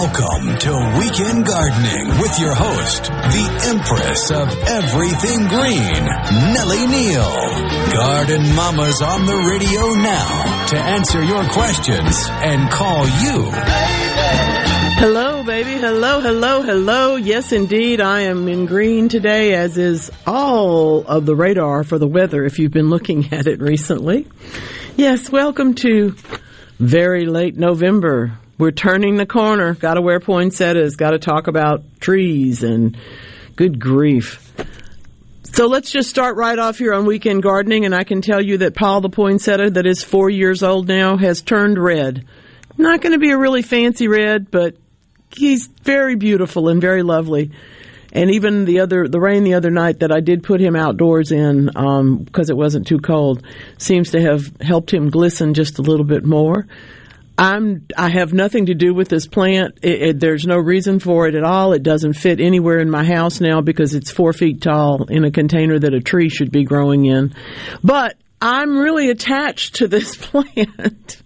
[0.00, 6.04] Welcome to Weekend Gardening with your host, the Empress of Everything Green,
[6.54, 7.92] Nellie Neal.
[7.92, 13.50] Garden Mama's on the radio now to answer your questions and call you.
[15.00, 15.72] Hello, baby.
[15.80, 17.16] Hello, hello, hello.
[17.16, 18.00] Yes, indeed.
[18.00, 22.60] I am in green today, as is all of the radar for the weather if
[22.60, 24.28] you've been looking at it recently.
[24.96, 26.14] Yes, welcome to
[26.78, 28.38] very late November.
[28.58, 29.74] We're turning the corner.
[29.74, 30.96] Got to wear poinsettias.
[30.96, 32.98] Got to talk about trees and
[33.54, 34.52] good grief.
[35.44, 38.58] So let's just start right off here on weekend gardening, and I can tell you
[38.58, 42.26] that Paul the poinsettia, that is four years old now, has turned red.
[42.76, 44.76] Not going to be a really fancy red, but
[45.34, 47.52] he's very beautiful and very lovely.
[48.12, 51.30] And even the other, the rain the other night that I did put him outdoors
[51.30, 53.42] in because um, it wasn't too cold,
[53.78, 56.66] seems to have helped him glisten just a little bit more.
[57.38, 59.78] I'm I have nothing to do with this plant.
[59.82, 61.72] It, it, there's no reason for it at all.
[61.72, 65.30] It doesn't fit anywhere in my house now because it's four feet tall in a
[65.30, 67.32] container that a tree should be growing in.
[67.82, 71.22] But I'm really attached to this plant.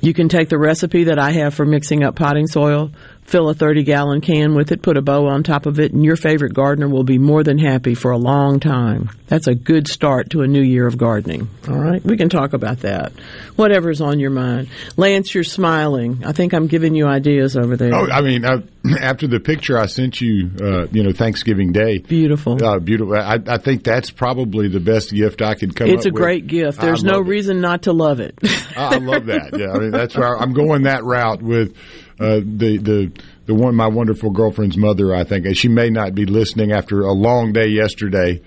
[0.02, 2.92] You can take the recipe that I have for mixing up potting soil,
[3.26, 6.04] fill a 30 gallon can with it, put a bow on top of it, and
[6.04, 9.10] your favorite gardener will be more than happy for a long time.
[9.28, 11.50] That's a good start to a new year of gardening.
[11.68, 12.04] All right?
[12.06, 13.14] We can talk about that.
[13.56, 14.70] Whatever's on your mind.
[14.96, 16.24] Lance, you're smiling.
[16.24, 17.96] I think I'm giving you ideas over there.
[17.96, 18.62] Oh, I mean, uh,
[19.02, 21.98] after the picture I sent you, uh, you know, Thanksgiving Day.
[21.98, 22.64] Beautiful.
[22.64, 23.16] Uh, beautiful.
[23.16, 25.98] I, I, think that's probably the best gift I could come with.
[25.98, 26.80] it's a great gift.
[26.80, 27.28] There's no it.
[27.28, 28.38] reason not to love it.
[28.78, 29.58] I love that.
[29.58, 31.76] Yeah, I mean, that's where I'm going that route with
[32.20, 33.12] uh, the the
[33.46, 35.14] the one my wonderful girlfriend's mother.
[35.14, 38.42] I think and she may not be listening after a long day yesterday,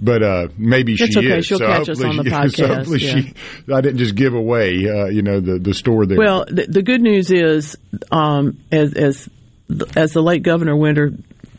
[0.00, 1.38] but uh, maybe That's she okay.
[1.38, 1.46] is.
[1.46, 2.56] She'll so catch us on the podcast.
[2.56, 3.20] So hopefully yeah.
[3.20, 3.34] she,
[3.72, 6.18] I didn't just give away, uh, you know, the the store there.
[6.18, 7.76] Well, the, the good news is,
[8.10, 9.28] um, as as
[9.96, 11.12] as the late Governor Winter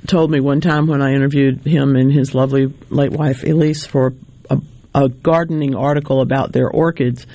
[0.07, 4.13] told me one time when I interviewed him and his lovely late wife Elise for
[4.49, 4.61] a,
[4.93, 7.25] a gardening article about their orchids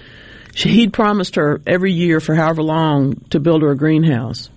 [0.55, 4.51] he'd promised her every year for however long to build her a greenhouse.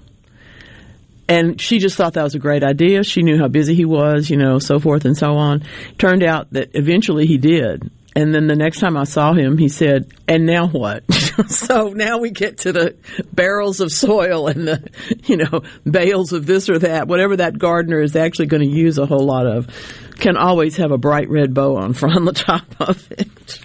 [1.28, 3.04] And she just thought that was a great idea.
[3.04, 5.63] She knew how busy he was, you know, so forth and so on.
[5.98, 7.90] Turned out that eventually he did.
[8.16, 11.04] And then the next time I saw him, he said, and now what?
[11.48, 12.96] so now we get to the
[13.31, 14.89] barrels of soil and the,
[15.25, 19.00] you know, bales of this or that, whatever that gardener is actually going to use
[19.00, 19.68] a whole lot of,
[20.19, 23.60] can always have a bright red bow on, on the top of it.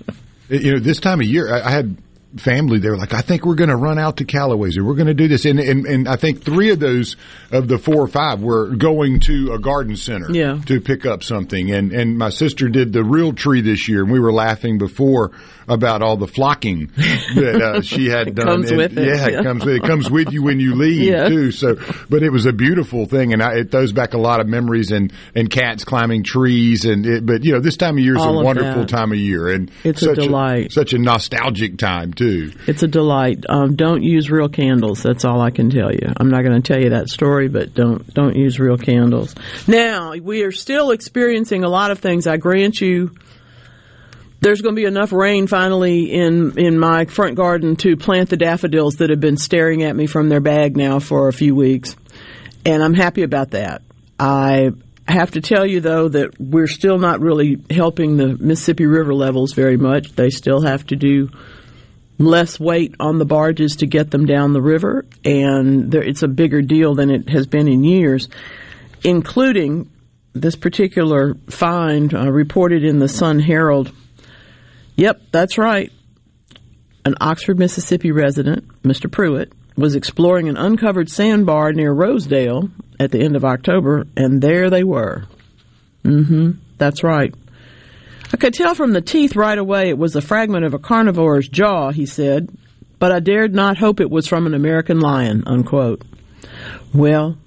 [0.48, 1.96] you know, this time of year, I had
[2.36, 4.94] family, they were like, I think we're going to run out to Callaway's or we're
[4.96, 5.44] going to do this.
[5.46, 7.16] And, and, and I think three of those
[7.50, 10.60] of the four or five were going to a garden center Yeah.
[10.66, 11.70] to pick up something.
[11.72, 15.32] And, and my sister did the real tree this year and we were laughing before
[15.66, 18.46] about all the flocking that uh, she had done.
[18.46, 19.40] comes And, with it, Yeah, yeah.
[19.40, 21.28] it comes with it comes with you when you leave Yeah.
[21.28, 21.50] too.
[21.52, 21.76] So,
[22.08, 24.92] but it was a beautiful thing, and I, it throws back a lot of memories
[24.92, 28.22] and and cats climbing trees, and it, but you know this time of year is
[28.22, 28.88] All a wonderful that.
[28.88, 30.72] time of year, and It's a such delight.
[30.72, 32.52] such a nostalgic time too.
[32.66, 33.44] It's a delight.
[33.48, 35.02] Um, don't use real candles.
[35.02, 36.12] That's all I can tell you.
[36.16, 39.34] I'm not going to tell you that story, but don't don't use real candles.
[39.66, 42.26] Now we are still experiencing a lot of things.
[42.26, 43.14] I grant you.
[44.40, 48.36] There's going to be enough rain finally in in my front garden to plant the
[48.36, 51.96] daffodils that have been staring at me from their bag now for a few weeks,
[52.66, 53.82] and I'm happy about that.
[54.18, 54.72] I
[55.06, 59.54] have to tell you though that we're still not really helping the Mississippi River levels
[59.54, 60.12] very much.
[60.12, 61.30] They still have to do
[62.18, 66.28] less weight on the barges to get them down the river, and there, it's a
[66.28, 68.28] bigger deal than it has been in years,
[69.04, 69.90] including
[70.34, 73.92] this particular find uh, reported in the Sun Herald.
[74.96, 75.92] Yep, that's right.
[77.04, 79.10] An Oxford, Mississippi resident, Mr.
[79.10, 82.68] Pruitt, was exploring an uncovered sandbar near Rosedale
[82.98, 85.24] at the end of October, and there they were.
[86.04, 86.52] Mm-hmm.
[86.78, 87.32] That's right.
[88.32, 91.48] I could tell from the teeth right away it was a fragment of a carnivore's
[91.48, 92.50] jaw, he said,
[92.98, 96.02] but I dared not hope it was from an American lion, unquote.
[96.92, 97.38] Well,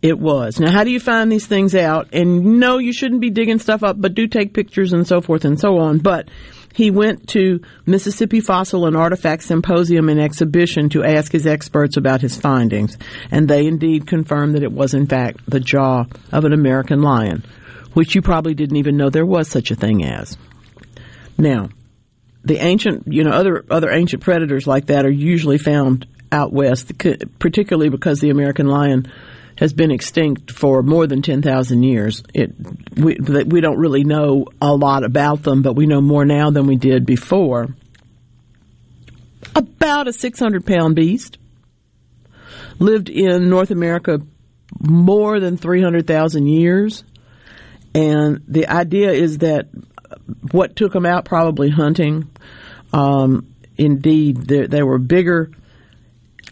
[0.00, 0.60] it was.
[0.60, 2.08] Now, how do you find these things out?
[2.12, 5.44] And no, you shouldn't be digging stuff up, but do take pictures and so forth
[5.44, 5.98] and so on.
[5.98, 6.28] But
[6.74, 12.20] he went to Mississippi Fossil and Artifact Symposium and Exhibition to ask his experts about
[12.20, 12.96] his findings,
[13.32, 17.44] and they indeed confirmed that it was in fact the jaw of an American lion,
[17.98, 20.38] which you probably didn't even know there was such a thing as.
[21.36, 21.70] Now,
[22.44, 26.92] the ancient, you know, other other ancient predators like that are usually found out west,
[27.40, 29.10] particularly because the American lion
[29.56, 32.22] has been extinct for more than 10,000 years.
[32.32, 32.54] It
[32.96, 36.68] we we don't really know a lot about them, but we know more now than
[36.68, 37.66] we did before.
[39.56, 41.36] About a 600 pound beast
[42.78, 44.20] lived in North America
[44.80, 47.02] more than 300,000 years.
[47.94, 49.68] And the idea is that
[50.52, 52.30] what took them out, probably hunting.
[52.92, 55.50] Um, indeed, they, were bigger,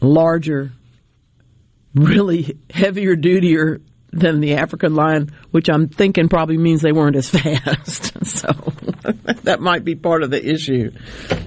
[0.00, 0.72] larger,
[1.94, 7.28] really heavier dutier than the African lion, which I'm thinking probably means they weren't as
[7.30, 8.24] fast.
[8.26, 8.48] so
[9.42, 10.90] that might be part of the issue.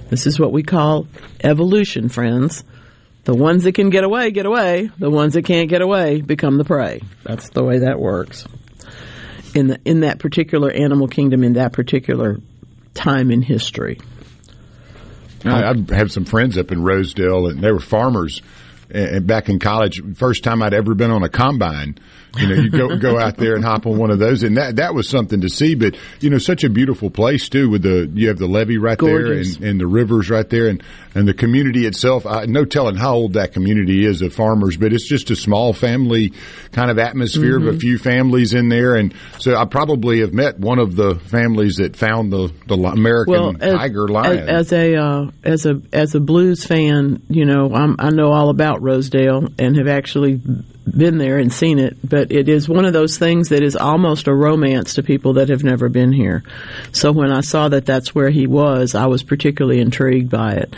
[0.08, 1.06] This is what we call
[1.42, 2.64] evolution, friends.
[3.24, 4.90] The ones that can get away, get away.
[4.98, 7.02] The ones that can't get away become the prey.
[7.22, 8.46] That's the way that works
[9.54, 12.38] in the, in that particular animal kingdom in that particular
[12.94, 13.98] time in history.
[15.44, 18.42] I, I have some friends up in Rosedale, and they were farmers.
[18.90, 21.98] And back in college, first time I'd ever been on a combine.
[22.38, 24.76] You know, you go go out there and hop on one of those, and that
[24.76, 25.74] that was something to see.
[25.74, 27.70] But you know, such a beautiful place too.
[27.70, 29.56] With the you have the levee right Gorgeous.
[29.56, 30.82] there, and, and the rivers right there, and
[31.14, 32.26] and the community itself.
[32.26, 35.72] I, no telling how old that community is of farmers, but it's just a small
[35.72, 36.32] family
[36.72, 38.94] kind of atmosphere of a few families in there.
[38.94, 43.32] And so I probably have met one of the families that found the the American
[43.32, 44.48] Well, as, tiger lion.
[44.48, 48.32] as, as a uh, as a as a blues fan, you know, I'm, I know
[48.32, 50.40] all about Rosedale and have actually
[50.96, 51.96] been there and seen it.
[52.02, 55.48] But it is one of those things that is almost a romance to people that
[55.48, 56.42] have never been here.
[56.92, 60.74] So when I saw that that's where he was, I was particularly intrigued by it.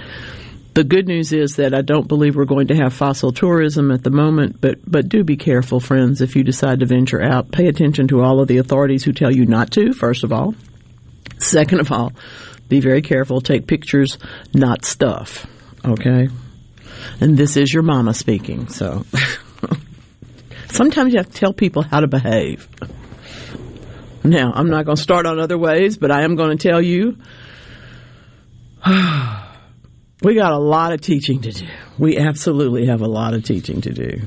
[0.74, 4.02] The good news is that I don't believe we're going to have fossil tourism at
[4.02, 7.52] the moment, but but do be careful, friends, if you decide to venture out.
[7.52, 9.92] Pay attention to all of the authorities who tell you not to.
[9.92, 10.54] First of all,
[11.38, 12.14] second of all,
[12.70, 13.42] be very careful.
[13.42, 14.16] Take pictures,
[14.54, 15.46] not stuff.
[15.84, 16.28] Okay,
[17.20, 18.68] and this is your mama speaking.
[18.68, 19.04] So
[20.72, 22.68] sometimes you have to tell people how to behave.
[24.24, 26.80] Now, I'm not going to start on other ways, but I am going to tell
[26.80, 27.16] you
[30.22, 31.66] we got a lot of teaching to do.
[31.98, 34.22] We absolutely have a lot of teaching to do.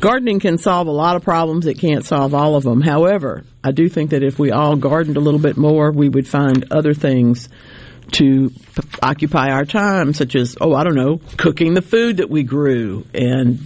[0.00, 1.66] Gardening can solve a lot of problems.
[1.66, 2.80] It can't solve all of them.
[2.80, 6.26] However, I do think that if we all gardened a little bit more, we would
[6.26, 7.48] find other things
[8.12, 8.56] to p-
[9.02, 13.04] occupy our time, such as, oh, I don't know, cooking the food that we grew
[13.12, 13.58] and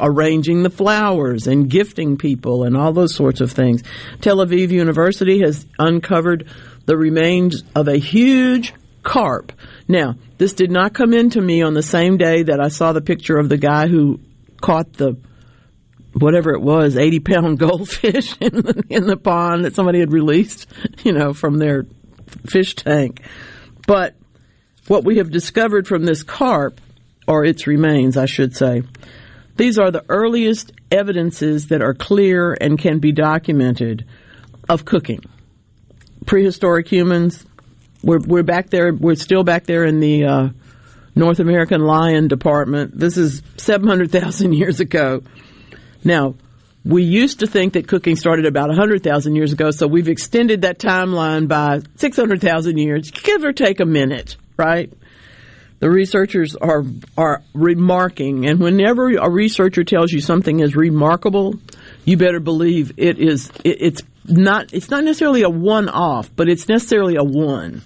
[0.00, 3.82] arranging the flowers and gifting people and all those sorts of things.
[4.20, 6.48] Tel Aviv University has uncovered
[6.86, 9.52] the remains of a huge carp.
[9.88, 13.00] Now, this did not come into me on the same day that I saw the
[13.00, 14.20] picture of the guy who
[14.60, 15.16] caught the
[16.14, 20.66] whatever it was, 80 pound goldfish in the, in the pond that somebody had released,
[21.04, 21.86] you know, from their
[22.46, 23.20] fish tank.
[23.86, 24.14] But
[24.86, 26.80] what we have discovered from this carp,
[27.26, 28.82] or its remains, I should say,
[29.56, 34.06] these are the earliest evidences that are clear and can be documented
[34.68, 35.20] of cooking.
[36.26, 37.44] Prehistoric humans,
[38.02, 40.48] we're, we're back there, we're still back there in the uh,
[41.14, 42.98] North American lion department.
[42.98, 45.22] This is 700,000 years ago.
[46.04, 46.34] Now,
[46.84, 50.78] we used to think that cooking started about 100,000 years ago, so we've extended that
[50.78, 54.92] timeline by 600,000 years, give or take a minute, right?
[55.82, 56.84] The researchers are
[57.18, 61.56] are remarking, and whenever a researcher tells you something is remarkable,
[62.04, 63.50] you better believe it is.
[63.64, 64.72] It, it's not.
[64.72, 67.82] It's not necessarily a one-off, but it's necessarily a one.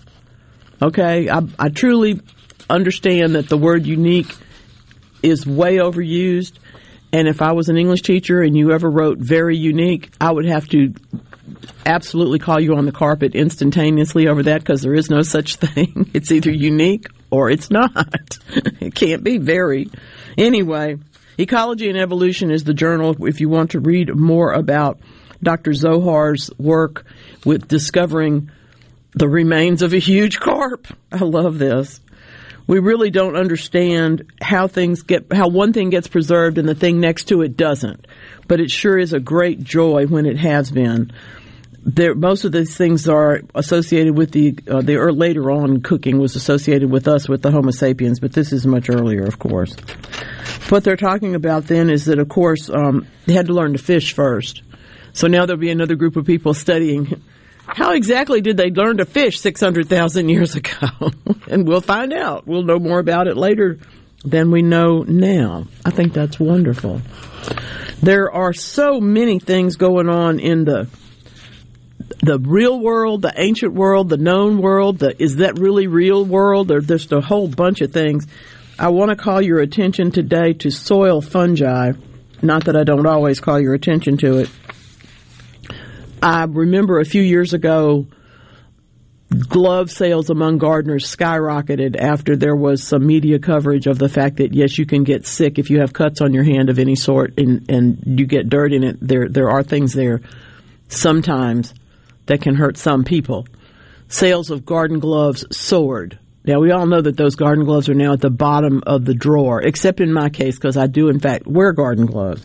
[0.82, 2.20] Okay, I, I truly
[2.68, 4.36] understand that the word unique
[5.22, 6.58] is way overused
[7.12, 10.44] and if I was an English teacher and you ever wrote very unique, I would
[10.44, 10.92] have to
[11.84, 16.10] absolutely call you on the carpet instantaneously over that because there is no such thing.
[16.14, 18.38] It's either unique or it's not.
[18.80, 19.90] it can't be very.
[20.38, 20.96] Anyway,
[21.38, 24.98] Ecology and Evolution is the journal if you want to read more about
[25.42, 25.72] Dr.
[25.72, 27.04] Zohar's work
[27.44, 28.50] with discovering
[29.12, 30.86] the remains of a huge carp.
[31.12, 32.00] I love this
[32.66, 37.00] we really don't understand how things get, how one thing gets preserved and the thing
[37.00, 38.06] next to it doesn't.
[38.48, 41.12] But it sure is a great joy when it has been.
[41.84, 46.18] There, most of these things are associated with the uh, the or later on cooking
[46.18, 49.76] was associated with us with the Homo sapiens, but this is much earlier, of course.
[50.68, 53.78] What they're talking about then is that, of course, um, they had to learn to
[53.78, 54.62] fish first.
[55.12, 57.22] So now there'll be another group of people studying
[57.66, 61.10] how exactly did they learn to fish 600,000 years ago?
[61.48, 62.46] and we'll find out.
[62.46, 63.78] We'll know more about it later
[64.24, 65.66] than we know now.
[65.84, 67.02] I think that's wonderful.
[68.02, 70.88] There are so many things going on in the
[72.22, 76.68] the real world, the ancient world, the known world, the is that really real world?
[76.68, 78.26] There's just a whole bunch of things.
[78.78, 81.92] I want to call your attention today to soil fungi.
[82.42, 84.50] Not that I don't always call your attention to it.
[86.26, 88.08] I remember a few years ago,
[89.48, 94.52] glove sales among gardeners skyrocketed after there was some media coverage of the fact that
[94.52, 97.38] yes, you can get sick if you have cuts on your hand of any sort
[97.38, 98.96] and, and you get dirt in it.
[99.00, 100.20] There there are things there
[100.88, 101.72] sometimes
[102.26, 103.46] that can hurt some people.
[104.08, 106.18] Sales of garden gloves soared.
[106.44, 109.14] Now we all know that those garden gloves are now at the bottom of the
[109.14, 112.44] drawer, except in my case because I do in fact wear garden gloves.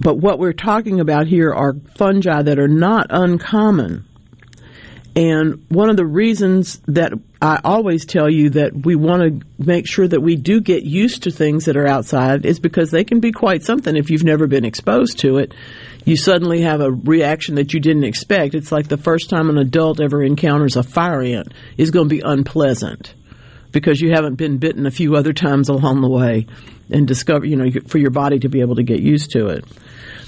[0.00, 4.04] But what we're talking about here are fungi that are not uncommon.
[5.16, 9.86] And one of the reasons that I always tell you that we want to make
[9.88, 13.20] sure that we do get used to things that are outside is because they can
[13.20, 15.54] be quite something if you've never been exposed to it.
[16.04, 18.54] You suddenly have a reaction that you didn't expect.
[18.54, 22.14] It's like the first time an adult ever encounters a fire ant is going to
[22.14, 23.14] be unpleasant
[23.72, 26.46] because you haven't been bitten a few other times along the way
[26.90, 29.64] and discover, you know, for your body to be able to get used to it.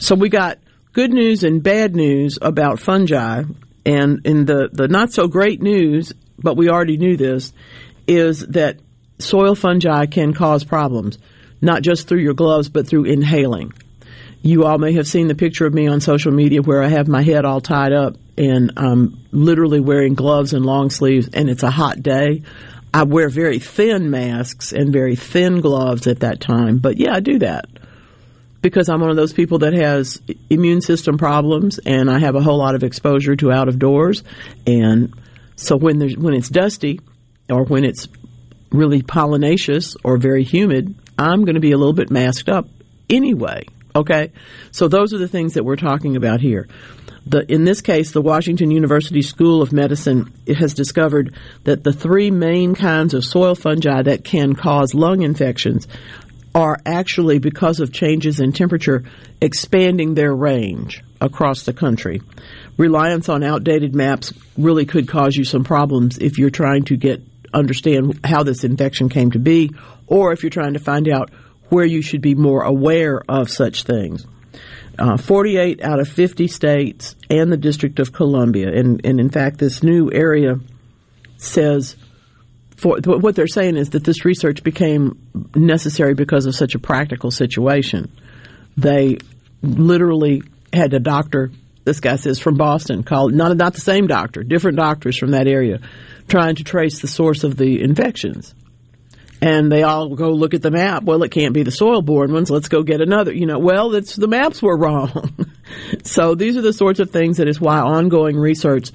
[0.01, 0.59] So we got
[0.93, 3.45] good news and bad news about fungi.
[3.87, 7.53] And in the, the not so great news, but we already knew this,
[8.07, 8.79] is that
[9.19, 11.19] soil fungi can cause problems,
[11.61, 13.73] not just through your gloves, but through inhaling.
[14.43, 17.09] You all may have seen the picture of me on social media where I have
[17.09, 21.65] my head all tied up and I'm literally wearing gloves and long sleeves, and it's
[21.65, 22.43] a hot day.
[22.99, 27.21] I wear very thin masks and very thin gloves at that time, but yeah, I
[27.21, 27.67] do that
[28.61, 32.43] because I'm one of those people that has immune system problems and I have a
[32.43, 34.25] whole lot of exposure to out of doors.
[34.67, 35.15] And
[35.55, 36.99] so when there's, when it's dusty
[37.49, 38.09] or when it's
[38.73, 42.67] really pollinaceous or very humid, I'm going to be a little bit masked up
[43.09, 43.63] anyway.
[43.95, 44.33] Okay.
[44.73, 46.67] So those are the things that we're talking about here.
[47.29, 52.31] The, in this case, the Washington University School of Medicine has discovered that the three
[52.31, 55.87] main kinds of soil fungi that can cause lung infections
[56.55, 59.05] are actually, because of changes in temperature,
[59.43, 62.23] expanding their range across the country.
[62.79, 67.23] Reliance on outdated maps really could cause you some problems if you're trying to get
[67.53, 69.71] understand how this infection came to be,
[70.07, 71.31] or if you're trying to find out
[71.69, 74.27] where you should be more aware of such things.
[74.99, 79.59] Uh, 48 out of 50 states and the District of Columbia, and, and in fact,
[79.59, 80.59] this new area
[81.37, 81.95] says
[82.79, 85.19] for what they're saying is that this research became
[85.55, 88.11] necessary because of such a practical situation.
[88.77, 89.19] They
[89.63, 91.51] literally had a doctor.
[91.85, 95.49] This guy says from Boston, called not not the same doctor, different doctors from that
[95.49, 95.81] area,
[96.29, 98.55] trying to trace the source of the infections.
[99.41, 101.05] And they all go look at the map.
[101.05, 102.51] Well, it can't be the soil-borne ones.
[102.51, 103.33] Let's go get another.
[103.33, 105.33] You know, well, the maps were wrong.
[106.03, 108.91] so these are the sorts of things that is why ongoing research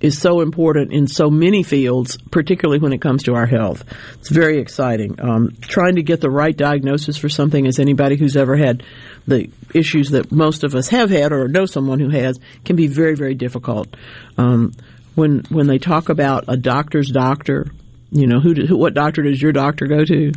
[0.00, 3.84] is so important in so many fields, particularly when it comes to our health.
[4.14, 5.18] It's very exciting.
[5.20, 8.82] Um, trying to get the right diagnosis for something, as anybody who's ever had
[9.26, 12.86] the issues that most of us have had or know someone who has, can be
[12.86, 13.96] very, very difficult.
[14.36, 14.72] Um,
[15.14, 17.66] when when they talk about a doctor's doctor,
[18.10, 20.32] you know, who, who what doctor does your doctor go to?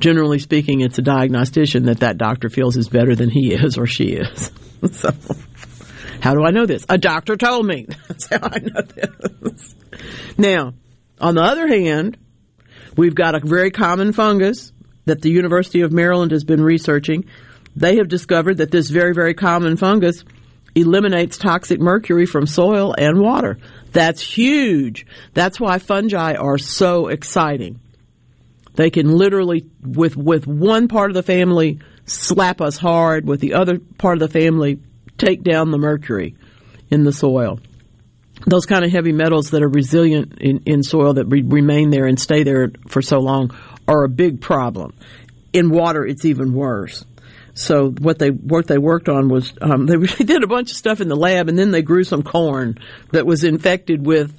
[0.00, 3.86] Generally speaking, it's a diagnostician that that doctor feels is better than he is or
[3.86, 4.50] she is.
[4.92, 5.10] so,
[6.20, 6.86] how do I know this?
[6.88, 7.86] A doctor told me.
[8.08, 8.82] That's how I know
[9.40, 9.74] this.
[10.36, 10.74] Now,
[11.20, 12.16] on the other hand,
[12.96, 14.72] we've got a very common fungus
[15.06, 17.24] that the University of Maryland has been researching.
[17.74, 20.22] They have discovered that this very, very common fungus
[20.74, 23.58] eliminates toxic mercury from soil and water.
[23.92, 25.06] That's huge.
[25.34, 27.80] That's why fungi are so exciting.
[28.74, 33.54] They can literally, with, with one part of the family, slap us hard, with the
[33.54, 34.78] other part of the family,
[35.16, 36.36] take down the mercury
[36.90, 37.60] in the soil.
[38.46, 42.06] Those kind of heavy metals that are resilient in, in soil that re- remain there
[42.06, 43.50] and stay there for so long
[43.88, 44.94] are a big problem.
[45.52, 47.04] In water, it's even worse.
[47.58, 51.00] So what they what they worked on was um, they did a bunch of stuff
[51.00, 52.78] in the lab, and then they grew some corn
[53.10, 54.32] that was infected with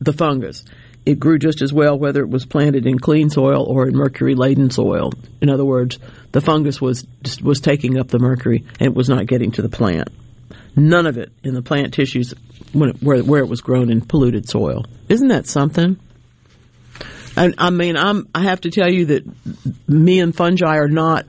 [0.00, 0.64] the fungus.
[1.04, 4.36] It grew just as well whether it was planted in clean soil or in mercury
[4.36, 5.12] laden soil.
[5.40, 5.98] In other words,
[6.30, 7.04] the fungus was
[7.42, 10.08] was taking up the mercury and it was not getting to the plant.
[10.76, 14.48] None of it in the plant tissues it, where where it was grown in polluted
[14.48, 14.84] soil.
[15.08, 15.98] Isn't that something?
[17.36, 19.24] I, I mean, I'm I have to tell you that
[19.88, 21.26] me and fungi are not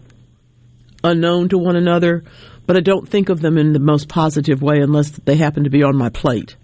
[1.04, 2.24] unknown to one another,
[2.66, 5.70] but I don't think of them in the most positive way unless they happen to
[5.70, 6.56] be on my plate.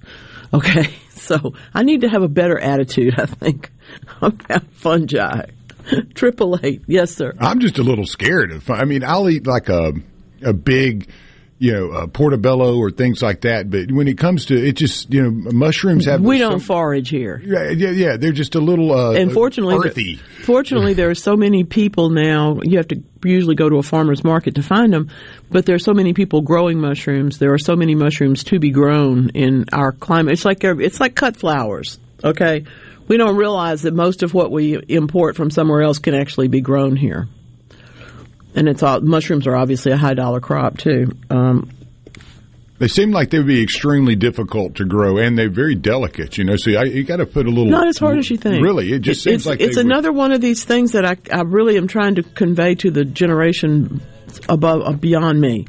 [0.54, 3.72] Okay, so I need to have a better attitude, I think,
[4.22, 5.46] about fungi.
[6.14, 7.34] Triple eight, yes, sir.
[7.40, 8.70] I'm just a little scared of.
[8.70, 9.94] I mean, I'll eat like a
[10.42, 11.10] a big
[11.64, 13.70] you know, uh, portobello or things like that.
[13.70, 16.20] But when it comes to it, just you know, mushrooms have.
[16.20, 17.42] We don't forage here.
[17.42, 18.18] Yeah, yeah, yeah.
[18.18, 18.92] They're just a little.
[18.92, 20.16] Uh, and fortunately, earthy.
[20.44, 22.60] fortunately, there are so many people now.
[22.64, 25.10] You have to usually go to a farmer's market to find them,
[25.50, 27.40] but there are so many people growing mushrooms.
[27.40, 30.34] There are so many mushrooms to be grown in our climate.
[30.34, 31.98] It's like it's like cut flowers.
[32.26, 32.66] Okay,
[33.08, 36.60] we don't realize that most of what we import from somewhere else can actually be
[36.60, 37.30] grown here
[38.56, 41.12] and it's all mushrooms are obviously a high dollar crop too.
[41.30, 41.70] Um,
[42.80, 46.38] they seem like they would be extremely difficult to grow, and they're very delicate.
[46.38, 47.68] You know, so I, you got to put a little.
[47.68, 48.64] Not as hard as you think.
[48.64, 50.18] Really, it just seems it's, like it's another would.
[50.18, 54.02] one of these things that I, I really am trying to convey to the generation
[54.50, 55.68] above uh, beyond me.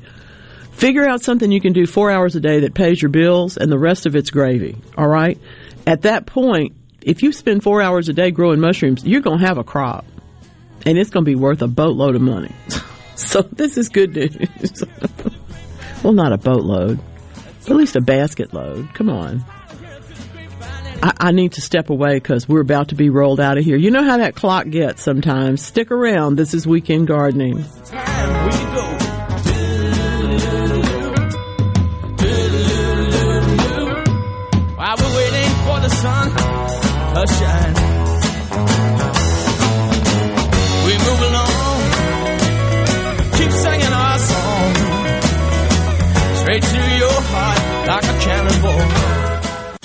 [0.73, 3.71] Figure out something you can do four hours a day that pays your bills, and
[3.71, 4.77] the rest of it's gravy.
[4.99, 5.39] All right.
[5.87, 9.47] At that point, if you spend four hours a day growing mushrooms, you're going to
[9.47, 10.05] have a crop
[10.85, 12.53] and it's going to be worth a boatload of money.
[13.17, 14.85] so this is good news.
[16.03, 17.01] well, not a boatload,
[17.67, 18.93] at least a basket load.
[18.95, 19.45] Come on.
[21.03, 23.77] I, I need to step away because we're about to be rolled out of here.
[23.77, 25.63] You know how that clock gets sometimes.
[25.63, 26.37] Stick around.
[26.37, 27.65] This is Weekend Gardening.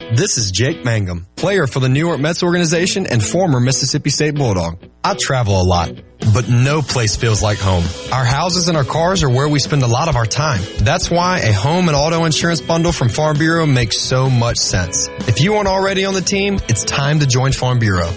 [0.00, 4.36] This is Jake Mangum, player for the New York Mets organization and former Mississippi State
[4.36, 4.78] Bulldog.
[5.02, 5.90] I travel a lot,
[6.32, 7.82] but no place feels like home.
[8.12, 10.60] Our houses and our cars are where we spend a lot of our time.
[10.78, 15.08] That's why a home and auto insurance bundle from Farm Bureau makes so much sense.
[15.26, 18.08] If you aren't already on the team, it's time to join Farm Bureau.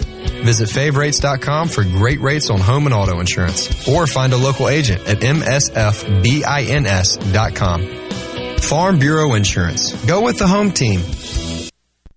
[0.43, 5.01] Visit favrates.com for great rates on home and auto insurance or find a local agent
[5.07, 5.87] at msfbins.com.
[8.59, 10.05] Farm Bureau Insurance.
[10.05, 11.01] Go with the home team.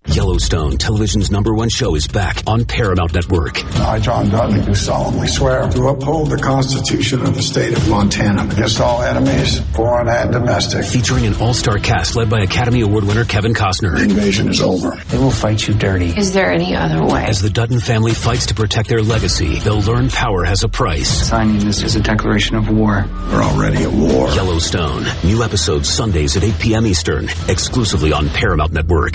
[0.07, 3.64] Yellowstone, television's number one show, is back on Paramount Network.
[3.81, 8.45] I, John Dutton, do solemnly swear to uphold the Constitution of the state of Montana
[8.45, 10.85] against all enemies, foreign and domestic.
[10.85, 13.97] Featuring an all-star cast led by Academy Award winner Kevin Costner.
[13.97, 14.95] The invasion is over.
[15.09, 16.11] They will fight you dirty.
[16.17, 17.25] Is there any other way?
[17.25, 21.29] As the Dutton family fights to protect their legacy, they'll learn power has a price.
[21.29, 23.07] Signing this is a declaration of war.
[23.33, 24.29] We're already at war.
[24.29, 25.07] Yellowstone.
[25.25, 26.87] New episodes Sundays at 8 p.m.
[26.87, 29.14] Eastern, exclusively on Paramount Network.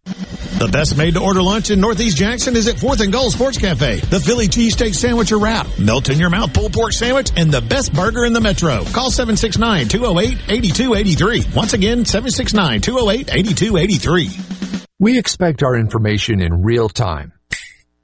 [0.61, 3.57] The best made to order lunch in Northeast Jackson is at 4th and Goal Sports
[3.57, 3.97] Cafe.
[3.97, 7.61] The Philly cheesesteak sandwich or wrap, melt in your mouth pulled pork sandwich, and the
[7.61, 8.83] best burger in the metro.
[8.93, 11.55] Call 769-208-8283.
[11.55, 14.85] Once again, 769-208-8283.
[14.99, 17.33] We expect our information in real time.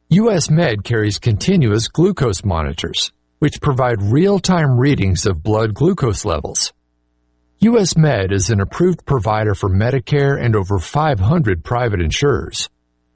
[0.10, 6.74] US Med carries continuous glucose monitors, which provide real-time readings of blood glucose levels.
[7.60, 12.70] US Med is an approved provider for Medicare and over 500 private insurers.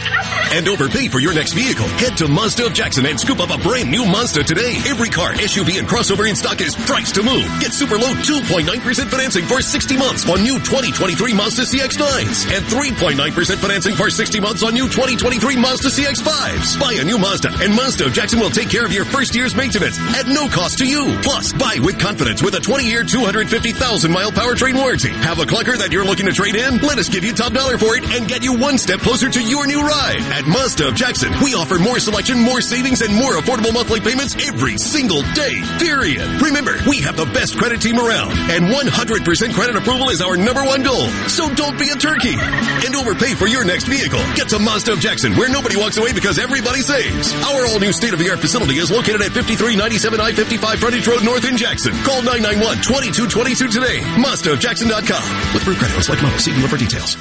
[0.52, 1.88] and overpay for your next vehicle.
[1.96, 4.76] Head to Mazda of Jackson and scoop up a brand new Mazda today.
[4.84, 7.48] Every car, SUV, and crossover in stock is priced to move.
[7.64, 8.68] Get super low 2.9%
[9.08, 14.62] financing for 60 months on new 2023 Mazda CX-9s and 3.9% financing for 60 months
[14.62, 16.78] on new 2023 Mazda CX-5s.
[16.78, 19.56] Buy a new Mazda and Mazda of Jackson will take care of your first year's
[19.56, 21.16] maintenance at no cost to you.
[21.22, 25.10] Plus, buy with confidence with a 20-year, 250,000-mile powertrain warranty.
[25.24, 26.78] Have a clunker that you're looking to trade in?
[26.78, 29.40] Let us give you top dollar for it and get you one step closer to
[29.42, 30.20] your new ride.
[30.34, 34.34] At Mazda of Jackson, we offer more selection, more savings, and more affordable monthly payments
[34.46, 35.62] every single day.
[35.78, 36.26] Period.
[36.42, 40.64] Remember, we have the best credit team around, and 100% credit approval is our number
[40.64, 41.06] one goal.
[41.30, 44.20] So don't be a turkey and overpay for your next vehicle.
[44.34, 47.32] Get to Mazda of Jackson, where nobody walks away because everybody saves.
[47.46, 51.94] Our all-new state-of-the-art facility is located at 5397 I-55 Frontage Road North in Jackson.
[52.02, 54.00] Call 991-2222 today.
[54.18, 55.54] MazdaofJackson.com.
[55.54, 56.38] With approved credit, select model.
[56.38, 57.16] See dealer for details.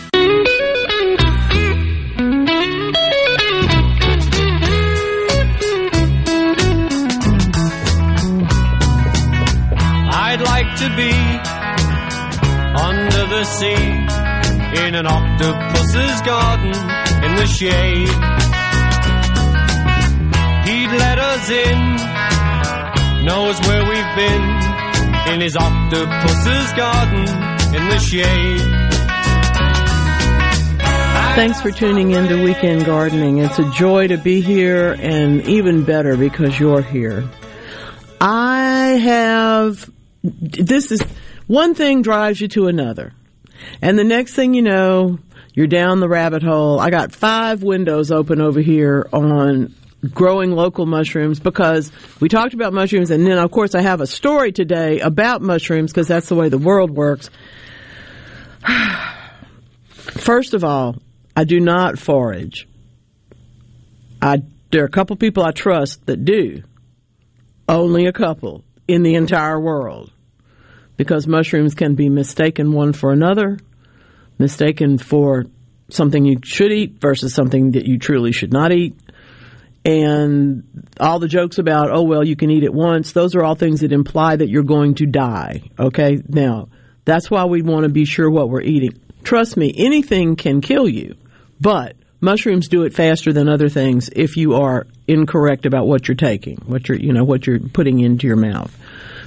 [14.93, 16.67] In an octopus's garden
[17.23, 18.07] in the shade.
[20.67, 27.21] He'd let us in, knows where we've been in his octopus's garden
[27.73, 28.61] in the shade.
[31.35, 33.39] Thanks for tuning in to Weekend Gardening.
[33.39, 37.27] It's a joy to be here and even better because you're here.
[38.21, 39.89] I have,
[40.21, 41.01] this is,
[41.47, 43.13] one thing drives you to another.
[43.81, 45.19] And the next thing you know,
[45.53, 46.79] you're down the rabbit hole.
[46.79, 49.73] I got five windows open over here on
[50.13, 54.07] growing local mushrooms because we talked about mushrooms and then of course I have a
[54.07, 57.29] story today about mushrooms because that's the way the world works.
[59.87, 60.97] First of all,
[61.35, 62.67] I do not forage.
[64.21, 66.63] I there are a couple people I trust that do.
[67.69, 70.11] Only a couple in the entire world.
[70.97, 73.57] Because mushrooms can be mistaken one for another,
[74.37, 75.45] mistaken for
[75.89, 78.95] something you should eat versus something that you truly should not eat.
[79.85, 80.63] And
[80.99, 83.81] all the jokes about, oh, well, you can eat it once, those are all things
[83.81, 85.63] that imply that you're going to die.
[85.77, 86.21] Okay?
[86.27, 86.69] Now,
[87.05, 88.99] that's why we want to be sure what we're eating.
[89.23, 91.15] Trust me, anything can kill you,
[91.59, 96.15] but mushrooms do it faster than other things if you are incorrect about what you're
[96.15, 98.73] taking, what you're, you know, what you're putting into your mouth.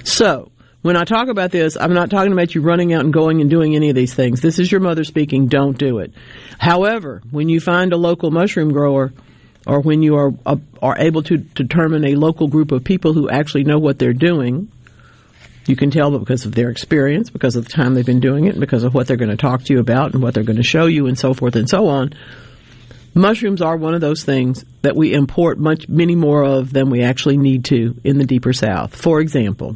[0.03, 0.51] So,
[0.87, 3.49] when I talk about this, I'm not talking about you running out and going and
[3.49, 4.39] doing any of these things.
[4.39, 5.47] This is your mother speaking.
[5.47, 6.13] Don't do it.
[6.57, 9.11] However, when you find a local mushroom grower,
[9.65, 13.29] or when you are uh, are able to determine a local group of people who
[13.29, 14.71] actually know what they're doing,
[15.65, 18.57] you can tell because of their experience, because of the time they've been doing it,
[18.57, 20.63] because of what they're going to talk to you about and what they're going to
[20.63, 22.13] show you, and so forth and so on.
[23.13, 27.03] Mushrooms are one of those things that we import much many more of than we
[27.03, 28.95] actually need to in the deeper south.
[28.95, 29.75] For example,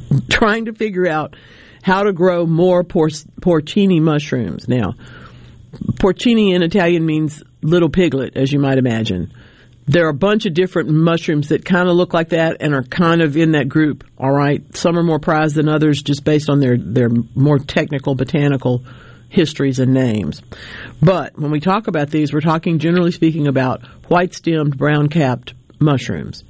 [0.30, 1.36] trying to figure out
[1.82, 4.68] how to grow more por- porcini mushrooms.
[4.68, 4.94] Now,
[5.94, 9.32] porcini in Italian means little piglet, as you might imagine.
[9.86, 12.84] There are a bunch of different mushrooms that kind of look like that and are
[12.84, 14.04] kind of in that group.
[14.16, 18.14] All right, some are more prized than others, just based on their their more technical
[18.14, 18.84] botanical
[19.28, 20.40] histories and names.
[21.00, 25.54] But when we talk about these, we're talking generally speaking about white stemmed, brown capped
[25.80, 26.44] mushrooms.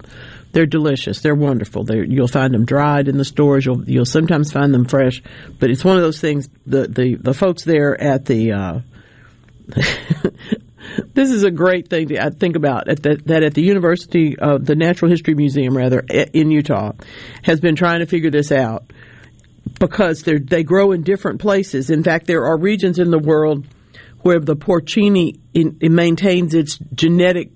[0.52, 1.20] They're delicious.
[1.20, 1.84] They're wonderful.
[1.84, 3.64] They're, you'll find them dried in the stores.
[3.64, 5.22] You'll you'll sometimes find them fresh,
[5.58, 6.48] but it's one of those things.
[6.66, 8.80] The the, the folks there at the uh,
[11.14, 14.66] this is a great thing to think about at the, that at the University of
[14.66, 16.92] the Natural History Museum, rather in Utah,
[17.42, 18.84] has been trying to figure this out
[19.80, 21.88] because they they grow in different places.
[21.88, 23.66] In fact, there are regions in the world
[24.20, 27.50] where the porcini in, it maintains its genetic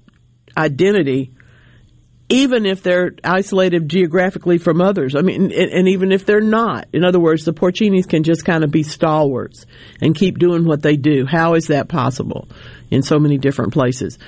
[0.56, 1.32] identity
[2.28, 5.14] even if they're isolated geographically from others.
[5.14, 6.88] I mean, and, and, even if they're not.
[6.92, 9.64] In other words, the porcinis can just kind of be stalwarts
[10.00, 11.24] and keep doing what they do.
[11.24, 12.48] How is that possible
[12.90, 14.18] in so many different places?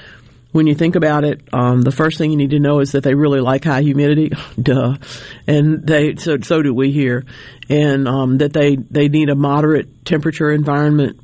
[0.53, 3.03] When you think about it, um, the first thing you need to know is that
[3.03, 4.33] they really like high humidity.
[4.63, 4.97] Duh,
[5.47, 7.27] and they so so do we here,
[7.69, 11.21] and um, that they they need a moderate temperature environment,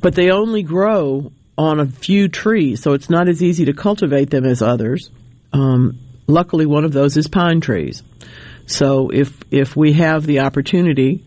[0.00, 4.30] but they only grow on a few trees, so it's not as easy to cultivate
[4.30, 5.10] them as others
[5.52, 8.02] um, luckily, one of those is pine trees.
[8.66, 11.24] So if if we have the opportunity,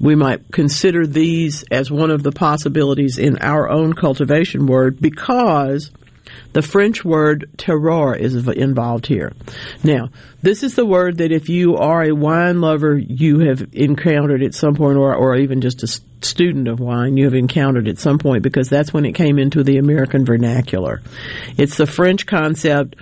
[0.00, 5.90] we might consider these as one of the possibilities in our own cultivation word because
[6.52, 9.32] the French word terroir is involved here.
[9.84, 10.10] Now,
[10.42, 14.54] this is the word that if you are a wine lover, you have encountered at
[14.54, 18.18] some point, or, or even just a student of wine, you have encountered at some
[18.18, 21.02] point because that's when it came into the American vernacular.
[21.56, 22.96] It's the French concept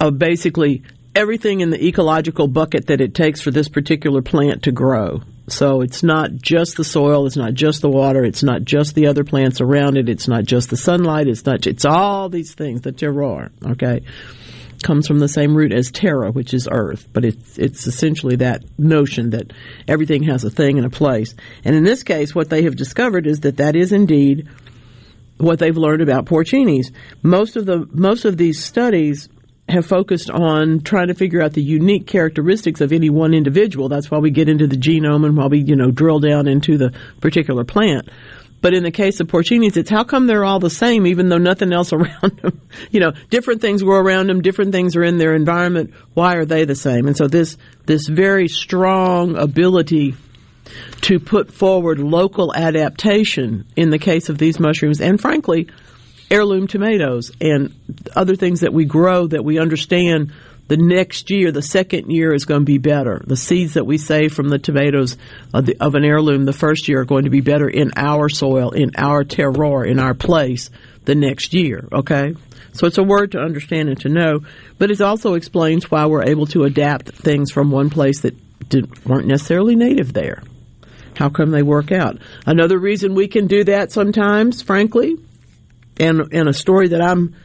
[0.00, 0.82] of basically
[1.14, 5.20] everything in the ecological bucket that it takes for this particular plant to grow.
[5.48, 9.08] So it's not just the soil, it's not just the water, it's not just the
[9.08, 12.82] other plants around it, it's not just the sunlight, it's not it's all these things,
[12.82, 14.02] the terroir, okay?
[14.84, 18.62] Comes from the same root as terra, which is earth, but it's it's essentially that
[18.78, 19.52] notion that
[19.88, 21.34] everything has a thing and a place.
[21.64, 24.48] And in this case, what they have discovered is that that is indeed
[25.36, 26.92] what they've learned about porcinis.
[27.22, 29.28] Most of the most of these studies
[29.70, 33.88] have focused on trying to figure out the unique characteristics of any one individual.
[33.88, 36.76] That's why we get into the genome and why we, you know, drill down into
[36.78, 38.08] the particular plant.
[38.60, 41.38] But in the case of porcinis, it's how come they're all the same even though
[41.38, 45.18] nothing else around them, you know, different things grow around them, different things are in
[45.18, 45.94] their environment.
[46.14, 47.06] Why are they the same?
[47.06, 47.56] And so this,
[47.86, 50.14] this very strong ability
[51.02, 55.68] to put forward local adaptation in the case of these mushrooms and frankly,
[56.30, 57.74] heirloom tomatoes and
[58.14, 60.32] other things that we grow that we understand
[60.68, 63.20] the next year, the second year is going to be better.
[63.26, 65.16] The seeds that we save from the tomatoes
[65.52, 68.28] of, the, of, an heirloom the first year are going to be better in our
[68.28, 70.70] soil, in our terroir, in our place
[71.06, 71.88] the next year.
[71.90, 72.36] Okay?
[72.72, 74.44] So it's a word to understand and to know,
[74.78, 78.36] but it also explains why we're able to adapt things from one place that
[78.68, 80.40] did, weren't necessarily native there.
[81.16, 82.18] How come they work out?
[82.46, 85.16] Another reason we can do that sometimes, frankly,
[86.00, 87.36] and and a story that I'm,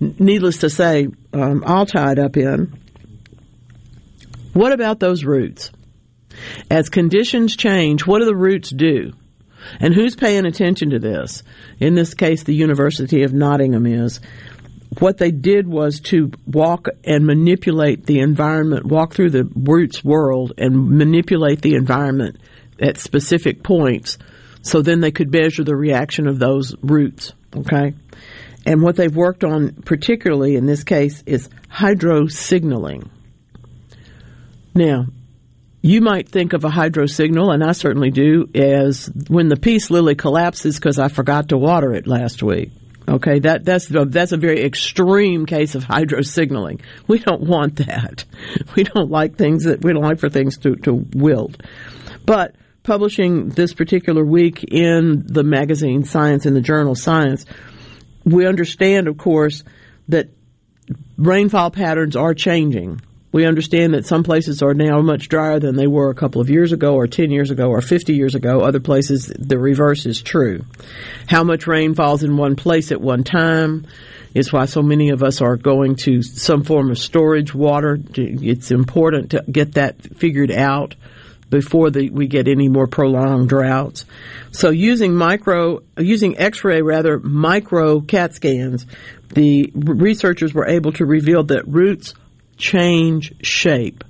[0.00, 2.78] needless to say, um, all tied up in.
[4.52, 5.70] What about those roots?
[6.70, 9.12] As conditions change, what do the roots do?
[9.78, 11.42] And who's paying attention to this?
[11.78, 14.20] In this case, the University of Nottingham is.
[14.98, 20.54] What they did was to walk and manipulate the environment, walk through the roots world
[20.58, 22.38] and manipulate the environment
[22.80, 24.18] at specific points
[24.62, 27.32] so then they could measure the reaction of those roots.
[27.56, 27.94] Okay?
[28.66, 33.10] And what they've worked on, particularly in this case, is hydro signaling.
[34.74, 35.06] Now,
[35.82, 39.90] you might think of a hydro signal, and I certainly do, as when the peace
[39.90, 42.70] lily collapses because I forgot to water it last week.
[43.08, 46.80] Okay, that that's that's a very extreme case of hydro signaling.
[47.08, 48.24] We don't want that.
[48.76, 51.56] We don't like things that we don't like for things to to wilt.
[52.24, 52.54] But
[52.90, 57.46] publishing this particular week in the magazine Science in the journal Science
[58.24, 59.62] we understand, of course,
[60.08, 60.28] that
[61.16, 63.00] rainfall patterns are changing.
[63.32, 66.50] We understand that some places are now much drier than they were a couple of
[66.50, 68.60] years ago, or 10 years ago, or 50 years ago.
[68.60, 70.64] Other places, the reverse is true.
[71.28, 73.86] How much rain falls in one place at one time
[74.34, 78.00] is why so many of us are going to some form of storage water.
[78.14, 80.96] It's important to get that figured out
[81.50, 84.06] before the, we get any more prolonged droughts.
[84.52, 88.86] So using micro, using X-ray rather micro CAT scans,
[89.34, 92.14] the researchers were able to reveal that roots
[92.56, 94.04] change shape.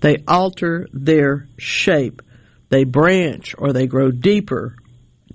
[0.00, 2.22] They alter their shape.
[2.70, 4.76] They branch or they grow deeper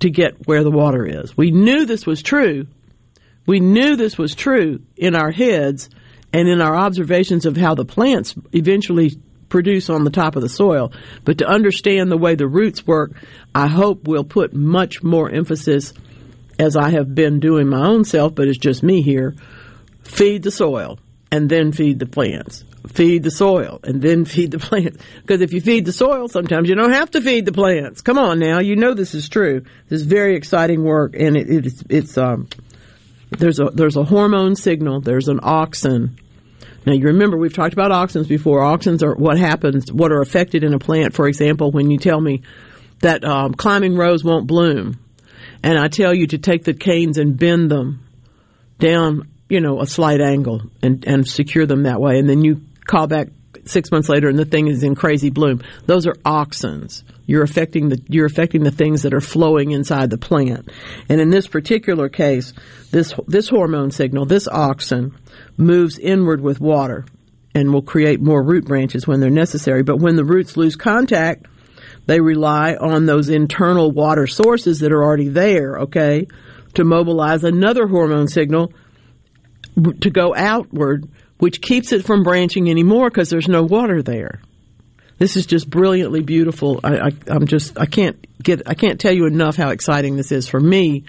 [0.00, 1.36] to get where the water is.
[1.36, 2.66] We knew this was true.
[3.46, 5.90] We knew this was true in our heads
[6.32, 9.18] and in our observations of how the plants eventually
[9.50, 10.92] produce on the top of the soil.
[11.24, 13.12] But to understand the way the roots work,
[13.54, 15.92] I hope we'll put much more emphasis,
[16.58, 19.34] as I have been doing my own self, but it's just me here,
[20.04, 20.98] feed the soil
[21.32, 22.64] and then feed the plants.
[22.88, 24.98] Feed the soil and then feed the plants.
[25.20, 28.00] Because if you feed the soil, sometimes you don't have to feed the plants.
[28.00, 29.62] Come on now, you know this is true.
[29.88, 32.48] This is very exciting work, and it, it's it's um
[33.30, 35.00] there's a there's a hormone signal.
[35.00, 36.18] There's an auxin.
[36.90, 38.62] Now you remember we've talked about auxins before.
[38.62, 41.14] Auxins are what happens, what are affected in a plant.
[41.14, 42.42] For example, when you tell me
[42.98, 44.98] that um, climbing rose won't bloom,
[45.62, 48.04] and I tell you to take the canes and bend them
[48.80, 52.60] down, you know, a slight angle and and secure them that way, and then you
[52.88, 53.28] call back
[53.66, 55.62] six months later and the thing is in crazy bloom.
[55.86, 57.04] Those are auxins.
[57.26, 60.72] You're affecting the you're affecting the things that are flowing inside the plant.
[61.08, 62.52] And in this particular case,
[62.90, 65.14] this this hormone signal, this auxin,
[65.60, 67.04] moves inward with water
[67.54, 69.82] and will create more root branches when they're necessary.
[69.82, 71.46] But when the roots lose contact,
[72.06, 76.26] they rely on those internal water sources that are already there, okay,
[76.74, 78.72] to mobilize another hormone signal
[80.00, 84.40] to go outward, which keeps it from branching anymore because there's no water there.
[85.18, 86.80] This is just brilliantly beautiful.
[86.82, 90.48] I, I'm just I can't get I can't tell you enough how exciting this is
[90.48, 91.04] for me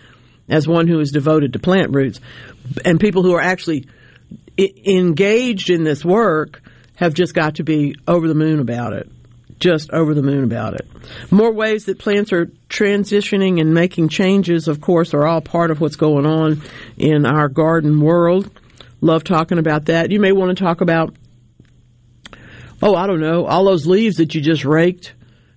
[0.50, 2.20] as one who is devoted to plant roots,
[2.84, 3.88] and people who are actually
[4.58, 6.62] engaged in this work
[6.96, 9.10] have just got to be over the moon about it.
[9.60, 10.88] Just over the moon about it.
[11.30, 15.80] More ways that plants are transitioning and making changes, of course, are all part of
[15.80, 16.64] what's going on
[16.98, 18.50] in our garden world.
[19.02, 20.12] Love talking about that.
[20.12, 21.16] You may want to talk about
[22.82, 25.14] oh, I don't know, all those leaves that you just raked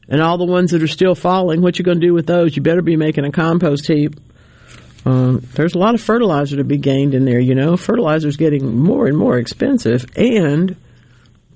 [0.08, 2.54] and all the ones that are still falling, what you going to do with those?
[2.54, 4.16] You better be making a compost heap.
[5.04, 7.76] Um, there's a lot of fertilizer to be gained in there, you know.
[7.76, 10.76] Fertilizer's getting more and more expensive, and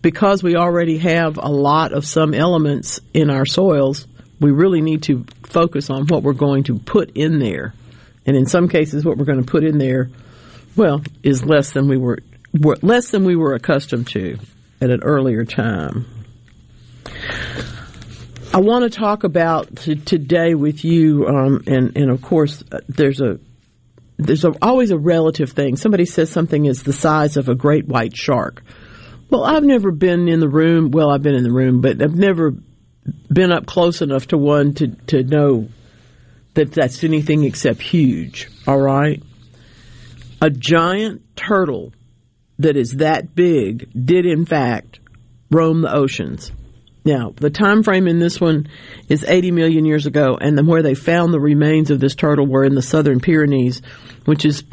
[0.02, 4.06] because we already have a lot of some elements in our soils,
[4.40, 7.74] we really need to focus on what we're going to put in there.
[8.26, 10.10] And in some cases, what we're going to put in there,
[10.76, 12.18] well, is less than we were
[12.82, 14.38] less than we were accustomed to
[14.80, 16.06] at an earlier time.
[18.52, 22.78] I want to talk about t- today with you, um, and and of course, uh,
[22.88, 23.38] there's a
[24.16, 25.76] there's a, always a relative thing.
[25.76, 28.62] Somebody says something is the size of a great white shark.
[29.28, 30.90] Well, I've never been in the room.
[30.90, 32.54] Well, I've been in the room, but I've never
[33.30, 35.68] been up close enough to one to to know
[36.54, 38.48] that that's anything except huge.
[38.66, 39.22] All right,
[40.40, 41.92] a giant turtle
[42.58, 45.00] that is that big did in fact
[45.50, 46.50] roam the oceans.
[47.04, 48.68] Now, the time frame in this one
[49.08, 52.64] is 80 million years ago, and where they found the remains of this turtle were
[52.64, 53.82] in the southern Pyrenees,
[54.24, 54.64] which is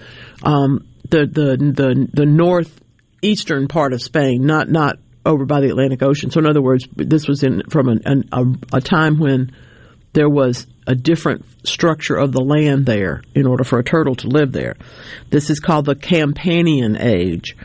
[0.44, 6.04] um, the the the the northeastern part of Spain, not not over by the Atlantic
[6.04, 6.30] Ocean.
[6.30, 9.52] So, in other words, this was in from an, an, a, a time when
[10.14, 14.28] there was a different structure of the land there in order for a turtle to
[14.28, 14.76] live there.
[15.30, 17.56] This is called the Campanian age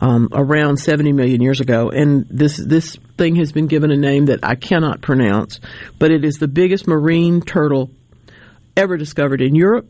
[0.00, 4.26] um, around 70 million years ago, and this this thing has been given a name
[4.26, 5.60] that I cannot pronounce,
[5.98, 7.90] but it is the biggest marine turtle
[8.78, 9.86] ever discovered in Europe,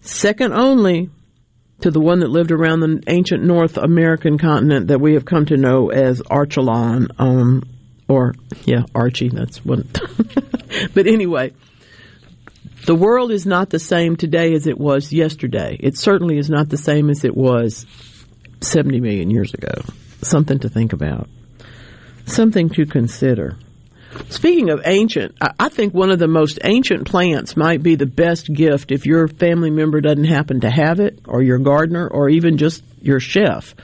[0.00, 1.10] second only
[1.82, 5.44] to the one that lived around the ancient North American continent that we have come
[5.46, 7.62] to know as Archelon, um,
[8.08, 9.28] or yeah, Archie.
[9.28, 9.84] That's what.
[10.94, 11.52] but anyway.
[12.84, 15.76] The world is not the same today as it was yesterday.
[15.78, 17.86] It certainly is not the same as it was
[18.60, 19.72] 70 million years ago.
[20.22, 21.28] Something to think about.
[22.26, 23.56] Something to consider.
[24.28, 28.52] Speaking of ancient, I think one of the most ancient plants might be the best
[28.52, 32.58] gift if your family member doesn't happen to have it, or your gardener, or even
[32.58, 33.74] just your chef.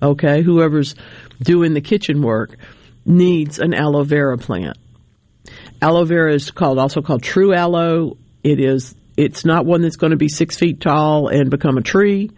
[0.00, 0.94] Okay, whoever's
[1.40, 2.56] doing the kitchen work
[3.04, 4.76] needs an aloe vera plant.
[5.80, 8.16] Aloe vera is called also called true aloe.
[8.44, 11.82] It is it's not one that's going to be six feet tall and become a
[11.82, 12.30] tree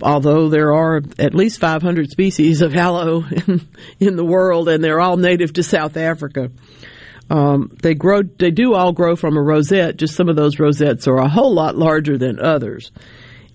[0.00, 3.68] although there are at least 500 species of aloe in,
[4.00, 6.50] in the world, and they're all native to South Africa.
[7.30, 9.96] Um, they grow, they do all grow from a rosette.
[9.96, 12.92] Just some of those rosettes are a whole lot larger than others.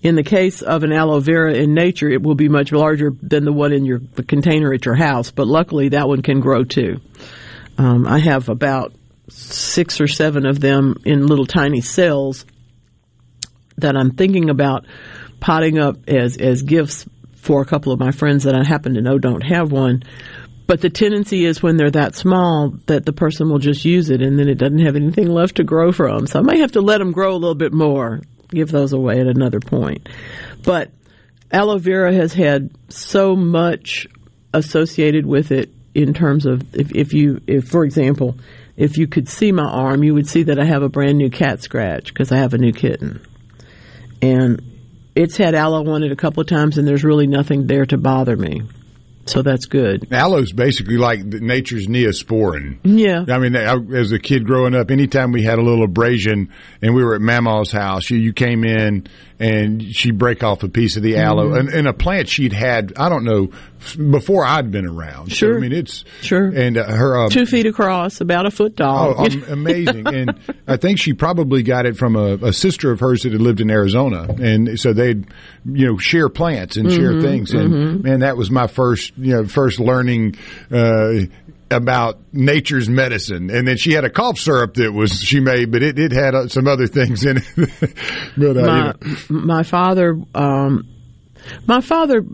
[0.00, 3.44] In the case of an aloe vera in nature, it will be much larger than
[3.44, 5.32] the one in your the container at your house.
[5.32, 7.00] But luckily, that one can grow too.
[7.78, 8.92] Um, I have about
[9.28, 12.46] six or seven of them in little tiny cells
[13.76, 14.86] that I'm thinking about
[15.40, 19.00] potting up as as gifts for a couple of my friends that I happen to
[19.00, 20.02] know don't have one.
[20.66, 24.20] But the tendency is when they're that small that the person will just use it
[24.20, 26.26] and then it doesn't have anything left to grow from.
[26.26, 28.20] So I may have to let them grow a little bit more,
[28.50, 30.08] give those away at another point.
[30.62, 30.90] But
[31.50, 34.06] aloe vera has had so much
[34.52, 38.36] associated with it in terms of if, if you, if for example,
[38.76, 41.30] if you could see my arm, you would see that I have a brand new
[41.30, 43.26] cat scratch because I have a new kitten,
[44.22, 44.62] and
[45.18, 47.98] it's had aloe on it a couple of times, and there's really nothing there to
[47.98, 48.62] bother me.
[49.26, 50.10] So that's good.
[50.10, 52.78] Aloe's basically like nature's neosporin.
[52.82, 53.24] Yeah.
[53.28, 56.50] I mean, as a kid growing up, anytime we had a little abrasion
[56.80, 59.06] and we were at Mama's house, you, you came in
[59.40, 61.58] and she'd break off a piece of the aloe Mhm.
[61.60, 63.50] and, and a plant she'd had, I don't know,
[64.10, 65.28] before I'd been around.
[65.30, 65.56] So, Sure.
[65.56, 66.46] I mean, it's sure.
[66.48, 69.14] And uh, her um, Two feet across, about a foot tall.
[69.16, 70.06] Oh, um, amazing!
[70.18, 70.34] And
[70.66, 73.60] I think she probably got it from a, a sister of hers that had lived
[73.60, 75.26] in Arizona, and so they'd,
[75.64, 77.52] you know, share plants and share Mhm, things.
[77.52, 78.02] And mhm.
[78.04, 80.34] man, that was my first, you know, first learning.
[80.70, 81.26] Uh,
[81.70, 85.82] about nature's medicine, and then she had a cough syrup that was she made, but
[85.82, 87.44] it, it had uh, some other things in it.
[88.36, 89.44] but uh, my, you know.
[89.46, 90.88] my father, um,
[91.66, 92.24] my father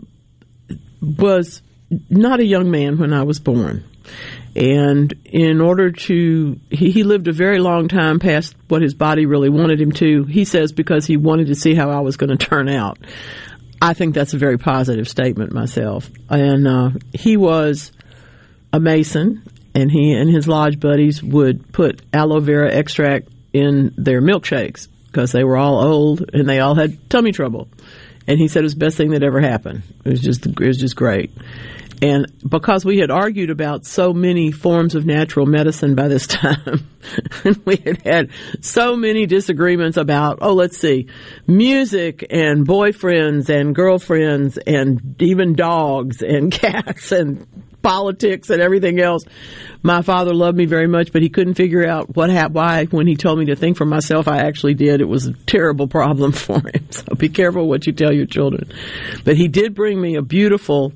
[1.01, 1.61] was
[2.09, 3.83] not a young man when I was born.
[4.55, 9.25] And in order to, he, he lived a very long time past what his body
[9.25, 10.23] really wanted him to.
[10.23, 12.97] He says because he wanted to see how I was going to turn out.
[13.81, 16.09] I think that's a very positive statement myself.
[16.29, 17.91] And uh, he was
[18.73, 19.43] a mason,
[19.73, 25.31] and he and his lodge buddies would put aloe vera extract in their milkshakes because
[25.31, 27.69] they were all old and they all had tummy trouble.
[28.27, 29.83] And he said it was the best thing that ever happened.
[30.03, 31.31] It was just it was just great.
[32.01, 36.87] And because we had argued about so many forms of natural medicine by this time,
[37.43, 38.29] and we had had
[38.61, 41.07] so many disagreements about, oh, let's see,
[41.47, 47.47] music and boyfriends and girlfriends and even dogs and cats and
[47.85, 49.23] politics and everything else.
[49.83, 53.15] My father loved me very much, but he couldn't figure out what why when he
[53.15, 55.01] told me to think for myself, I actually did.
[55.01, 56.87] It was a terrible problem for him.
[56.89, 58.71] So be careful what you tell your children.
[59.23, 60.93] But he did bring me a beautiful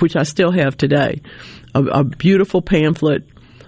[0.00, 1.22] which I still have today,
[1.72, 3.22] a, a beautiful pamphlet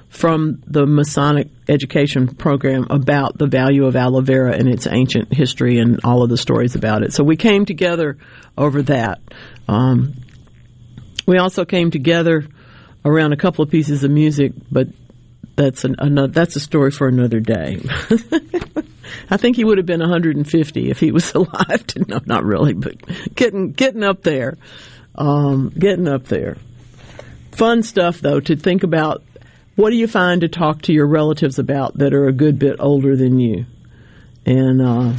[0.09, 5.79] from the Masonic education program about the value of aloe vera and its ancient history
[5.79, 7.13] and all of the stories about it.
[7.13, 8.19] So we came together
[8.57, 9.21] over that.
[9.69, 10.15] Um,
[11.29, 12.47] we also came together
[13.05, 14.89] around a couple of pieces of music, but
[15.57, 17.79] that's an, another, that's a story for another day.
[19.31, 21.85] I think he would have been 150 if he was alive.
[22.09, 22.97] No, not really, but
[23.35, 24.57] getting getting up there,
[25.17, 26.57] um, getting up there.
[27.53, 29.23] Fun stuff though to think about.
[29.77, 32.77] What do you find to talk to your relatives about that are a good bit
[32.81, 33.67] older than you?
[34.47, 35.13] And uh,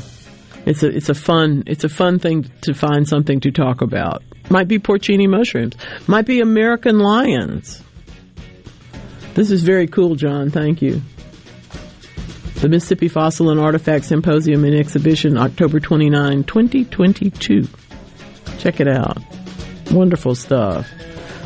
[0.66, 4.24] it's a it's a fun it's a fun thing to find something to talk about.
[4.49, 5.76] Might be porcini mushrooms.
[6.07, 7.84] Might be American lions.
[9.36, 10.49] This is very cool, John.
[10.49, 11.01] Thank you.
[12.55, 17.68] The Mississippi Fossil and Artifact Symposium and Exhibition, October 29, 2022.
[18.57, 19.18] Check it out.
[19.91, 20.89] Wonderful stuff.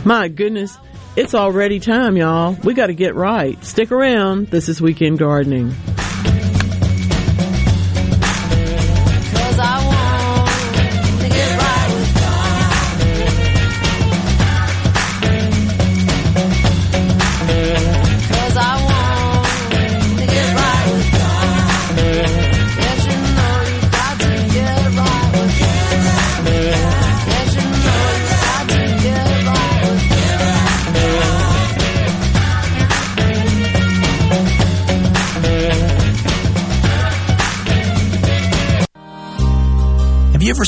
[0.05, 0.75] My goodness,
[1.15, 2.57] it's already time, y'all.
[2.63, 3.63] We got to get right.
[3.63, 4.47] Stick around.
[4.47, 5.75] This is Weekend Gardening.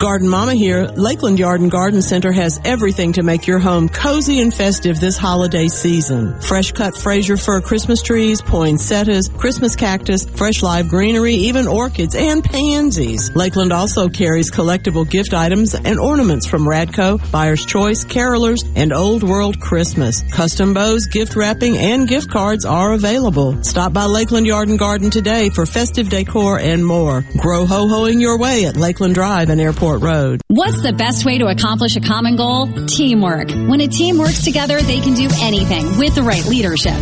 [0.00, 0.86] Garden Mama here.
[0.86, 5.18] Lakeland Yard and Garden Center has everything to make your home cozy and festive this
[5.18, 6.40] holiday season.
[6.40, 12.42] Fresh cut Fraser fir Christmas trees, poinsettias, Christmas cactus, fresh live greenery, even orchids and
[12.42, 13.30] pansies.
[13.36, 19.22] Lakeland also carries collectible gift items and ornaments from Radko, Byers' Choice, Carolers, and Old
[19.22, 20.22] World Christmas.
[20.32, 23.62] Custom bows, gift wrapping, and gift cards are available.
[23.62, 27.22] Stop by Lakeland Yard and Garden today for festive decor and more.
[27.36, 30.42] Grow ho-hoing your way at Lakeland Drive and Airport Road.
[30.48, 32.66] What's the best way to accomplish a common goal?
[32.86, 33.50] Teamwork.
[33.50, 36.94] When a team works together, they can do anything with the right leadership.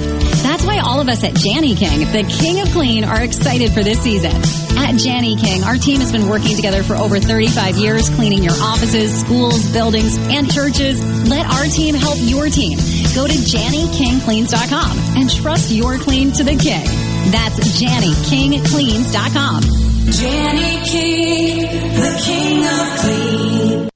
[0.43, 4.01] That's why all of us at Jani-King, the king of clean, are excited for this
[4.01, 4.33] season.
[4.79, 9.19] At Jani-King, our team has been working together for over 35 years, cleaning your offices,
[9.21, 11.03] schools, buildings, and churches.
[11.29, 12.79] Let our team help your team.
[13.15, 17.08] Go to JaniKingCleans.com and trust your clean to the king.
[17.31, 19.63] That's JaniKingCleans.com.
[20.09, 21.61] Janny King,
[22.01, 23.89] the king of clean.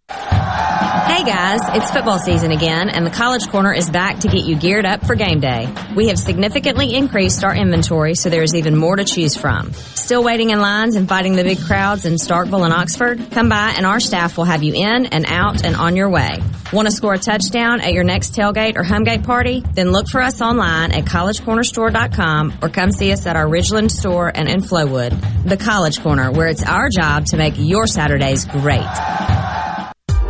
[1.22, 4.56] Hey guys, it's football season again, and the College Corner is back to get you
[4.56, 5.72] geared up for game day.
[5.94, 9.72] We have significantly increased our inventory, so there is even more to choose from.
[9.72, 13.24] Still waiting in lines and fighting the big crowds in Starkville and Oxford?
[13.30, 16.42] Come by, and our staff will have you in and out and on your way.
[16.72, 19.62] Want to score a touchdown at your next tailgate or homegate party?
[19.74, 24.32] Then look for us online at collegecornerstore.com or come see us at our Ridgeland store
[24.34, 25.16] and in Flowood.
[25.48, 29.71] The College Corner, where it's our job to make your Saturdays great.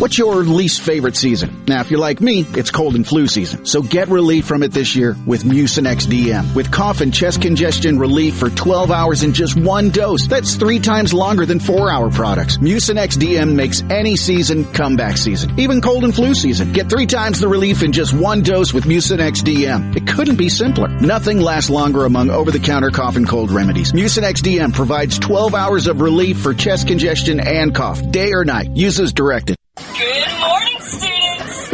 [0.00, 1.66] What's your least favorite season?
[1.68, 3.66] Now, if you're like me, it's cold and flu season.
[3.66, 6.54] So get relief from it this year with Mucinex DM.
[6.54, 10.26] With cough and chest congestion relief for 12 hours in just one dose.
[10.26, 12.56] That's three times longer than four hour products.
[12.56, 15.60] Mucinex DM makes any season comeback season.
[15.60, 16.72] Even cold and flu season.
[16.72, 19.94] Get three times the relief in just one dose with Mucinex DM.
[19.94, 20.88] It couldn't be simpler.
[20.88, 23.92] Nothing lasts longer among over-the-counter cough and cold remedies.
[23.92, 28.74] Mucinex DM provides 12 hours of relief for chest congestion and cough, day or night.
[28.74, 29.59] Uses directed.
[29.98, 31.70] Good morning, students!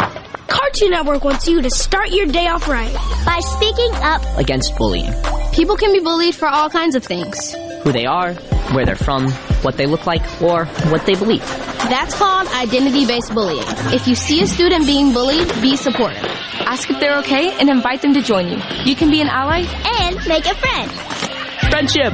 [0.46, 2.92] Cartoon Network wants you to start your day off right
[3.24, 4.22] by speaking up.
[4.38, 5.12] against bullying.
[5.52, 7.54] People can be bullied for all kinds of things.
[7.82, 8.34] Who they are,
[8.74, 9.30] where they're from,
[9.62, 11.40] what they look like, or what they believe.
[11.88, 13.64] That's called identity based bullying.
[13.92, 16.24] If you see a student being bullied, be supportive.
[16.60, 18.58] Ask if they're okay and invite them to join you.
[18.84, 19.64] You can be an ally
[20.00, 20.90] and make a friend.
[21.70, 22.12] Friendship!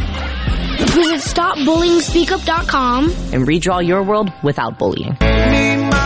[0.95, 5.16] Visit stopbullying.speakup.com And redraw your world without bullying.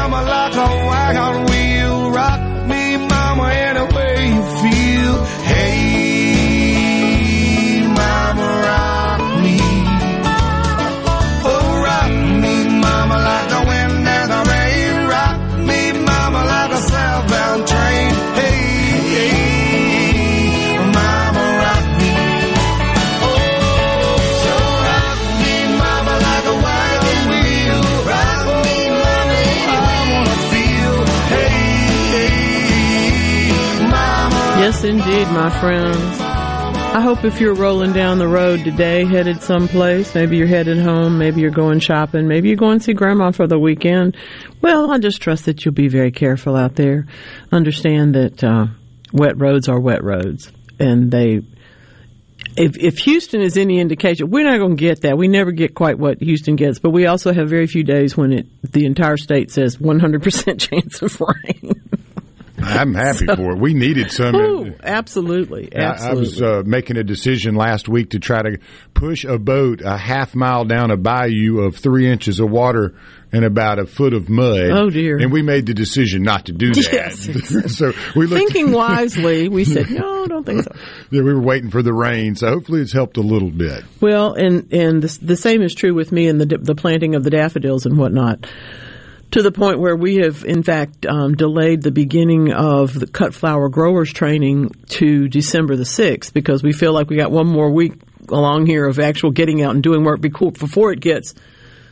[0.08, 5.14] Mama like a wagon wheel, rock me mama any way you feel.
[34.66, 36.20] Yes, indeed, my friends.
[36.20, 41.18] I hope if you're rolling down the road today, headed someplace, maybe you're headed home,
[41.18, 44.16] maybe you're going shopping, maybe you're going to see grandma for the weekend.
[44.60, 47.06] Well, I just trust that you'll be very careful out there.
[47.52, 48.66] Understand that uh,
[49.12, 50.50] wet roads are wet roads,
[50.80, 51.42] and they.
[52.56, 55.16] If, if Houston is any indication, we're not going to get that.
[55.16, 58.32] We never get quite what Houston gets, but we also have very few days when
[58.32, 61.86] it the entire state says 100% chance of rain.
[62.58, 63.58] I'm happy for it.
[63.58, 64.34] We needed some.
[64.34, 68.58] Ooh, absolutely, I- I, was uh, making a decision last week to try to
[68.94, 72.94] push a boat a half mile down a bayou of three inches of water
[73.32, 74.70] and about a foot of mud.
[74.70, 75.18] Oh, dear.
[75.18, 76.92] And we made the decision not to do that.
[76.92, 77.76] Yes.
[77.76, 80.72] so we Thinking wisely, we said, no, don't think so.
[81.10, 82.36] yeah, we were waiting for the rain.
[82.36, 83.84] So hopefully it's helped a little bit.
[84.00, 87.24] Well, and and the, the same is true with me and the the planting of
[87.24, 88.46] the daffodils and whatnot.
[89.32, 93.34] To the point where we have, in fact, um, delayed the beginning of the cut
[93.34, 97.70] flower growers training to December the sixth because we feel like we got one more
[97.70, 97.94] week
[98.28, 101.34] along here of actual getting out and doing work before it gets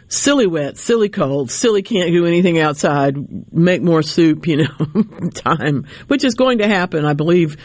[0.08, 3.16] silly wet, silly cold, silly can't do anything outside,
[3.52, 5.02] make more soup, you know,
[5.34, 7.56] time, which is going to happen, I believe,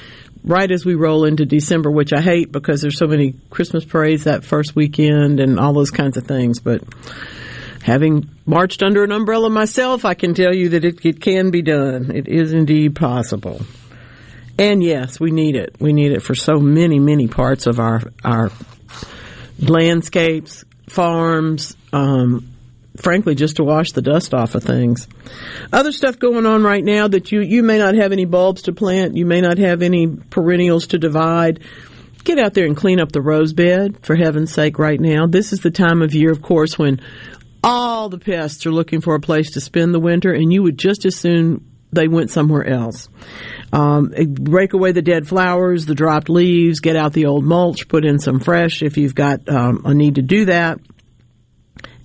[0.43, 4.23] right as we roll into December, which I hate because there's so many Christmas parades
[4.23, 6.81] that first weekend and all those kinds of things, but
[7.83, 11.61] having marched under an umbrella myself, I can tell you that it, it can be
[11.61, 12.11] done.
[12.15, 13.61] It is indeed possible.
[14.57, 15.75] And yes, we need it.
[15.79, 18.51] We need it for so many, many parts of our our
[19.57, 22.49] landscapes, farms, um,
[22.97, 25.07] frankly, just to wash the dust off of things.
[25.71, 28.73] Other stuff going on right now that you, you may not have any bulbs to
[28.73, 31.61] plant, you may not have any perennials to divide.
[32.23, 35.25] Get out there and clean up the rose bed, for heaven's sake, right now.
[35.25, 36.99] This is the time of year, of course, when
[37.63, 40.77] all the pests are looking for a place to spend the winter, and you would
[40.77, 43.09] just as soon they went somewhere else.
[43.73, 48.05] Um, break away the dead flowers, the dropped leaves, get out the old mulch, put
[48.05, 50.79] in some fresh if you've got um, a need to do that.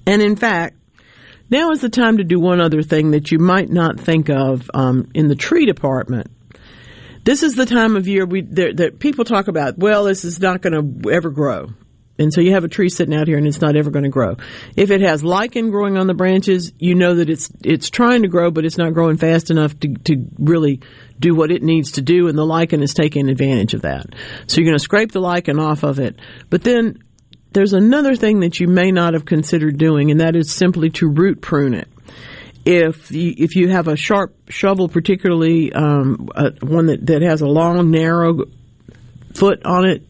[0.06, 0.76] And in fact,
[1.50, 4.70] now is the time to do one other thing that you might not think of
[4.72, 6.30] um, in the tree department.
[7.24, 9.78] This is the time of year we that people talk about.
[9.78, 11.70] Well, this is not going to ever grow,
[12.18, 14.10] and so you have a tree sitting out here and it's not ever going to
[14.10, 14.36] grow.
[14.76, 18.28] If it has lichen growing on the branches, you know that it's it's trying to
[18.28, 20.80] grow, but it's not growing fast enough to to really
[21.18, 24.06] do what it needs to do, and the lichen is taking advantage of that.
[24.46, 26.18] So you're going to scrape the lichen off of it,
[26.50, 27.02] but then
[27.52, 31.08] there's another thing that you may not have considered doing, and that is simply to
[31.08, 31.88] root prune it.
[32.66, 37.42] If you, if you have a sharp shovel, particularly um, uh, one that, that has
[37.42, 38.46] a long, narrow
[39.34, 40.02] foot on it,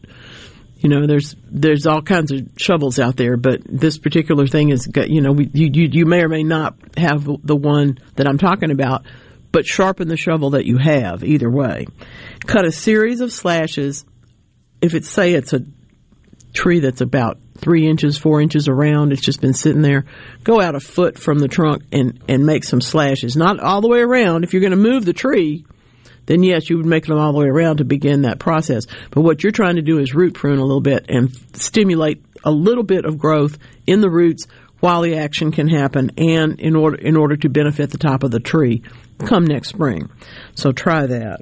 [0.85, 4.87] you know, there's there's all kinds of shovels out there, but this particular thing is,
[5.07, 8.37] you know, we, you, you you may or may not have the one that I'm
[8.37, 9.03] talking about,
[9.51, 11.23] but sharpen the shovel that you have.
[11.23, 11.87] Either way,
[12.45, 14.05] cut a series of slashes.
[14.79, 15.61] If it's say it's a
[16.53, 19.11] tree that's about three inches, four inches around.
[19.11, 20.05] It's just been sitting there.
[20.43, 23.35] Go out a foot from the trunk and, and make some slashes.
[23.35, 24.43] Not all the way around.
[24.43, 25.65] If you're going to move the tree,
[26.25, 28.85] then yes, you would make them all the way around to begin that process.
[29.11, 32.51] But what you're trying to do is root prune a little bit and stimulate a
[32.51, 33.57] little bit of growth
[33.87, 34.47] in the roots
[34.79, 38.31] while the action can happen and in order, in order to benefit the top of
[38.31, 38.83] the tree
[39.19, 40.09] come next spring.
[40.55, 41.41] So try that.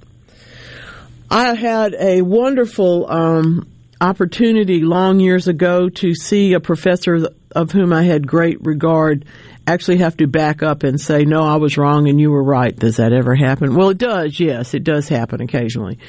[1.30, 3.68] I had a wonderful, um,
[4.04, 7.26] opportunity long years ago to see a professor
[7.56, 9.24] of whom I had great regard
[9.66, 12.76] actually have to back up and say, no, I was wrong and you were right.
[12.76, 13.76] Does that ever happen?
[13.76, 14.38] Well, it does.
[14.38, 16.00] Yes, it does happen occasionally.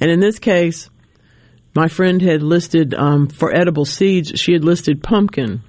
[0.00, 0.90] And in this case,
[1.76, 5.62] my friend had listed um, for edible seeds, she had listed pumpkin.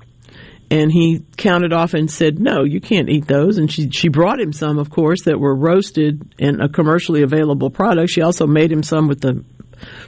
[0.72, 4.40] And he counted off and said, "No, you can't eat those." And she she brought
[4.40, 8.10] him some, of course, that were roasted in a commercially available product.
[8.10, 9.46] She also made him some with the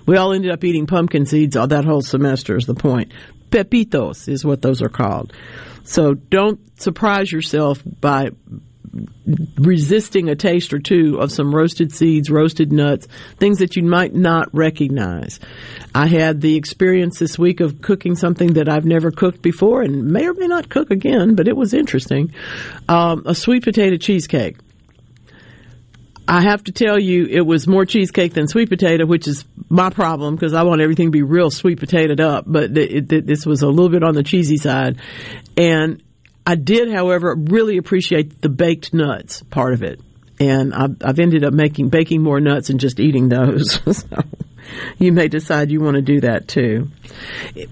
[0.07, 3.11] we all ended up eating pumpkin seeds all that whole semester is the point.
[3.51, 5.31] Pepitos is what those are called.
[5.83, 8.31] So don't surprise yourself by
[9.57, 14.13] resisting a taste or two of some roasted seeds, roasted nuts, things that you might
[14.13, 15.39] not recognize.
[15.93, 20.05] I had the experience this week of cooking something that I've never cooked before and
[20.05, 22.33] may or may not cook again, but it was interesting.
[22.87, 24.57] Um, a sweet potato cheesecake.
[26.27, 29.89] I have to tell you, it was more cheesecake than sweet potato, which is my
[29.89, 32.43] problem because I want everything to be real sweet potatoed up.
[32.45, 34.99] But this was a little bit on the cheesy side,
[35.55, 36.03] and
[36.45, 40.01] I did, however, really appreciate the baked nuts part of it,
[40.39, 43.79] and I've, I've ended up making baking more nuts and just eating those.
[43.97, 44.23] so
[44.97, 46.89] you may decide you want to do that too.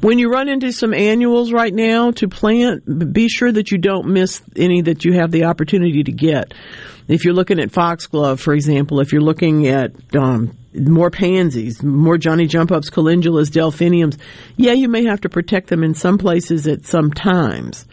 [0.01, 4.08] When you run into some annuals right now to plant, be sure that you don't
[4.08, 6.53] miss any that you have the opportunity to get.
[7.08, 12.18] If you're looking at foxglove, for example, if you're looking at um, more pansies, more
[12.18, 14.18] Johnny jump ups, calendulas, delphiniums,
[14.58, 17.86] yeah, you may have to protect them in some places at some times.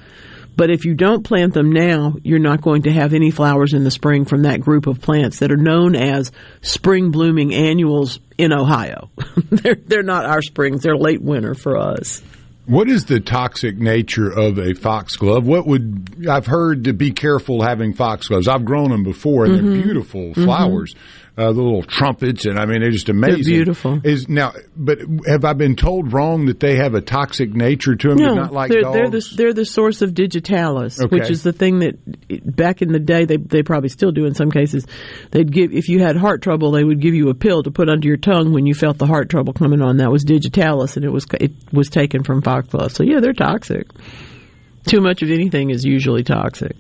[0.55, 3.85] But if you don't plant them now, you're not going to have any flowers in
[3.85, 8.53] the spring from that group of plants that are known as spring blooming annuals in
[8.53, 9.11] Ohio.
[9.51, 12.23] they're, they're not our springs, they're late winter for us.
[12.67, 15.45] What is the toxic nature of a foxglove?
[15.47, 18.47] What would I've heard to be careful having foxgloves?
[18.47, 19.71] I've grown them before, and Mm-hmm.
[19.73, 20.95] they're beautiful flowers.
[21.35, 23.45] Uh, the little trumpets, and I mean, they're just amazing.
[23.45, 24.01] They're beautiful.
[24.05, 28.09] Is now, but have I been told wrong that they have a toxic nature to
[28.09, 28.18] them?
[28.18, 28.95] No, not like they're, dogs.
[28.95, 31.16] they're the they're the source of digitalis, Okay.
[31.16, 34.35] which is the thing that back in the day they they probably still do in
[34.35, 34.87] some cases.
[35.30, 37.89] They'd give if you had heart trouble, they would give you a pill to put
[37.89, 39.97] under your tongue when you felt the heart trouble coming on.
[39.97, 42.93] That was digitalis, and it was it was taken from foxglove.
[42.93, 43.87] So yeah, they're toxic.
[44.87, 46.74] Too much of anything is usually toxic,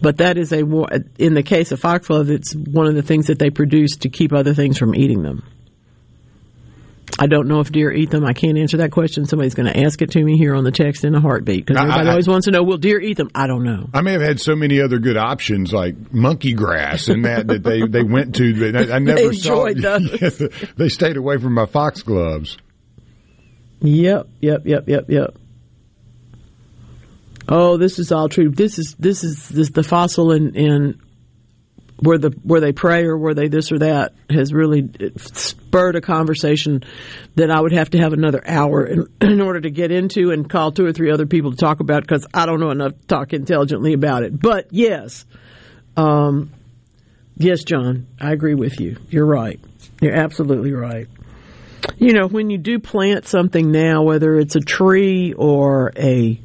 [0.00, 0.60] but that is a
[1.18, 4.32] in the case of foxglove, it's one of the things that they produce to keep
[4.32, 5.42] other things from eating them.
[7.18, 8.24] I don't know if deer eat them.
[8.24, 9.26] I can't answer that question.
[9.26, 11.78] Somebody's going to ask it to me here on the text in a heartbeat because
[11.78, 13.30] everybody I- always wants to know, will deer eat them?
[13.34, 13.90] I don't know.
[13.92, 17.62] I may have had so many other good options like monkey grass and that that
[17.64, 18.72] they, they went to.
[18.74, 19.66] I, I never They saw.
[19.66, 19.82] enjoyed
[20.30, 20.42] those.
[20.76, 22.56] they stayed away from my foxgloves.
[23.80, 25.34] Yep, yep, yep, yep, yep.
[27.48, 28.50] Oh, this is all true.
[28.50, 31.00] This is this is this, the fossil in in
[32.02, 36.00] where the where they pray or where they this or that has really spurred a
[36.00, 36.82] conversation
[37.36, 40.48] that I would have to have another hour in, in order to get into and
[40.48, 43.06] call two or three other people to talk about because I don't know enough to
[43.06, 44.38] talk intelligently about it.
[44.38, 45.24] But yes,
[45.96, 46.52] um,
[47.36, 48.96] yes, John, I agree with you.
[49.08, 49.60] You're right.
[50.00, 51.08] You're absolutely right.
[51.96, 56.40] You know, when you do plant something now, whether it's a tree or a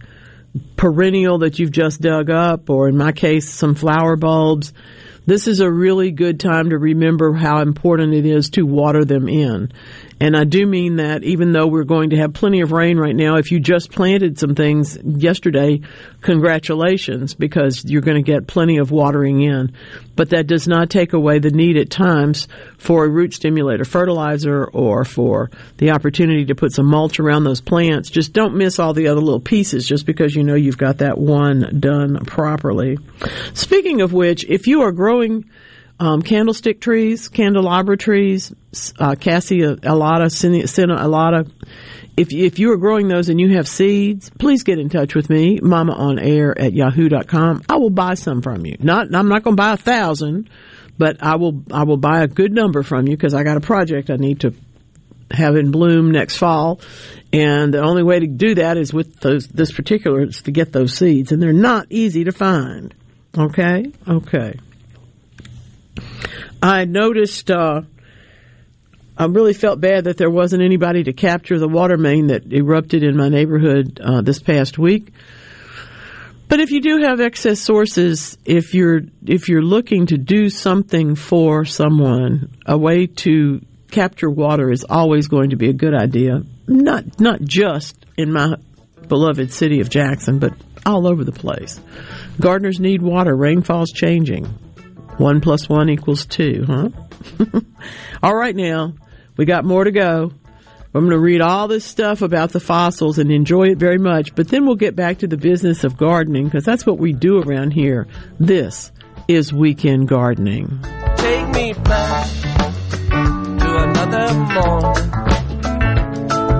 [0.76, 4.74] perennial that you've just dug up, or in my case, some flower bulbs,
[5.26, 9.28] this is a really good time to remember how important it is to water them
[9.28, 9.74] in.
[10.20, 13.16] And I do mean that even though we're going to have plenty of rain right
[13.16, 15.82] now, if you just planted some things yesterday,
[16.22, 19.74] congratulations because you're going to get plenty of watering in.
[20.16, 22.48] But that does not take away the need at times
[22.80, 27.62] for a root stimulator fertilizer or for the opportunity to put some mulch around those
[27.62, 28.10] plants.
[28.10, 31.20] Just don't miss all the other little pieces just because you know you've got that
[31.20, 32.98] one done properly.
[33.54, 35.46] Speaking of which, if you are growing
[36.00, 38.54] um, candlestick trees, candelabra trees,
[39.00, 41.50] uh, cassia elata, senna elata.
[42.16, 45.30] If, if you are growing those and you have seeds, please get in touch with
[45.30, 47.64] me, mama on air at yahoo.com.
[47.70, 48.76] I will buy some from you.
[48.80, 50.50] Not, I'm not going to buy a thousand,
[50.98, 53.62] but I will, I will buy a good number from you because I got a
[53.62, 54.54] project I need to
[55.30, 56.80] have in bloom next fall.
[57.32, 60.72] And the only way to do that is with those, this particular, is to get
[60.72, 62.96] those seeds and they're not easy to find.
[63.38, 63.92] Okay?
[64.08, 64.60] Okay.
[66.62, 67.82] I noticed, uh,
[69.18, 73.04] I really felt bad that there wasn't anybody to capture the water main that erupted
[73.04, 75.12] in my neighborhood uh, this past week.
[76.50, 81.16] But if you do have excess sources, if you're if you're looking to do something
[81.16, 83.60] for someone, a way to
[83.92, 86.42] capture water is always going to be a good idea.
[86.68, 88.56] Not not just in my
[89.08, 90.54] beloved city of Jackson, but
[90.86, 91.80] all over the place.
[92.40, 93.36] Gardeners need water.
[93.36, 94.48] Rainfall's changing.
[95.18, 96.90] One plus one equals two, huh?
[98.24, 98.94] all right, now
[99.36, 100.32] we got more to go.
[100.94, 104.34] I'm going to read all this stuff about the fossils and enjoy it very much,
[104.36, 107.40] but then we'll get back to the business of gardening because that's what we do
[107.42, 108.08] around here.
[108.40, 108.92] This
[109.28, 110.80] is weekend gardening.
[111.18, 112.28] Take me back
[113.10, 115.12] to another morning,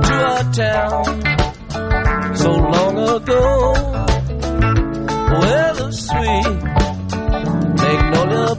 [0.04, 3.74] to a town so long ago,
[5.40, 6.57] where the sweet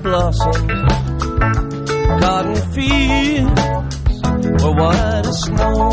[0.02, 0.56] blossoms,
[2.20, 3.62] cotton fields
[4.62, 5.90] were white as snow.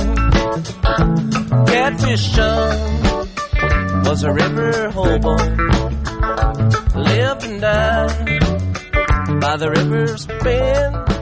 [1.68, 5.36] Catfish John was a river hobo,
[6.96, 8.40] lived and died
[9.42, 11.15] by the river's bend.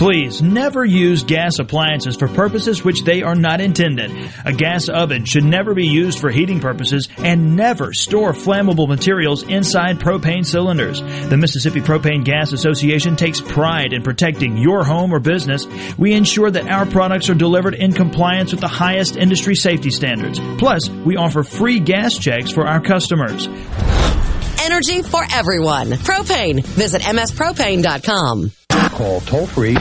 [0.00, 4.10] Please never use gas appliances for purposes which they are not intended.
[4.46, 9.42] A gas oven should never be used for heating purposes and never store flammable materials
[9.42, 11.02] inside propane cylinders.
[11.28, 15.66] The Mississippi Propane Gas Association takes pride in protecting your home or business.
[15.98, 20.40] We ensure that our products are delivered in compliance with the highest industry safety standards.
[20.56, 23.48] Plus, we offer free gas checks for our customers.
[24.62, 25.90] Energy for everyone.
[25.90, 26.62] Propane.
[26.64, 28.50] Visit mspropane.com.
[28.68, 29.74] Call toll free.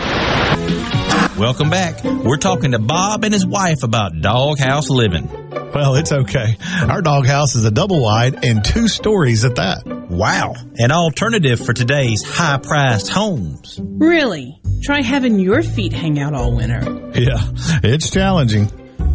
[1.38, 2.04] Welcome back.
[2.04, 5.30] We're talking to Bob and his wife about doghouse living.
[5.74, 6.58] Well, it's okay.
[6.88, 9.86] Our doghouse is a double wide and two stories at that.
[10.10, 10.56] Wow.
[10.78, 13.80] An alternative for today's high priced homes.
[13.82, 14.60] Really?
[14.84, 17.12] Try having your feet hang out all winter.
[17.14, 17.40] Yeah,
[17.84, 18.68] it's challenging.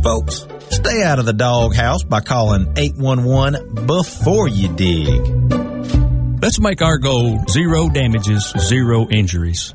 [0.03, 5.20] Folks, stay out of the doghouse by calling 811 before you dig.
[6.43, 9.75] Let's make our goal zero damages, zero injuries.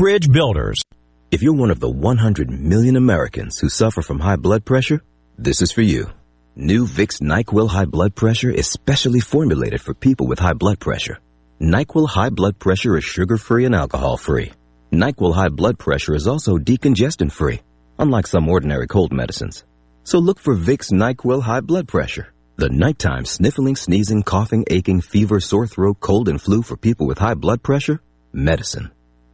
[0.00, 0.80] Bridge Builders.
[1.30, 5.02] If you're one of the 100 million Americans who suffer from high blood pressure,
[5.36, 6.10] this is for you.
[6.56, 11.18] New Vicks NyQuil High Blood Pressure is specially formulated for people with high blood pressure.
[11.60, 14.52] NyQuil High Blood Pressure is sugar-free and alcohol-free.
[14.90, 17.60] NyQuil High Blood Pressure is also decongestant-free,
[17.98, 19.64] unlike some ordinary cold medicines.
[20.04, 25.40] So look for Vicks NyQuil High Blood Pressure, the nighttime sniffling, sneezing, coughing, aching, fever,
[25.40, 28.00] sore throat, cold, and flu for people with high blood pressure
[28.32, 28.90] medicine.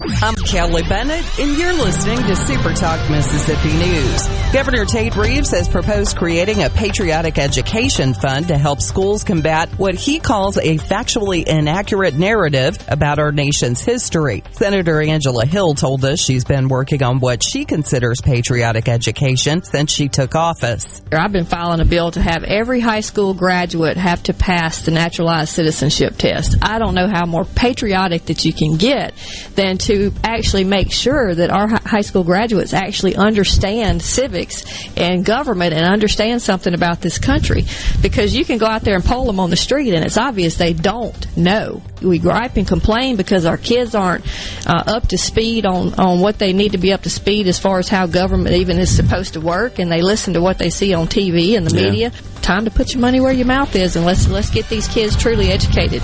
[0.00, 4.26] I'm Kelly Bennett, and you're listening to Super Talk Mississippi News.
[4.52, 9.94] Governor Tate Reeves has proposed creating a patriotic education fund to help schools combat what
[9.94, 14.42] he calls a factually inaccurate narrative about our nation's history.
[14.50, 19.92] Senator Angela Hill told us she's been working on what she considers patriotic education since
[19.92, 21.02] she took office.
[21.12, 24.90] I've been filing a bill to have every high school graduate have to pass the
[24.90, 26.56] naturalized citizenship test.
[26.62, 29.14] I don't know how more patriotic that you can get
[29.54, 34.64] than to actually make sure that our high school graduates actually understand civics
[34.96, 37.64] and government and understand something about this country.
[38.02, 40.56] Because you can go out there and poll them on the street and it's obvious
[40.56, 41.82] they don't know.
[42.02, 44.24] We gripe and complain because our kids aren't
[44.66, 47.58] uh, up to speed on, on what they need to be up to speed as
[47.58, 50.70] far as how government even is supposed to work and they listen to what they
[50.70, 51.90] see on TV and the Yeah.
[51.90, 52.12] media.
[52.42, 55.16] Time to put your money where your mouth is and let's, let's get these kids
[55.16, 56.02] truly educated.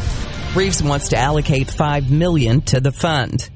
[0.55, 3.49] Reeves wants to allocate 5 million to the fund.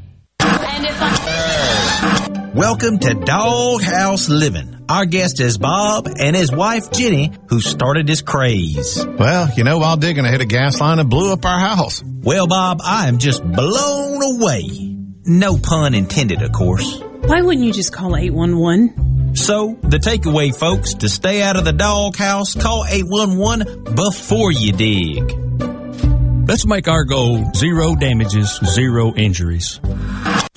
[2.54, 4.84] Welcome to Doghouse Living.
[4.88, 9.06] Our guest is Bob and his wife Jenny, who started this craze.
[9.06, 12.02] Well, you know, while digging, I hit a gas line and blew up our house.
[12.04, 14.96] Well, Bob, I am just blown away.
[15.24, 16.98] No pun intended, of course.
[17.00, 19.36] Why wouldn't you just call 811?
[19.36, 25.44] So, the takeaway, folks, to stay out of the doghouse, call 811 before you dig.
[26.48, 29.80] Let's make our goal zero damages, zero injuries.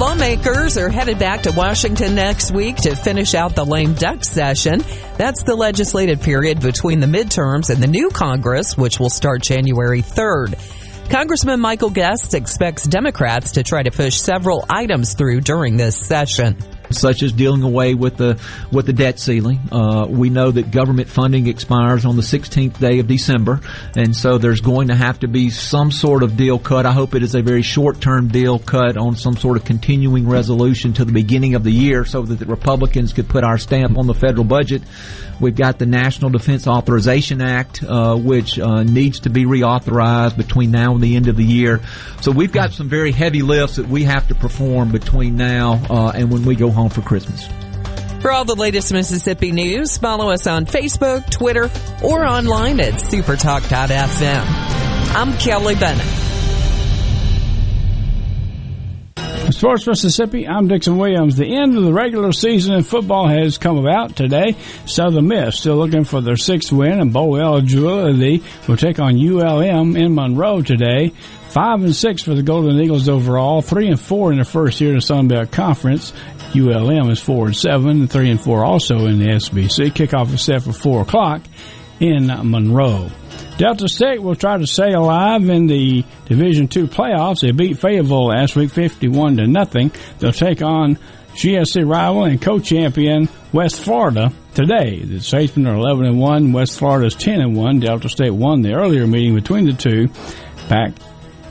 [0.00, 4.82] Lawmakers are headed back to Washington next week to finish out the lame duck session.
[5.18, 10.00] That's the legislative period between the midterms and the new Congress, which will start January
[10.00, 10.58] 3rd.
[11.10, 16.56] Congressman Michael Guest expects Democrats to try to push several items through during this session.
[16.90, 19.60] Such as dealing away with the with the debt ceiling.
[19.70, 23.60] Uh, we know that government funding expires on the 16th day of December,
[23.96, 26.86] and so there's going to have to be some sort of deal cut.
[26.86, 30.28] I hope it is a very short term deal cut on some sort of continuing
[30.28, 33.96] resolution to the beginning of the year, so that the Republicans could put our stamp
[33.96, 34.82] on the federal budget.
[35.40, 40.70] We've got the National Defense Authorization Act, uh, which uh, needs to be reauthorized between
[40.70, 41.80] now and the end of the year.
[42.20, 46.12] So we've got some very heavy lifts that we have to perform between now uh,
[46.14, 47.46] and when we go home for Christmas.
[48.22, 51.70] For all the latest Mississippi news, follow us on Facebook, Twitter,
[52.02, 54.44] or online at supertalk.fm.
[55.14, 56.06] I'm Kelly Bennett.
[59.52, 61.36] Sports Mississippi, I'm Dixon Williams.
[61.36, 64.54] The end of the regular season in football has come about today.
[64.86, 69.96] Southern Miss still looking for their sixth win and bowl eligibility will take on ULM
[69.96, 71.12] in Monroe today.
[71.48, 74.90] Five and six for the Golden Eagles overall, three and four in their first year
[74.90, 76.12] in the Sun Belt Conference.
[76.54, 79.92] ULM is four and seven, and three and four also in the SBC.
[79.92, 81.42] Kickoff is set for four o'clock
[82.00, 83.10] in Monroe.
[83.58, 87.40] Delta State will try to stay alive in the Division Two playoffs.
[87.40, 89.92] They beat Fayetteville last week, fifty-one to nothing.
[90.18, 90.98] They'll take on
[91.34, 95.04] GSC rival and co-champion West Florida today.
[95.04, 96.52] The Statesmen are eleven and one.
[96.52, 97.80] West Florida is ten and one.
[97.80, 100.08] Delta State won the earlier meeting between the two
[100.68, 100.92] back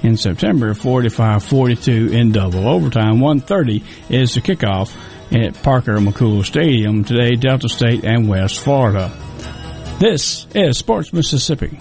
[0.04, 3.20] in September, 45-42 in double overtime.
[3.20, 4.96] 130 is the kickoff
[5.32, 7.36] at Parker McCool Stadium today.
[7.36, 9.12] Delta State and West Florida.
[10.00, 11.78] This is Sports Mississippi.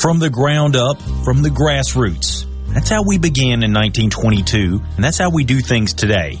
[0.00, 2.46] From the ground up, from the grassroots.
[2.74, 6.40] That's how we began in 1922, and that's how we do things today.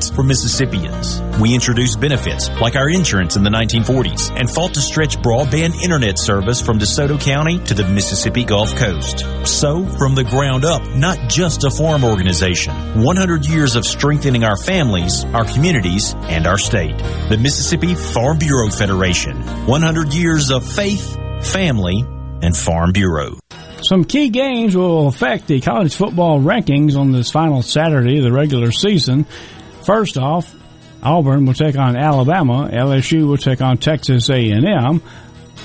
[0.09, 1.21] for Mississippians.
[1.39, 6.17] We introduced benefits like our insurance in the 1940s and fought to stretch broadband internet
[6.17, 9.25] service from DeSoto County to the Mississippi Gulf Coast.
[9.45, 12.73] So, from the ground up, not just a farm organization,
[13.03, 16.97] 100 years of strengthening our families, our communities, and our state.
[17.29, 19.37] The Mississippi Farm Bureau Federation.
[19.67, 22.03] 100 years of faith, family,
[22.41, 23.37] and Farm Bureau.
[23.83, 28.31] Some key games will affect the college football rankings on this final Saturday of the
[28.31, 29.25] regular season.
[29.83, 30.55] First off,
[31.03, 32.69] Auburn will take on Alabama.
[32.71, 35.01] LSU will take on Texas A&M.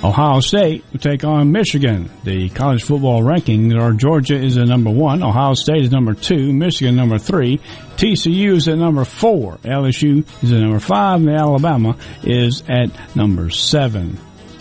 [0.05, 2.11] Ohio State will take on Michigan.
[2.25, 6.53] The college football rankings are Georgia is at number one, Ohio State is number two,
[6.53, 7.61] Michigan number three,
[7.97, 13.49] TCU is at number four, LSU is at number five, and Alabama is at number
[13.49, 14.19] seven.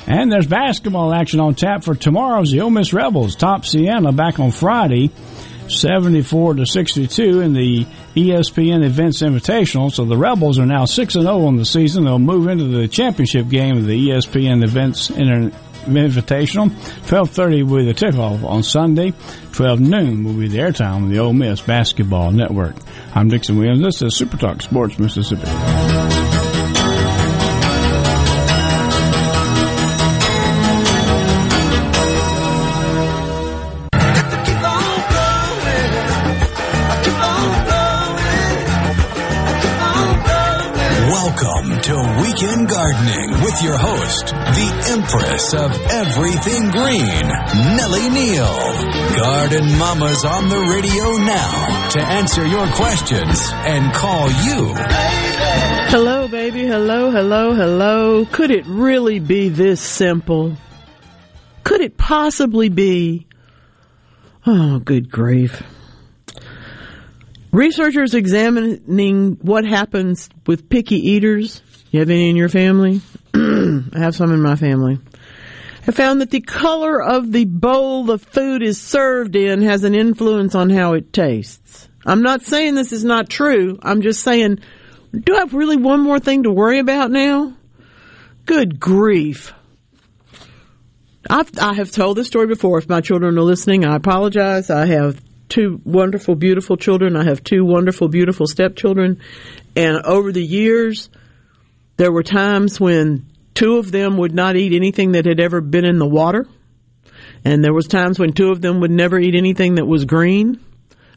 [0.08, 4.40] And there's basketball action on tap for tomorrow's the Ole Miss Rebels top Siena back
[4.40, 5.12] on Friday,
[5.68, 7.86] 74 to 62 in the
[8.16, 9.92] ESPN Events Invitational.
[9.92, 12.06] So the Rebels are now 6 and 0 on the season.
[12.06, 15.56] They'll move into the championship game of the ESPN Events Inter-
[15.86, 16.72] Invitational.
[17.08, 19.14] 12:30 will be the tip-off on Sunday.
[19.52, 22.76] 12 noon will be the airtime on the Ole Miss Basketball Network.
[23.14, 23.82] I'm Dixon Williams.
[23.84, 25.48] This is Super Talk Sports Mississippi.
[43.56, 47.28] With your host, the Empress of Everything Green,
[47.78, 49.16] Nellie Neal.
[49.16, 54.74] Garden Mama's on the radio now to answer your questions and call you.
[55.88, 56.66] Hello, baby.
[56.66, 58.26] Hello, hello, hello.
[58.26, 60.58] Could it really be this simple?
[61.64, 63.28] Could it possibly be?
[64.46, 65.64] Oh, good grief.
[67.52, 71.62] Researchers examining what happens with picky eaters.
[71.96, 73.00] You have any in your family?
[73.34, 75.00] I have some in my family.
[75.88, 79.96] I found that the color of the bowl the food is served in has an
[79.96, 81.88] influence on how it tastes.
[82.06, 83.80] I'm not saying this is not true.
[83.82, 84.60] I'm just saying,
[85.14, 87.56] do I have really one more thing to worry about now?
[88.46, 89.54] Good grief.
[91.30, 92.78] I've, I have told this story before.
[92.78, 94.70] If my children are listening, I apologize.
[94.70, 97.16] I have two wonderful, beautiful children.
[97.16, 99.22] I have two wonderful, beautiful stepchildren.
[99.78, 101.10] And over the years,
[101.98, 105.86] there were times when two of them would not eat anything that had ever been
[105.86, 106.46] in the water.
[107.44, 110.60] And there was times when two of them would never eat anything that was green.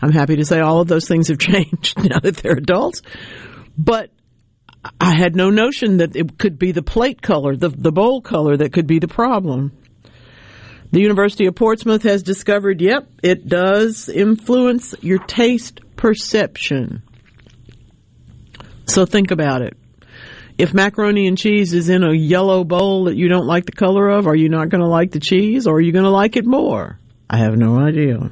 [0.01, 3.03] I'm happy to say all of those things have changed now that they're adults.
[3.77, 4.11] But
[5.01, 8.57] I had no notion that it could be the plate color, the, the bowl color
[8.57, 9.73] that could be the problem.
[10.91, 17.03] The University of Portsmouth has discovered, yep, it does influence your taste perception.
[18.87, 19.77] So think about it.
[20.59, 24.09] If macaroni and cheese is in a yellow bowl that you don't like the color
[24.09, 26.37] of, are you not going to like the cheese or are you going to like
[26.37, 26.99] it more?
[27.31, 28.31] I have no idea.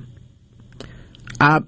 [1.41, 1.61] I,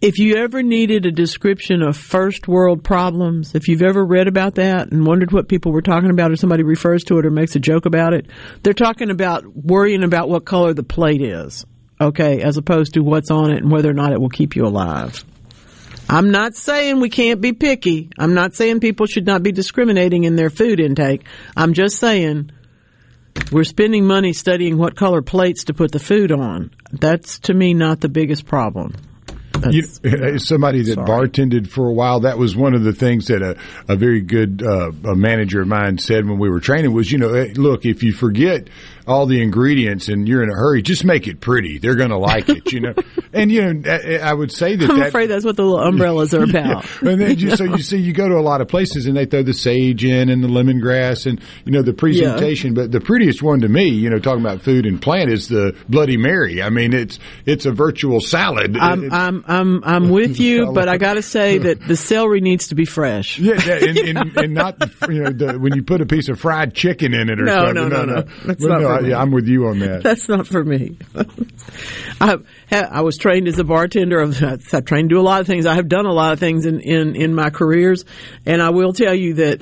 [0.00, 4.54] if you ever needed a description of first world problems, if you've ever read about
[4.54, 7.54] that and wondered what people were talking about or somebody refers to it or makes
[7.54, 8.26] a joke about it,
[8.62, 11.66] they're talking about worrying about what color the plate is,
[12.00, 14.64] okay, as opposed to what's on it and whether or not it will keep you
[14.64, 15.22] alive.
[16.08, 18.10] I'm not saying we can't be picky.
[18.18, 21.24] I'm not saying people should not be discriminating in their food intake.
[21.54, 22.50] I'm just saying
[23.52, 26.70] we're spending money studying what color plates to put the food on.
[26.92, 28.94] That's to me not the biggest problem.
[29.70, 29.82] You,
[30.38, 33.96] somebody that bartended for a while, that was one of the things that a, a
[33.96, 37.32] very good uh, a manager of mine said when we were training was, you know,
[37.32, 38.68] hey, look, if you forget
[39.06, 41.78] all the ingredients and you're in a hurry, just make it pretty.
[41.78, 42.94] They're going to like it, you know.
[43.32, 45.80] and you know, I, I would say that I'm that, afraid that's what the little
[45.80, 46.84] umbrellas are about.
[47.02, 47.10] Yeah.
[47.10, 49.24] And then you, so you see, you go to a lot of places and they
[49.24, 52.74] throw the sage in and the lemongrass and you know the presentation.
[52.74, 55.74] But the prettiest one to me, you know, talking about food and plant is the
[55.88, 56.62] Bloody Mary.
[56.62, 58.76] I mean, it's it's a virtual salad.
[58.76, 62.40] I'm It- I'm I'm I'm with you, but I got to say that the celery
[62.40, 63.38] needs to be fresh.
[63.38, 64.76] Yeah, yeah, and, and, and not
[65.08, 67.66] you know the, when you put a piece of fried chicken in it or No,
[67.66, 67.74] something.
[67.74, 68.14] no, no, no.
[68.16, 68.22] no.
[68.46, 69.08] That's Well, not no, for I, me.
[69.10, 70.02] yeah, I'm with you on that.
[70.02, 70.98] That's not for me.
[72.20, 72.38] I
[72.70, 74.20] I was trained as a bartender.
[74.22, 75.66] I've, I've trained to do a lot of things.
[75.66, 78.04] I have done a lot of things in, in, in my careers,
[78.46, 79.60] and I will tell you that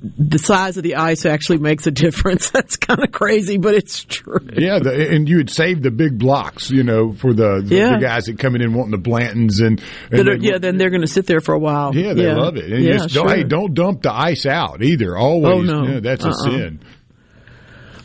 [0.00, 2.50] the size of the ice actually makes a difference.
[2.52, 4.38] That's kind of crazy, but it's true.
[4.52, 7.90] Yeah, the, and you would save the big blocks, you know, for the, the, Yeah.
[7.96, 9.82] the guys that coming in wanting the Blantons and,
[10.12, 11.94] and are- they- yeah, then they're going to sit there for a while.
[11.96, 12.70] yeah, they love it.
[12.72, 15.16] And yeah, just don't, hey, don't dump the ice out either.
[15.16, 15.92] Always, Oh, no.
[15.94, 16.44] Yeah, that's a Uh-uh.
[16.44, 16.80] sin.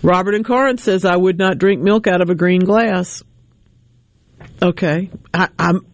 [0.01, 3.23] Robert in Corinth says, I would not drink milk out of a green glass.
[4.61, 5.09] Okay.
[5.33, 5.85] I, I'm,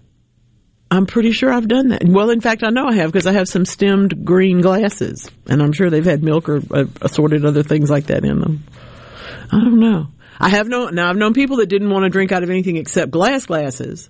[0.92, 2.04] I'm pretty sure I've done that.
[2.04, 5.62] Well, in fact, I know I have because I have some stemmed green glasses, and
[5.62, 8.64] I'm sure they've had milk or uh, assorted other things like that in them.
[9.52, 10.08] I don't know.
[10.40, 11.10] I have known now.
[11.10, 14.10] I've known people that didn't want to drink out of anything except glass glasses,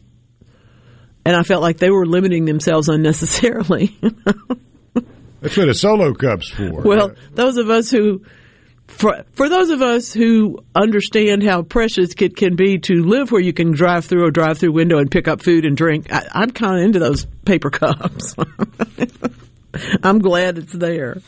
[1.26, 3.98] and I felt like they were limiting themselves unnecessarily.
[5.42, 6.82] That's what a solo cup's for.
[6.82, 8.24] well, those of us who
[8.90, 13.42] for for those of us who understand how precious it can be to live where
[13.42, 16.52] you can drive through a drive-through window and pick up food and drink, I, I'm
[16.52, 18.36] kind of into those paper cups.
[20.04, 21.22] I'm glad it's there.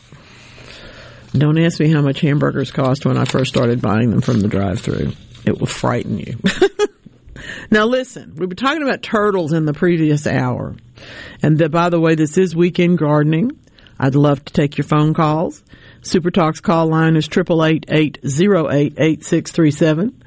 [1.33, 4.49] Don't ask me how much hamburgers cost when I first started buying them from the
[4.49, 5.13] drive-through.
[5.45, 6.37] It will frighten you.
[7.71, 10.75] now listen, we were talking about turtles in the previous hour,
[11.41, 13.57] and the, by the way, this is weekend gardening.
[13.97, 15.63] I'd love to take your phone calls.
[16.01, 20.23] Super Talk's call line is triple eight eight zero eight eight six three seven.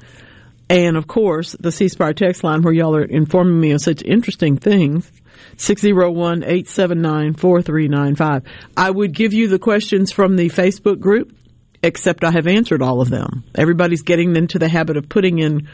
[0.69, 4.03] And of course, the C Spire text line where y'all are informing me of such
[4.03, 5.11] interesting things.
[5.57, 8.45] 601-879-4395.
[8.75, 11.33] I would give you the questions from the Facebook group,
[11.81, 13.45] except I have answered all of them.
[13.55, 15.69] Everybody's getting into the habit of putting in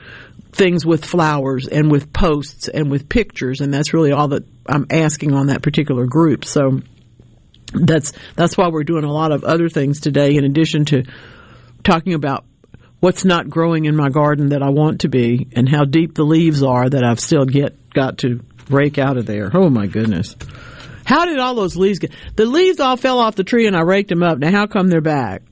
[0.52, 4.86] things with flowers and with posts and with pictures, and that's really all that I'm
[4.92, 6.46] asking on that particular group.
[6.46, 6.82] So
[7.74, 11.04] that's that's why we're doing a lot of other things today in addition to
[11.84, 12.46] talking about
[13.00, 16.24] what's not growing in my garden that I want to be and how deep the
[16.24, 19.52] leaves are that I've still get got to rake out of there.
[19.54, 20.36] Oh my goodness.
[21.04, 23.82] How did all those leaves get the leaves all fell off the tree and I
[23.82, 24.38] raked them up.
[24.38, 25.44] Now how come they're back?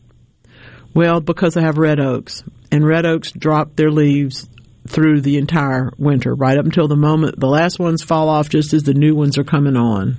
[0.93, 4.47] Well, because I have red oaks and red oaks drop their leaves
[4.87, 8.73] through the entire winter, right up until the moment the last ones fall off just
[8.73, 10.17] as the new ones are coming on.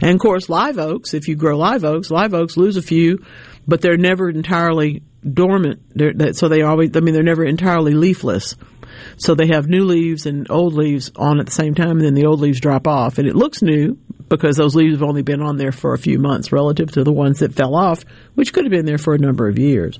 [0.00, 3.24] And of course, live oaks, if you grow live oaks, live oaks lose a few,
[3.66, 5.80] but they're never entirely dormant.
[5.94, 8.56] They're, so they always, I mean, they're never entirely leafless.
[9.16, 12.14] So they have new leaves and old leaves on at the same time, and then
[12.14, 13.18] the old leaves drop off.
[13.18, 13.98] And it looks new
[14.28, 17.12] because those leaves have only been on there for a few months relative to the
[17.12, 18.04] ones that fell off,
[18.34, 19.98] which could have been there for a number of years.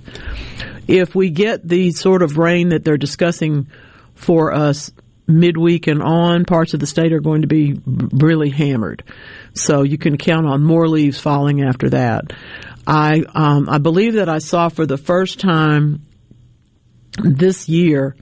[0.86, 3.68] If we get the sort of rain that they're discussing
[4.14, 4.90] for us
[5.26, 9.04] midweek and on, parts of the state are going to be really hammered.
[9.60, 12.32] So you can count on more leaves falling after that.
[12.86, 16.02] I um, I believe that I saw for the first time
[17.22, 18.16] this year.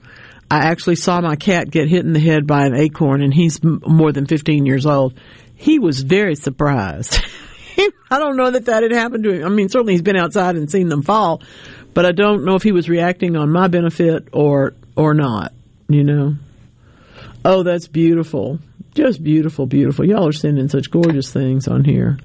[0.49, 3.63] I actually saw my cat get hit in the head by an acorn, and he's
[3.63, 5.19] m- more than 15 years old.
[5.55, 7.19] He was very surprised.
[8.09, 9.45] I don't know that that had happened to him.
[9.45, 11.41] I mean, certainly he's been outside and seen them fall,
[11.93, 15.53] but I don't know if he was reacting on my benefit or or not.
[15.89, 16.35] You know.
[17.45, 18.59] Oh, that's beautiful.
[18.97, 20.05] Just beautiful, beautiful.
[20.05, 22.17] Y'all are sending such gorgeous things on here.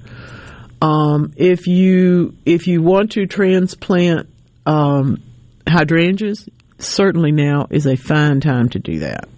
[0.81, 4.27] Um, if you if you want to transplant
[4.65, 5.21] um,
[5.67, 6.49] hydrangeas,
[6.79, 9.29] certainly now is a fine time to do that.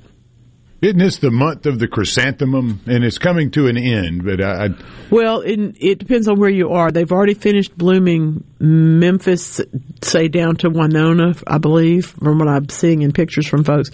[0.82, 2.80] Isn't this the month of the chrysanthemum?
[2.86, 4.68] And it's coming to an end, but I.
[4.68, 4.70] I
[5.12, 6.90] well, it, it depends on where you are.
[6.90, 9.60] They've already finished blooming Memphis,
[10.02, 13.90] say down to Winona, I believe, from what I'm seeing in pictures from folks.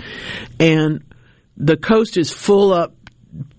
[0.59, 1.03] And
[1.57, 2.93] the coast is full up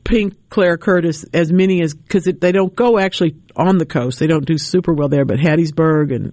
[0.05, 4.19] pink Clara Curtis, as many as, because they don't go actually on the coast.
[4.19, 6.33] They don't do super well there, but Hattiesburg and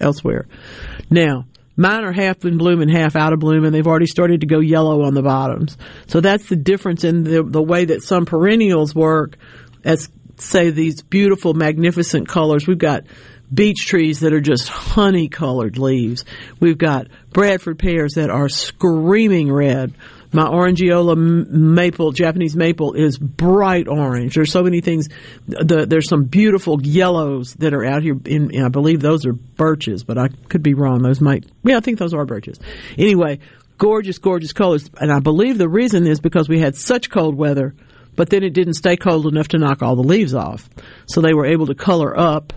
[0.00, 0.46] elsewhere.
[1.10, 4.42] Now, Mine are half in bloom and half out of bloom, and they've already started
[4.42, 5.76] to go yellow on the bottoms.
[6.06, 9.36] So that's the difference in the, the way that some perennials work
[9.82, 12.68] as, say, these beautiful, magnificent colors.
[12.68, 13.04] We've got
[13.52, 16.24] beech trees that are just honey colored leaves.
[16.60, 19.94] We've got Bradford pears that are screaming red.
[20.34, 24.34] My Orangeola maple, Japanese maple, is bright orange.
[24.34, 25.08] There's so many things.
[25.46, 28.16] The, there's some beautiful yellows that are out here.
[28.24, 31.02] In, I believe those are birches, but I could be wrong.
[31.02, 31.46] Those might.
[31.62, 32.58] Yeah, I think those are birches.
[32.98, 33.38] Anyway,
[33.78, 34.90] gorgeous, gorgeous colors.
[35.00, 37.72] And I believe the reason is because we had such cold weather,
[38.16, 40.68] but then it didn't stay cold enough to knock all the leaves off.
[41.06, 42.52] So they were able to color up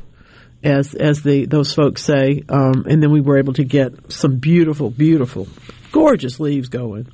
[0.64, 4.38] as as the those folks say, um, and then we were able to get some
[4.38, 5.48] beautiful, beautiful,
[5.92, 7.08] gorgeous leaves going.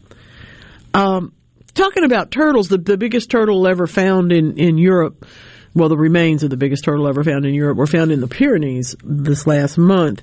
[0.93, 1.33] Um,
[1.73, 5.25] talking about turtles, the, the biggest turtle ever found in, in Europe,
[5.73, 8.27] well, the remains of the biggest turtle ever found in Europe were found in the
[8.27, 10.21] Pyrenees this last month.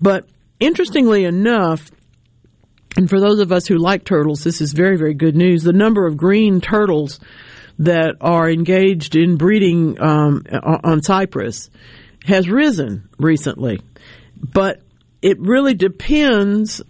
[0.00, 0.28] But
[0.60, 1.90] interestingly enough,
[2.96, 5.62] and for those of us who like turtles, this is very, very good news.
[5.62, 7.18] The number of green turtles
[7.78, 11.70] that are engaged in breeding um, on Cyprus
[12.26, 13.80] has risen recently.
[14.36, 14.82] But
[15.22, 16.82] it really depends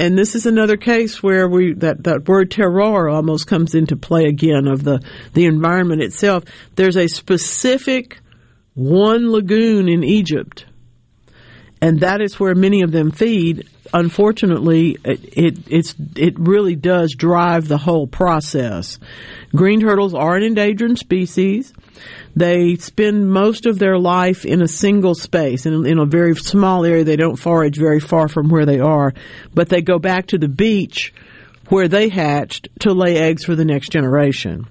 [0.00, 4.24] and this is another case where we that, that word terroir almost comes into play
[4.24, 5.02] again of the,
[5.34, 6.44] the environment itself.
[6.74, 8.18] There's a specific
[8.72, 10.64] one lagoon in Egypt,
[11.82, 13.68] and that is where many of them feed.
[13.92, 18.98] Unfortunately, it, it it really does drive the whole process.
[19.54, 21.72] Green turtles are an endangered species.
[22.36, 26.84] They spend most of their life in a single space, in, in a very small
[26.84, 27.04] area.
[27.04, 29.12] They don't forage very far from where they are,
[29.52, 31.12] but they go back to the beach
[31.68, 34.66] where they hatched to lay eggs for the next generation.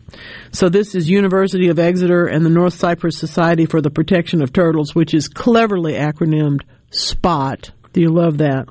[0.51, 4.51] So this is University of Exeter and the North Cyprus Society for the Protection of
[4.51, 6.61] Turtles, which is cleverly acronymed
[6.91, 7.71] SPOT.
[7.93, 8.67] Do you love that?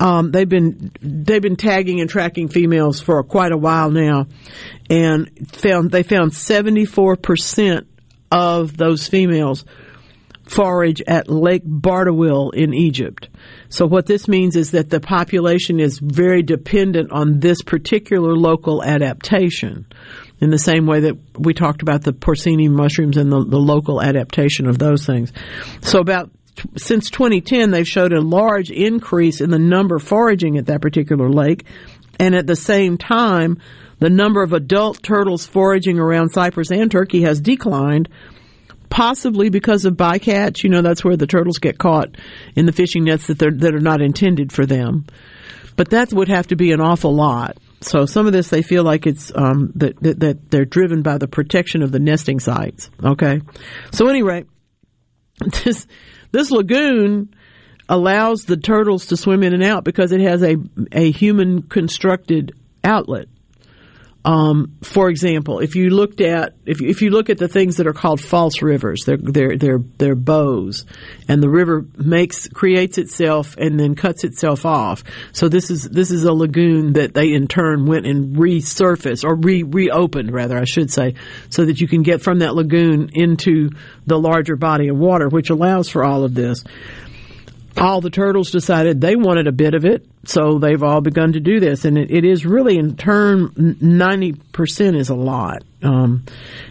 [0.00, 4.26] Um, they've been they've been tagging and tracking females for quite a while now,
[4.88, 7.86] and found they found seventy four percent
[8.30, 9.64] of those females
[10.44, 13.28] forage at Lake Bardawil in Egypt.
[13.68, 18.82] So what this means is that the population is very dependent on this particular local
[18.82, 19.86] adaptation.
[20.40, 24.00] In the same way that we talked about the porcini mushrooms and the, the local
[24.00, 25.32] adaptation of those things.
[25.82, 26.30] So about
[26.76, 31.64] since 2010, they've showed a large increase in the number foraging at that particular lake,
[32.18, 33.58] and at the same time,
[33.98, 38.08] the number of adult turtles foraging around Cyprus and Turkey has declined,
[38.90, 40.62] possibly because of bycatch.
[40.62, 42.16] You know, that's where the turtles get caught
[42.54, 45.06] in the fishing nets that that are not intended for them.
[45.76, 47.56] But that would have to be an awful lot.
[47.80, 51.18] So some of this they feel like it's um, that, that that they're driven by
[51.18, 52.90] the protection of the nesting sites.
[53.02, 53.40] Okay,
[53.92, 54.44] so anyway,
[55.64, 55.86] this
[56.32, 57.34] this lagoon
[57.88, 60.56] allows the turtles to swim in and out because it has a
[60.92, 63.28] a human constructed outlet.
[64.24, 67.76] Um, for example, if you looked at if you, if you look at the things
[67.76, 70.84] that are called false rivers, they're they're they're they're bows,
[71.28, 75.04] and the river makes creates itself and then cuts itself off.
[75.32, 79.36] So this is this is a lagoon that they in turn went and resurfaced or
[79.36, 81.14] re reopened rather I should say,
[81.48, 83.70] so that you can get from that lagoon into
[84.06, 86.64] the larger body of water, which allows for all of this
[87.80, 91.40] all the turtles decided they wanted a bit of it, so they've all begun to
[91.40, 91.84] do this.
[91.84, 95.62] And it, it is really, in turn, 90% is a lot.
[95.82, 96.24] Um,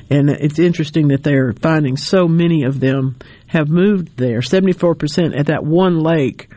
[0.09, 3.17] and it's interesting that they're finding so many of them
[3.47, 6.51] have moved there 74% at that one lake,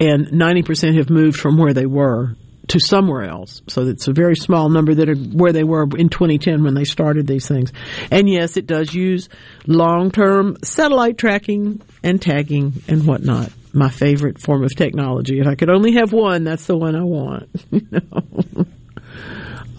[0.00, 2.36] and 90% have moved from where they were
[2.68, 3.62] to somewhere else.
[3.68, 6.84] So it's a very small number that are where they were in 2010 when they
[6.84, 7.72] started these things.
[8.10, 9.30] And yes, it does use
[9.66, 15.40] long-term satellite tracking and tagging and whatnot my favorite form of technology.
[15.40, 17.48] If I could only have one, that's the one I want.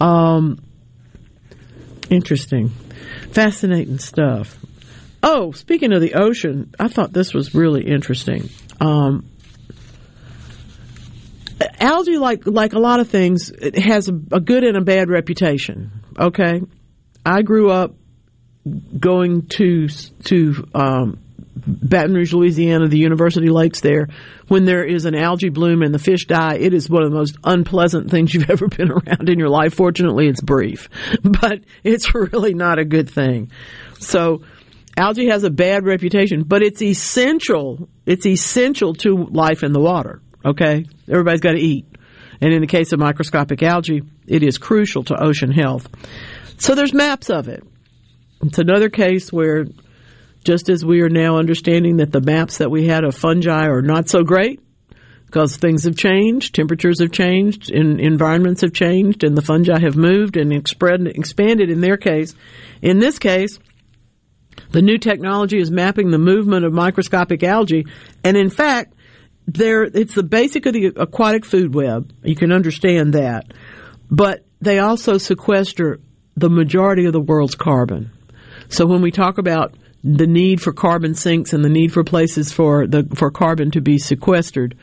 [0.00, 0.58] um,
[2.08, 2.70] interesting,
[3.30, 4.58] fascinating stuff.
[5.22, 8.48] Oh, speaking of the ocean, I thought this was really interesting.
[8.80, 9.28] Um,
[11.78, 15.10] algae, like like a lot of things, it has a, a good and a bad
[15.10, 15.90] reputation.
[16.18, 16.62] Okay,
[17.24, 17.94] I grew up
[18.98, 21.18] going to to um,
[21.66, 24.08] Baton Rouge, Louisiana, the University Lakes there,
[24.48, 27.16] when there is an algae bloom and the fish die, it is one of the
[27.16, 29.74] most unpleasant things you've ever been around in your life.
[29.74, 30.88] Fortunately, it's brief,
[31.22, 33.50] but it's really not a good thing.
[33.98, 34.42] So,
[34.96, 37.88] algae has a bad reputation, but it's essential.
[38.06, 40.20] It's essential to life in the water.
[40.44, 40.86] Okay?
[41.08, 41.86] Everybody's got to eat.
[42.40, 45.88] And in the case of microscopic algae, it is crucial to ocean health.
[46.56, 47.62] So there's maps of it.
[48.42, 49.66] It's another case where
[50.44, 53.82] just as we are now understanding that the maps that we had of fungi are
[53.82, 54.60] not so great
[55.26, 59.96] because things have changed, temperatures have changed, and environments have changed, and the fungi have
[59.96, 62.34] moved and expanded in their case.
[62.82, 63.60] In this case,
[64.72, 67.86] the new technology is mapping the movement of microscopic algae,
[68.24, 68.94] and in fact,
[69.46, 72.12] there it's the basic of the aquatic food web.
[72.24, 73.52] You can understand that,
[74.10, 76.00] but they also sequester
[76.36, 78.10] the majority of the world's carbon.
[78.68, 82.52] So when we talk about the need for carbon sinks and the need for places
[82.52, 84.76] for the for carbon to be sequestered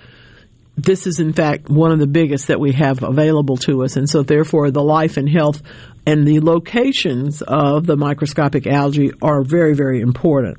[0.78, 3.98] this is in fact one of the biggest that we have available to us.
[3.98, 5.62] And so therefore the life and health
[6.06, 10.58] and the locations of the microscopic algae are very very important.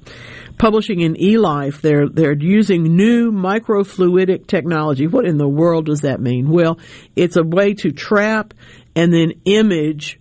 [0.59, 5.07] Publishing in eLife they're they're using new microfluidic technology.
[5.07, 6.51] What in the world does that mean?
[6.51, 6.81] Well
[7.15, 8.55] it's a way to trap
[8.97, 10.19] and then image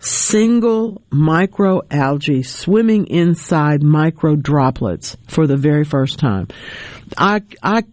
[0.00, 6.48] single microalgae swimming inside micro droplets for the very first time.
[7.16, 7.84] I, I,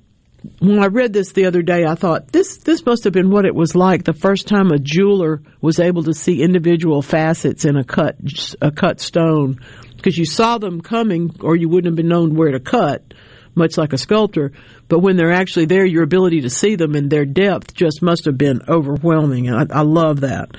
[0.59, 3.45] when I read this the other day, I thought this, this must have been what
[3.45, 7.75] it was like the first time a jeweler was able to see individual facets in
[7.75, 8.17] a cut,
[8.61, 9.59] a cut stone
[9.95, 13.14] because you saw them coming or you wouldn't have been known where to cut
[13.55, 14.51] much like a sculptor.
[14.87, 18.25] But when they're actually there, your ability to see them and their depth just must
[18.25, 19.47] have been overwhelming.
[19.47, 20.49] And I, I love that.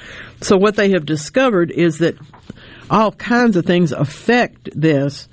[0.41, 2.17] So what they have discovered is that
[2.91, 5.29] all kinds of things affect this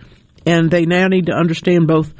[0.46, 2.14] and they now need to understand both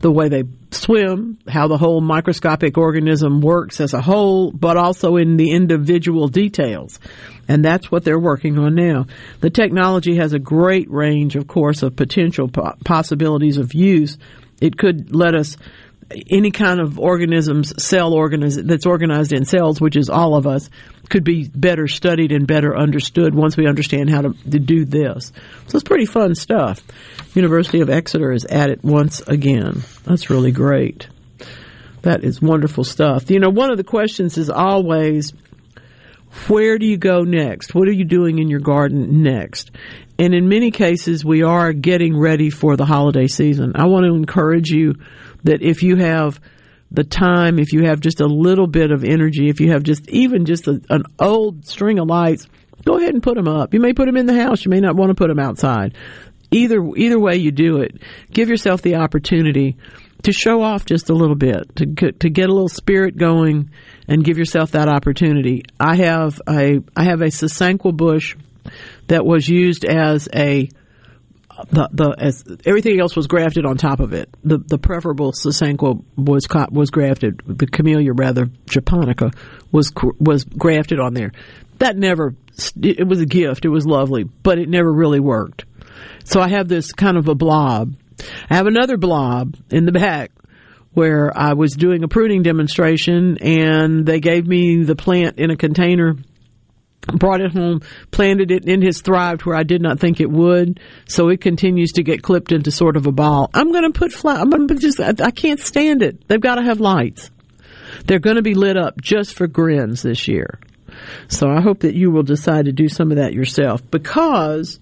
[0.00, 5.16] the way they swim, how the whole microscopic organism works as a whole, but also
[5.16, 6.98] in the individual details.
[7.48, 9.06] And that's what they're working on now.
[9.40, 14.16] The technology has a great range, of course, of potential po- possibilities of use.
[14.60, 15.56] It could let us
[16.28, 20.68] any kind of organisms, cell organism that's organized in cells, which is all of us,
[21.08, 25.32] could be better studied and better understood once we understand how to, to do this.
[25.68, 26.82] So it's pretty fun stuff.
[27.34, 29.82] University of Exeter is at it once again.
[30.04, 31.08] That's really great.
[32.02, 33.30] That is wonderful stuff.
[33.30, 35.32] You know, one of the questions is always,
[36.48, 37.74] where do you go next?
[37.74, 39.70] What are you doing in your garden next?
[40.20, 43.72] And in many cases, we are getting ready for the holiday season.
[43.74, 44.96] I want to encourage you
[45.44, 46.38] that if you have
[46.90, 50.10] the time, if you have just a little bit of energy, if you have just
[50.10, 52.46] even just a, an old string of lights,
[52.84, 53.72] go ahead and put them up.
[53.72, 54.62] You may put them in the house.
[54.62, 55.96] You may not want to put them outside.
[56.50, 57.96] Either either way you do it,
[58.30, 59.78] give yourself the opportunity
[60.24, 63.70] to show off just a little bit, to to get a little spirit going,
[64.06, 65.62] and give yourself that opportunity.
[65.78, 68.36] I have a I have a sasanqua bush
[69.08, 70.68] that was used as a
[71.70, 74.28] the the as everything else was grafted on top of it.
[74.44, 77.42] The the preferable sasanqua was was grafted.
[77.46, 79.32] The camellia rather japonica
[79.72, 81.32] was was grafted on there.
[81.78, 82.34] That never
[82.82, 83.64] it was a gift.
[83.64, 85.64] It was lovely, but it never really worked.
[86.24, 87.94] So I have this kind of a blob.
[88.50, 90.30] I have another blob in the back
[90.92, 95.56] where I was doing a pruning demonstration and they gave me the plant in a
[95.56, 96.16] container
[97.00, 100.80] brought it home, planted it in his thrived where I did not think it would.
[101.06, 103.50] So it continues to get clipped into sort of a ball.
[103.54, 104.40] I'm going to put flat.
[104.40, 105.00] I'm going to just.
[105.00, 106.26] I, I can't stand it.
[106.28, 107.30] They've got to have lights.
[108.06, 110.60] They're going to be lit up just for grins this year.
[111.28, 114.78] So I hope that you will decide to do some of that yourself because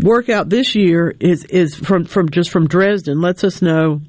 [0.00, 4.00] workout this year is is from from just from Dresden lets us know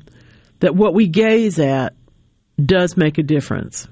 [0.60, 1.94] that what we gaze at
[2.64, 3.88] does make a difference.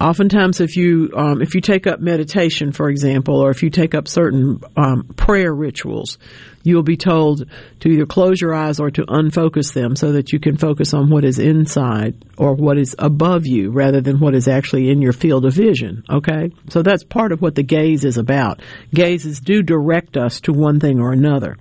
[0.00, 3.96] Oftentimes, if you um, if you take up meditation, for example, or if you take
[3.96, 6.18] up certain um, prayer rituals,
[6.62, 7.50] you will be told
[7.80, 11.10] to either close your eyes or to unfocus them so that you can focus on
[11.10, 15.12] what is inside or what is above you rather than what is actually in your
[15.12, 16.04] field of vision.
[16.08, 18.62] Okay, so that's part of what the gaze is about.
[18.94, 21.56] Gazes do direct us to one thing or another,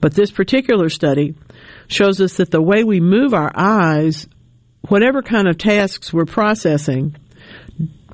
[0.00, 1.34] but this particular study
[1.88, 4.28] shows us that the way we move our eyes,
[4.88, 7.16] whatever kind of tasks we're processing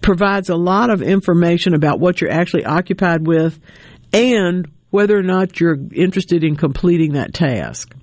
[0.00, 3.58] provides a lot of information about what you're actually occupied with
[4.12, 7.94] and whether or not you're interested in completing that task.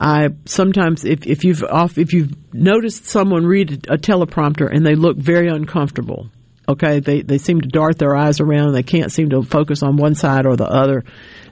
[0.00, 4.94] I sometimes, if, if you've off, if you've noticed someone read a teleprompter and they
[4.94, 6.30] look very uncomfortable,
[6.68, 9.96] okay, they they seem to dart their eyes around they can't seem to focus on
[9.96, 11.04] one side or the other.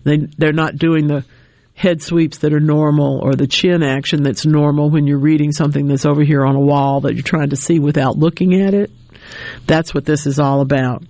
[0.05, 1.25] They they're not doing the
[1.75, 5.89] head sweeps that are normal or the chin action that's normal when you're reading something
[5.89, 8.91] that's over here on a wall that you're trying to see without looking at it.
[9.67, 11.05] That's what this is all about.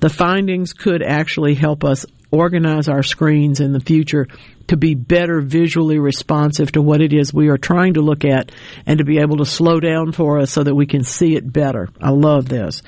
[0.00, 4.26] The findings could actually help us organize our screens in the future
[4.68, 8.52] to be better visually responsive to what it is we are trying to look at
[8.86, 11.50] and to be able to slow down for us so that we can see it
[11.50, 11.88] better.
[12.00, 12.82] I love this.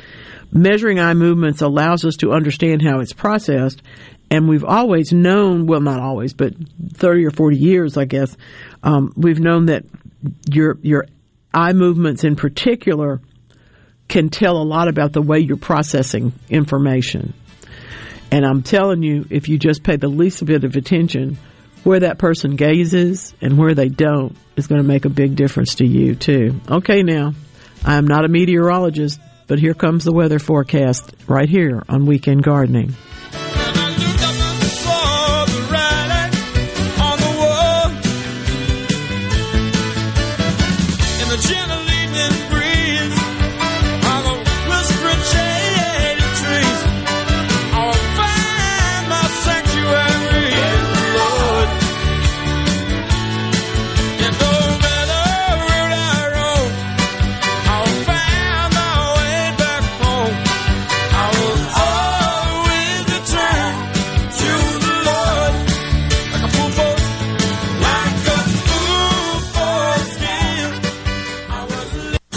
[0.52, 3.80] Measuring eye movements allows us to understand how it's processed
[4.30, 6.54] and we've always known, well, not always, but
[6.94, 8.36] 30 or 40 years, I guess,
[8.82, 9.84] um, we've known that
[10.48, 11.06] your, your
[11.52, 13.20] eye movements in particular
[14.10, 17.32] can tell a lot about the way you're processing information.
[18.30, 21.38] And I'm telling you, if you just pay the least bit of attention,
[21.84, 25.76] where that person gazes and where they don't is going to make a big difference
[25.76, 26.60] to you, too.
[26.68, 27.32] Okay, now,
[27.84, 32.94] I'm not a meteorologist, but here comes the weather forecast right here on Weekend Gardening.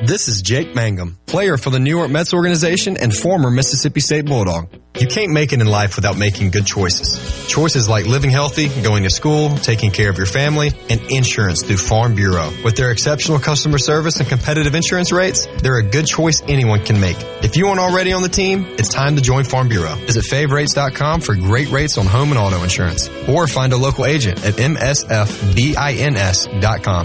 [0.00, 4.24] This is Jake Mangum, player for the New York Mets organization and former Mississippi State
[4.24, 4.68] Bulldog.
[4.98, 7.46] You can't make it in life without making good choices.
[7.48, 11.78] Choices like living healthy, going to school, taking care of your family, and insurance through
[11.78, 12.52] Farm Bureau.
[12.62, 17.00] With their exceptional customer service and competitive insurance rates, they're a good choice anyone can
[17.00, 17.16] make.
[17.42, 19.94] If you aren't already on the team, it's time to join Farm Bureau.
[19.94, 23.08] Visit favrates.com for great rates on home and auto insurance.
[23.28, 25.00] Or find a local agent at msfbins.com.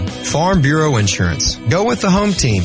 [0.06, 1.56] Farm Bureau Insurance.
[1.56, 2.64] Go with the home team.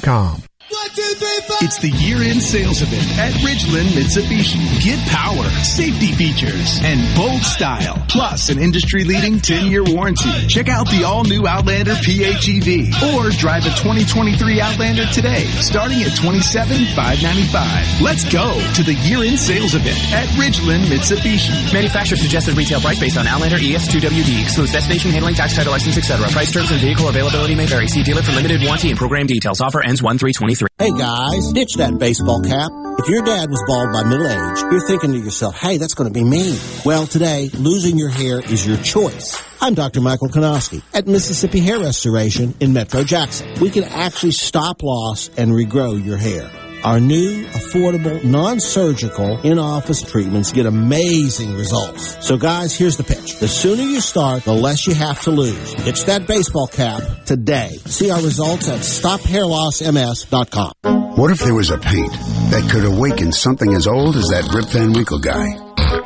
[0.00, 1.58] com baronestreepros.com.
[1.62, 4.62] It's the year-end sales event at Ridgeland Mitsubishi.
[4.82, 10.30] Get power, safety features, and bold style, plus an industry-leading 10-year warranty.
[10.46, 18.00] Check out the all-new Outlander PHEV or drive a 2023 Outlander today, starting at $27,595.
[18.00, 21.72] Let's go to the year-end sales event at Ridgeland Mitsubishi.
[21.72, 24.42] Manufacturer suggested retail price based on Outlander ES2WD.
[24.42, 26.28] Excludes destination handling, tax, title, license, etc.
[26.28, 27.88] Price terms and vehicle availability may vary.
[27.88, 29.60] See dealer for limited warranty and program details.
[29.60, 30.59] Offer ends 1-3-23.
[30.78, 32.70] Hey guys, ditch that baseball cap.
[32.98, 36.12] If your dad was bald by middle age, you're thinking to yourself, hey, that's going
[36.12, 36.58] to be me.
[36.84, 39.42] Well, today, losing your hair is your choice.
[39.62, 40.02] I'm Dr.
[40.02, 43.54] Michael Konoski at Mississippi Hair Restoration in Metro Jackson.
[43.60, 46.50] We can actually stop loss and regrow your hair.
[46.82, 52.16] Our new, affordable, non-surgical, in-office treatments get amazing results.
[52.26, 53.38] So guys, here's the pitch.
[53.38, 55.74] The sooner you start, the less you have to lose.
[55.74, 57.78] Ditch that baseball cap today.
[57.84, 60.72] See our results at stophairlossms.com.
[61.16, 64.66] What if there was a paint that could awaken something as old as that Rip
[64.66, 65.48] Van Winkle guy?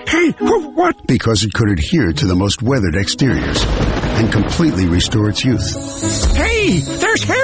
[0.09, 1.07] Hey, who what?
[1.07, 3.63] Because it could adhere to the most weathered exteriors
[4.17, 5.75] and completely restore its youth.
[6.35, 7.44] Hey, there's hair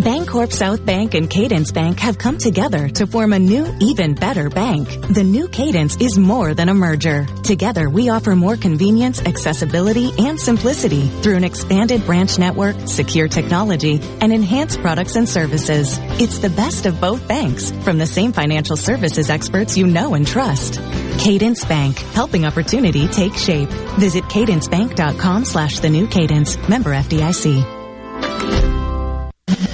[0.00, 4.48] Bancorp South Bank and Cadence Bank have come together to form a new, even better
[4.48, 4.88] bank.
[5.08, 7.26] The new Cadence is more than a merger.
[7.42, 14.00] Together, we offer more convenience, accessibility, and simplicity through an expanded branch network, secure technology,
[14.22, 15.98] and enhanced products and services.
[16.18, 20.26] It's the best of both banks from the same financial services experts you know and
[20.26, 20.80] trust.
[21.18, 23.68] Cadence Bank, helping opportunity take shape.
[23.98, 26.56] Visit cadencebank.com slash the new cadence.
[26.68, 28.79] Member FDIC.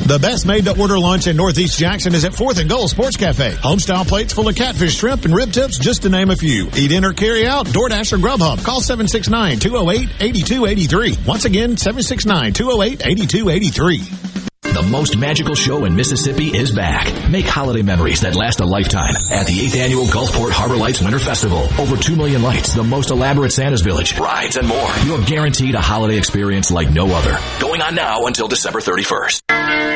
[0.06, 3.16] The best made to order lunch in Northeast Jackson is at 4th and Goal Sports
[3.16, 3.50] Cafe.
[3.54, 6.68] Homestyle plates full of catfish, shrimp, and rib tips, just to name a few.
[6.76, 8.64] Eat in or carry out, DoorDash or Grubhub.
[8.64, 11.26] Call 769-208-8283.
[11.26, 14.22] Once again, 769-208-8283.
[14.62, 17.28] The most magical show in Mississippi is back.
[17.28, 21.18] Make holiday memories that last a lifetime at the 8th annual Gulfport Harbor Lights Winter
[21.18, 21.66] Festival.
[21.80, 24.88] Over 2 million lights, the most elaborate Santa's Village, rides, and more.
[25.04, 27.36] You're guaranteed a holiday experience like no other.
[27.58, 29.95] Going on now until December 31st.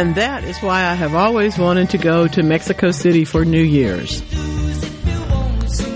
[0.00, 3.62] And that is why I have always wanted to go to Mexico City for New
[3.62, 4.22] Year's.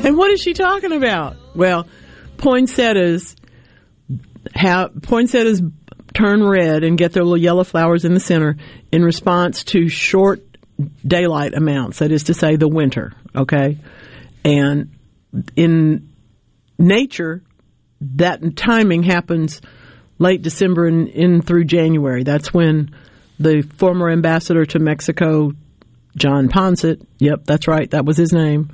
[0.04, 1.38] And what is she talking about?
[1.54, 1.88] Well,
[2.36, 3.34] poinsettias
[4.54, 5.62] have poinsettias
[6.12, 8.58] turn red and get their little yellow flowers in the center
[8.92, 10.44] in response to short
[11.02, 12.00] daylight amounts.
[12.00, 13.14] That is to say, the winter.
[13.34, 13.78] Okay,
[14.44, 14.90] and
[15.56, 16.12] in
[16.78, 17.42] nature,
[18.02, 19.62] that timing happens
[20.18, 22.22] late December and in through January.
[22.22, 22.94] That's when
[23.38, 25.52] the former ambassador to Mexico,
[26.16, 27.04] John Poinsett.
[27.18, 27.90] Yep, that's right.
[27.90, 28.70] That was his name.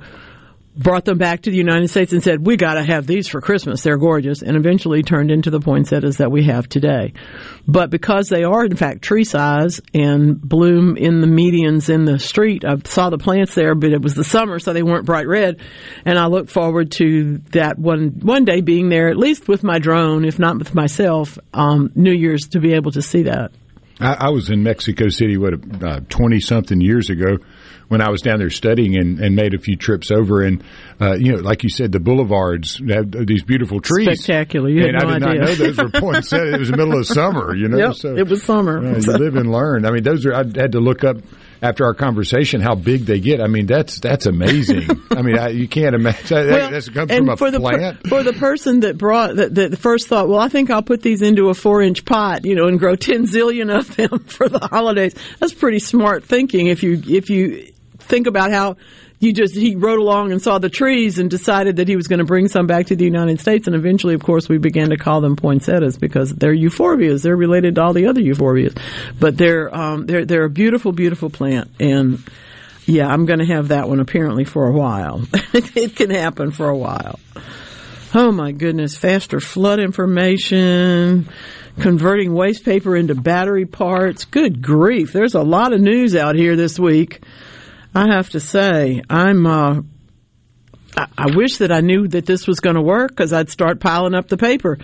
[0.77, 3.41] Brought them back to the United States and said, "We got to have these for
[3.41, 3.81] Christmas.
[3.81, 7.11] They're gorgeous." And eventually turned into the poinsettias that we have today.
[7.67, 12.19] But because they are in fact tree size and bloom in the medians in the
[12.19, 15.27] street, I saw the plants there, but it was the summer, so they weren't bright
[15.27, 15.57] red.
[16.05, 19.77] And I look forward to that one one day being there, at least with my
[19.77, 23.51] drone, if not with myself, um, New Year's to be able to see that.
[24.01, 27.37] I, I was in Mexico City, what, twenty something years ago,
[27.87, 30.41] when I was down there studying and, and made a few trips over.
[30.41, 30.63] And
[30.99, 34.69] uh, you know, like you said, the boulevards have these beautiful trees, Spectacular.
[34.69, 35.39] You and no I did idea.
[35.41, 36.53] not know those were poinsettias.
[36.53, 37.77] It was the middle of summer, you know.
[37.77, 38.77] Yep, so it was summer.
[38.79, 39.85] uh, you live and learn.
[39.85, 40.33] I mean, those are.
[40.33, 41.17] I had to look up
[41.61, 43.39] after our conversation how big they get.
[43.41, 44.89] I mean, that's that's amazing.
[45.11, 47.59] I mean, I, you can't imagine that, Well, that's come and from a for the
[47.59, 48.07] per- plant.
[48.07, 51.21] for the person that brought that, that first thought, well, I think I'll put these
[51.21, 54.59] into a four inch pot, you know, and grow ten zillion of them for the
[54.59, 55.13] holidays.
[55.39, 56.67] That's pretty smart thinking.
[56.67, 58.77] If you if you think about how
[59.21, 62.19] you just he rode along and saw the trees and decided that he was going
[62.19, 64.97] to bring some back to the United States, and eventually, of course, we began to
[64.97, 67.21] call them poinsettias because they're euphorbias.
[67.21, 68.75] They're related to all the other euphorbias,
[69.19, 72.19] but they're um, they're they're a beautiful, beautiful plant and.
[72.87, 75.21] Yeah, I'm going to have that one apparently for a while.
[75.53, 77.19] it can happen for a while.
[78.13, 81.29] Oh my goodness, faster flood information,
[81.79, 84.25] converting waste paper into battery parts.
[84.25, 85.13] Good grief.
[85.13, 87.21] There's a lot of news out here this week.
[87.93, 89.81] I have to say, I'm, uh,
[90.95, 94.15] I, wish that I knew that this was going to work because I'd start piling
[94.15, 94.77] up the paper.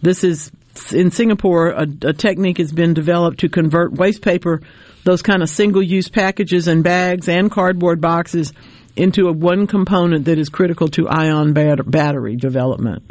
[0.00, 0.50] This is
[0.92, 4.60] in Singapore, a, a technique has been developed to convert waste paper,
[5.04, 8.52] those kind of single use packages and bags and cardboard boxes,
[8.96, 13.02] into a one component that is critical to ion bat- battery development.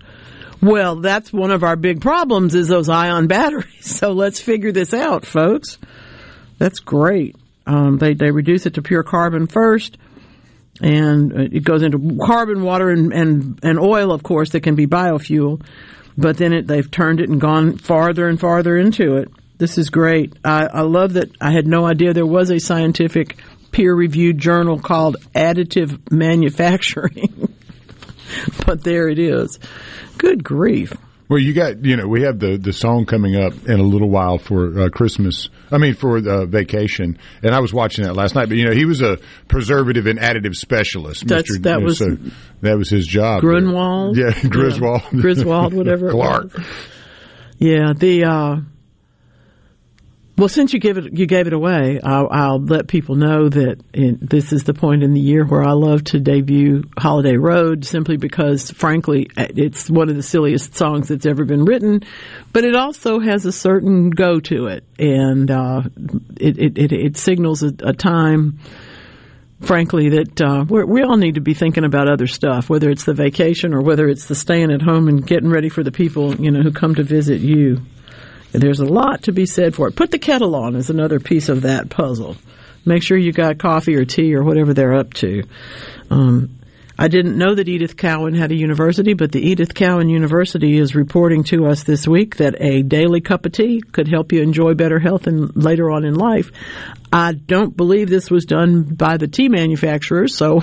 [0.61, 3.85] Well, that's one of our big problems is those ion batteries.
[3.85, 5.77] So let's figure this out, folks.
[6.57, 7.35] That's great.
[7.65, 9.97] Um, they they reduce it to pure carbon first,
[10.81, 14.75] and uh, it goes into carbon, water, and and, and oil, of course, that can
[14.75, 15.65] be biofuel.
[16.17, 19.29] But then it, they've turned it and gone farther and farther into it.
[19.57, 20.33] This is great.
[20.43, 21.31] I, I love that.
[21.41, 23.37] I had no idea there was a scientific
[23.71, 27.55] peer-reviewed journal called Additive Manufacturing,
[28.65, 29.57] but there it is.
[30.17, 30.93] Good grief.
[31.33, 34.07] Well, you got you know we have the the song coming up in a little
[34.07, 35.49] while for uh, Christmas.
[35.71, 38.49] I mean for uh, vacation, and I was watching that last night.
[38.49, 41.25] But you know he was a preservative and additive specialist.
[41.27, 41.63] That's- Mr.
[41.63, 42.17] that you know, was- so
[42.61, 43.41] that was his job.
[43.41, 44.15] Grunwald?
[44.15, 45.21] yeah, Griswold, Yeah.
[45.21, 46.51] Griswold, whatever Clark.
[47.57, 48.55] Yeah, the uh,
[50.35, 53.79] well, since you give it, you gave it away, I'll, I'll let people know that
[53.93, 57.85] in, this is the point in the year where I love to debut "Holiday Road,"
[57.85, 62.01] simply because, frankly, it's one of the silliest songs that's ever been written,
[62.51, 65.83] but it also has a certain go to it, and uh,
[66.37, 68.59] it, it, it it signals a, a time
[69.61, 73.13] frankly, that uh, we all need to be thinking about other stuff, whether it's the
[73.13, 76.51] vacation or whether it's the staying at home and getting ready for the people you
[76.51, 77.79] know who come to visit you.
[78.53, 79.95] There's a lot to be said for it.
[79.95, 82.37] Put the kettle on is another piece of that puzzle.
[82.85, 85.43] Make sure you got coffee or tea or whatever they're up to.
[86.09, 86.59] Um,
[86.97, 90.93] I didn't know that Edith Cowan had a university, but the Edith Cowan University is
[90.93, 94.75] reporting to us this week that a daily cup of tea could help you enjoy
[94.75, 96.51] better health and later on in life.
[97.11, 100.61] I don't believe this was done by the tea manufacturers, so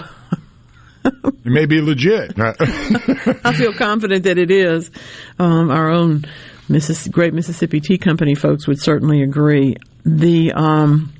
[1.04, 2.34] It may be legit.
[2.38, 4.90] I feel confident that it is.
[5.38, 6.24] Um, our own
[6.70, 9.76] Missis- Great Mississippi Tea Company folks would certainly agree.
[10.04, 11.12] The um,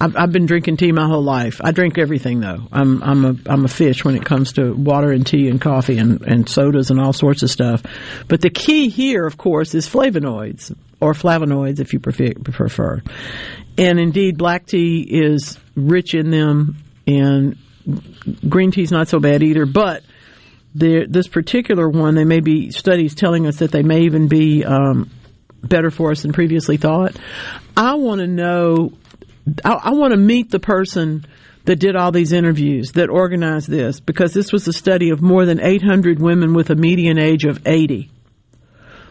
[0.00, 1.60] I've, I've been drinking tea my whole life.
[1.62, 2.60] I drink everything though.
[2.70, 5.98] I'm I'm a I'm a fish when it comes to water and tea and coffee
[5.98, 7.82] and, and sodas and all sorts of stuff.
[8.28, 13.02] But the key here, of course, is flavonoids or flavonoids if you prefer.
[13.78, 16.76] And indeed, black tea is rich in them,
[17.06, 17.56] and
[18.48, 19.66] green tea's not so bad either.
[19.66, 20.02] But
[20.78, 25.10] this particular one, there may be studies telling us that they may even be um,
[25.62, 27.16] better for us than previously thought.
[27.76, 28.92] I want to know.
[29.64, 31.26] I, I want to meet the person
[31.64, 35.44] that did all these interviews that organized this because this was a study of more
[35.44, 38.10] than 800 women with a median age of 80.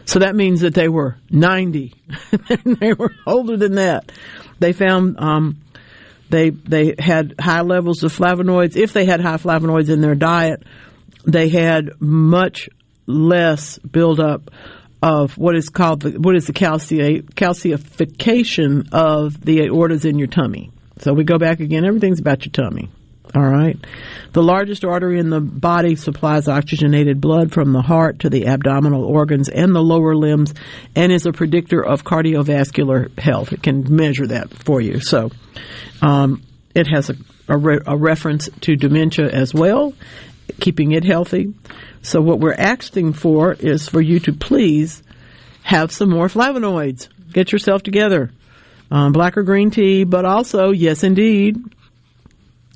[0.06, 1.94] So that means that they were 90.
[2.64, 4.10] they were older than that.
[4.58, 5.60] They found um,
[6.30, 8.76] they they had high levels of flavonoids.
[8.76, 10.62] If they had high flavonoids in their diet,
[11.26, 12.68] they had much
[13.06, 14.50] less buildup
[15.02, 20.28] of what is called the, what is the calci- calcification of the aortas in your
[20.28, 20.70] tummy.
[20.98, 21.84] So we go back again.
[21.84, 22.88] Everything's about your tummy.
[23.34, 23.76] All right.
[24.32, 29.04] The largest artery in the body supplies oxygenated blood from the heart to the abdominal
[29.04, 30.54] organs and the lower limbs
[30.94, 33.52] and is a predictor of cardiovascular health.
[33.52, 35.00] It can measure that for you.
[35.00, 35.30] So,
[36.00, 36.42] um,
[36.74, 37.16] it has a,
[37.48, 39.92] a, re- a reference to dementia as well,
[40.60, 41.54] keeping it healthy.
[42.02, 45.02] So what we're asking for is for you to please
[45.62, 47.08] have some more flavonoids.
[47.32, 48.30] Get yourself together.
[48.90, 51.56] Um, black or green tea, but also, yes, indeed,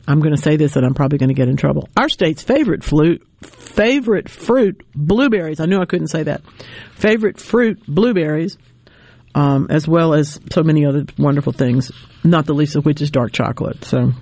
[0.09, 1.89] I'm going to say this and I'm probably going to get in trouble.
[1.97, 5.61] Our state's favorite fruit, favorite fruit, blueberries.
[5.61, 6.43] I knew I couldn't say that.
[6.94, 8.59] Favorite fruit, blueberries,
[9.36, 11.93] um, as well as so many other wonderful things,
[12.24, 13.85] not the least of which is dark chocolate.
[13.85, 14.12] So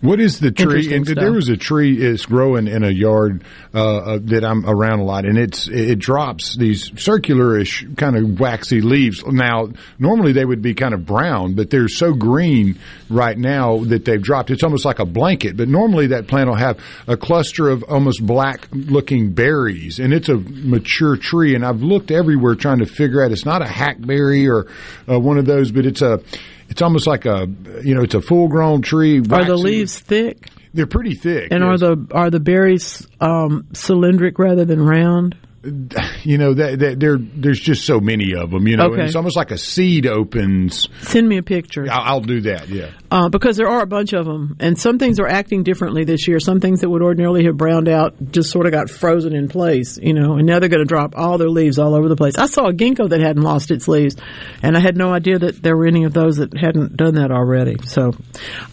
[0.00, 0.94] what is the tree?
[0.94, 1.18] And stuff.
[1.18, 3.42] there was a tree it's growing in a yard
[3.74, 8.38] uh, uh, that I'm around a lot, and it's it drops these circularish kind of
[8.38, 9.24] waxy leaves.
[9.26, 9.68] Now,
[9.98, 12.78] normally they would be kind of brown, but they're so green
[13.08, 14.50] right now that they've dropped.
[14.50, 15.56] It's almost like a blanket.
[15.56, 20.28] But normally that plant will have a cluster of almost black looking berries, and it's
[20.28, 21.54] a mature tree.
[21.54, 23.32] And I've looked everywhere trying to figure out.
[23.32, 24.66] It's not a hackberry or
[25.08, 26.20] uh, one of those, but it's a
[26.68, 27.48] it's almost like a
[27.82, 29.18] you know it's a full grown tree.
[29.18, 30.48] are the leaves thick?
[30.74, 31.48] They're pretty thick.
[31.52, 35.36] And are the are the berries um, cylindric rather than round?
[36.22, 38.68] you know that, that there there's just so many of them.
[38.68, 39.00] You know, Okay.
[39.00, 40.88] and it's almost like a seed opens.
[41.02, 41.86] Send me a picture.
[41.90, 42.68] I'll, I'll do that.
[42.68, 42.90] Yeah.
[43.16, 46.28] Uh, because there are a bunch of them, and some things are acting differently this
[46.28, 46.38] year.
[46.38, 49.96] Some things that would ordinarily have browned out just sort of got frozen in place,
[49.96, 52.36] you know, and now they're going to drop all their leaves all over the place.
[52.36, 54.16] I saw a ginkgo that hadn't lost its leaves,
[54.62, 57.30] and I had no idea that there were any of those that hadn't done that
[57.30, 57.78] already.
[57.86, 58.12] So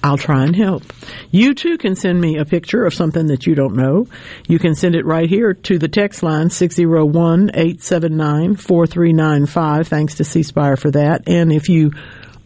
[0.04, 0.84] I'll try and help.
[1.32, 4.08] You too can send me a picture of something that you don't know.
[4.50, 9.88] You can send it right here to the text line 601 879 4395.
[9.88, 11.30] Thanks to C Spire for that.
[11.30, 11.94] And if you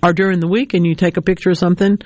[0.08, 2.00] are during the week and you take a picture of something,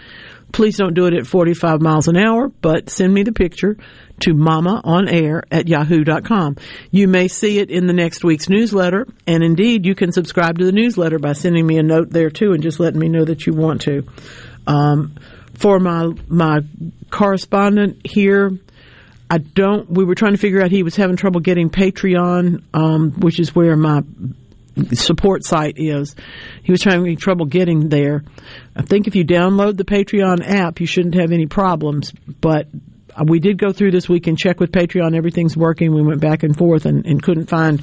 [0.52, 3.78] please don't do it at 45 miles an hour, but send me the picture
[4.22, 6.58] to mamaonair at yahoo.com.
[6.90, 10.66] You may see it in the next week's newsletter, and indeed you can subscribe to
[10.66, 13.46] the newsletter by sending me a note there too and just letting me know that
[13.46, 14.04] you want to.
[14.66, 15.16] Um,
[15.54, 16.62] for my, my
[17.12, 18.52] correspondent here,
[19.30, 23.12] I don't, we were trying to figure out he was having trouble getting Patreon, um,
[23.12, 24.04] which is where my
[24.94, 26.16] support site is.
[26.64, 28.24] He was having trouble getting there.
[28.76, 32.12] I think if you download the Patreon app, you shouldn't have any problems.
[32.12, 32.68] But
[33.16, 35.16] uh, we did go through this week and check with Patreon.
[35.16, 35.94] Everything's working.
[35.94, 37.82] We went back and forth and, and couldn't find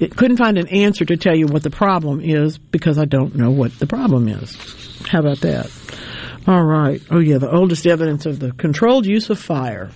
[0.00, 3.36] it couldn't find an answer to tell you what the problem is because I don't
[3.36, 4.56] know what the problem is.
[5.06, 5.70] How about that?
[6.46, 7.00] All right.
[7.10, 9.90] Oh yeah, the oldest evidence of the controlled use of fire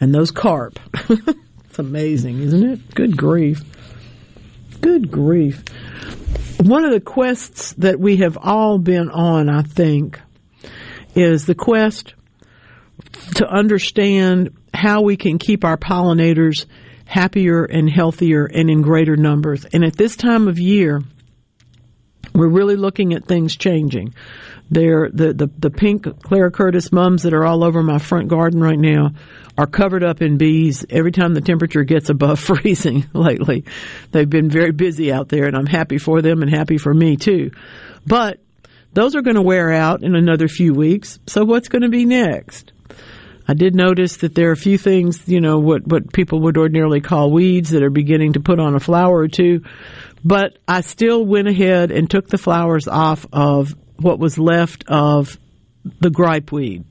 [0.00, 0.78] and those carp.
[1.08, 2.94] it's amazing, isn't it?
[2.94, 3.62] Good grief.
[4.84, 5.64] Good grief.
[6.60, 10.20] One of the quests that we have all been on, I think,
[11.14, 12.12] is the quest
[13.36, 16.66] to understand how we can keep our pollinators
[17.06, 19.64] happier and healthier and in greater numbers.
[19.64, 21.02] And at this time of year,
[22.34, 24.14] we're really looking at things changing.
[24.70, 28.60] There, the, the, the pink Clara Curtis mums that are all over my front garden
[28.60, 29.12] right now
[29.56, 33.64] are covered up in bees every time the temperature gets above freezing lately.
[34.10, 37.16] They've been very busy out there and I'm happy for them and happy for me
[37.16, 37.52] too.
[38.06, 38.40] But
[38.94, 41.18] those are going to wear out in another few weeks.
[41.26, 42.72] So what's going to be next?
[43.46, 46.56] I did notice that there are a few things, you know, what, what people would
[46.56, 49.62] ordinarily call weeds that are beginning to put on a flower or two.
[50.24, 55.38] But I still went ahead and took the flowers off of what was left of
[56.00, 56.84] the gripeweed.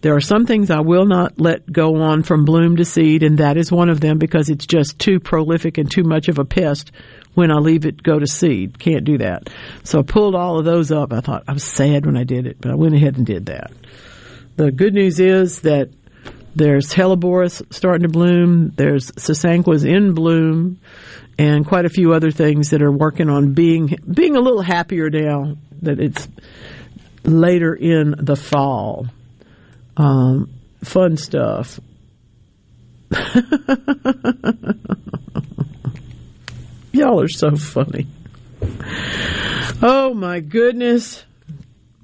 [0.00, 3.38] There are some things I will not let go on from bloom to seed, and
[3.38, 6.44] that is one of them because it's just too prolific and too much of a
[6.44, 6.90] pest
[7.34, 8.78] when I leave it go to seed.
[8.78, 9.50] Can't do that.
[9.84, 11.12] So I pulled all of those up.
[11.12, 13.46] I thought I was sad when I did it, but I went ahead and did
[13.46, 13.70] that.
[14.56, 15.90] The good news is that
[16.54, 18.72] there's hellebores starting to bloom.
[18.74, 20.80] There's sasanquas in bloom,
[21.40, 25.08] and quite a few other things that are working on being being a little happier
[25.08, 26.28] now that it's
[27.24, 29.06] later in the fall.
[29.96, 30.50] Um,
[30.84, 31.80] fun stuff.
[36.92, 38.06] Y'all are so funny.
[39.80, 41.24] Oh my goodness.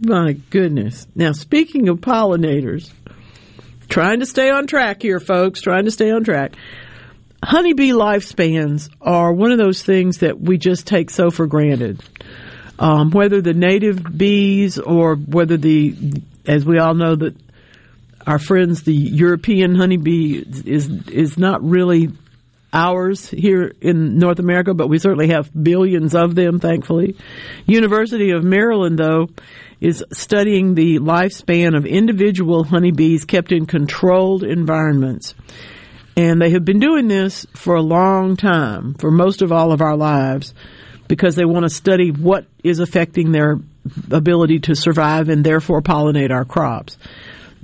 [0.00, 1.06] My goodness.
[1.14, 2.90] Now, speaking of pollinators,
[3.90, 6.54] trying to stay on track here, folks, trying to stay on track.
[7.42, 12.02] Honeybee lifespans are one of those things that we just take so for granted.
[12.78, 15.94] Um, whether the native bees or whether the,
[16.46, 17.34] as we all know, that
[18.26, 22.10] our friends, the European honeybee is is not really
[22.72, 27.16] ours here in North America, but we certainly have billions of them, thankfully.
[27.66, 29.28] University of Maryland, though,
[29.80, 35.34] is studying the lifespan of individual honeybees kept in controlled environments.
[36.16, 39.82] And they have been doing this for a long time, for most of all of
[39.82, 40.54] our lives,
[41.08, 43.58] because they want to study what is affecting their
[44.10, 46.96] ability to survive and therefore pollinate our crops.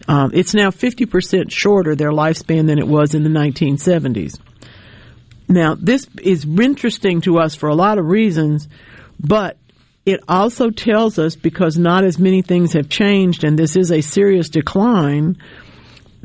[0.06, 4.38] Um, it's now 50% shorter their lifespan than it was in the 1970s.
[5.48, 8.68] Now, this is interesting to us for a lot of reasons,
[9.18, 9.56] but
[10.04, 14.00] it also tells us because not as many things have changed and this is a
[14.00, 15.38] serious decline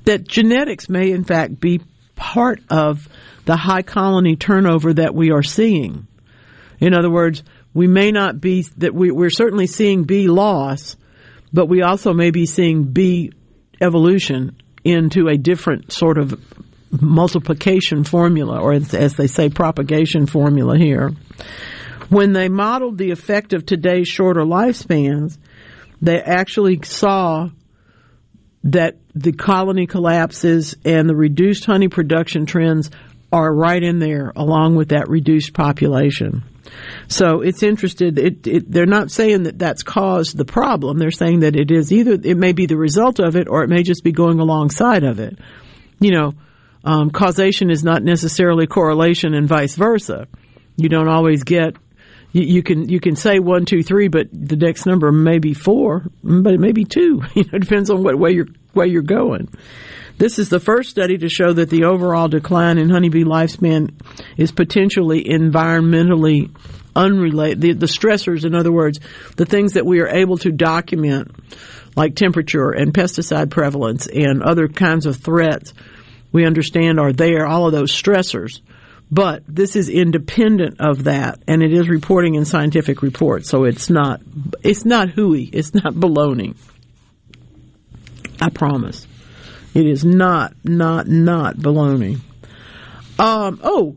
[0.05, 1.81] that genetics may in fact be
[2.17, 3.07] part of
[3.45, 6.07] the high colony turnover that we are seeing.
[6.79, 10.97] In other words, we may not be that we, we're certainly seeing bee loss,
[11.53, 13.31] but we also may be seeing bee
[13.79, 16.39] evolution into a different sort of
[16.91, 21.11] multiplication formula, or as, as they say, propagation formula here.
[22.09, 25.37] When they modeled the effect of today's shorter lifespans,
[26.01, 27.49] they actually saw
[28.63, 32.91] that the colony collapses and the reduced honey production trends
[33.31, 36.43] are right in there along with that reduced population.
[37.07, 38.17] So it's interested.
[38.17, 40.97] It, it, they're not saying that that's caused the problem.
[40.97, 43.69] They're saying that it is either it may be the result of it or it
[43.69, 45.37] may just be going alongside of it.
[45.99, 46.33] You know,
[46.83, 50.27] um, causation is not necessarily correlation, and vice versa.
[50.75, 51.75] You don't always get.
[52.37, 55.55] You, you can you can say one two three, but the next number may be
[55.55, 57.23] four, but it may be two.
[57.33, 59.49] You know, it depends on what way you're way you're going.
[60.19, 63.91] This is the first study to show that the overall decline in honeybee lifespan
[64.35, 66.55] is potentially environmentally
[66.95, 67.61] unrelated.
[67.61, 68.99] The, the, stressors, in other words,
[69.35, 71.35] the things that we are able to document,
[71.95, 75.73] like temperature and pesticide prevalence and other kinds of threats,
[76.31, 78.61] we understand are there, all of those stressors.
[79.09, 83.89] But this is independent of that, and it is reporting in scientific reports, so it's
[83.89, 84.21] not
[84.63, 86.55] it's not hooey, it's not baloney.
[88.41, 89.07] I promise.
[89.73, 92.19] It is not, not, not baloney.
[93.19, 93.95] Um, oh,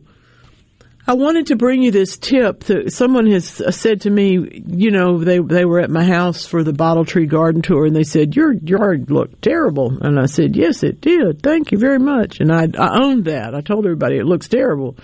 [1.10, 2.62] I wanted to bring you this tip.
[2.64, 6.46] That someone has uh, said to me, you know, they they were at my house
[6.46, 10.26] for the bottle tree garden tour, and they said your yard looked terrible, and I
[10.26, 11.42] said, yes, it did.
[11.42, 13.56] Thank you very much, and I I owned that.
[13.56, 14.96] I told everybody it looks terrible.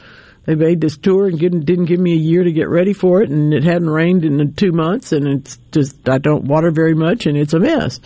[0.45, 3.20] They made this tour and didn't, didn't give me a year to get ready for
[3.20, 6.95] it, and it hadn't rained in two months, and it's just I don't water very
[6.95, 7.99] much, and it's a mess.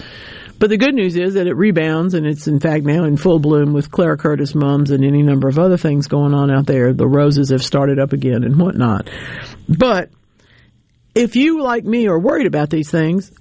[0.61, 3.39] But the good news is that it rebounds and it's in fact now in full
[3.39, 6.93] bloom with Clara Curtis mums and any number of other things going on out there.
[6.93, 9.09] The roses have started up again and whatnot.
[9.67, 10.11] But
[11.15, 13.33] if you, like me, are worried about these things,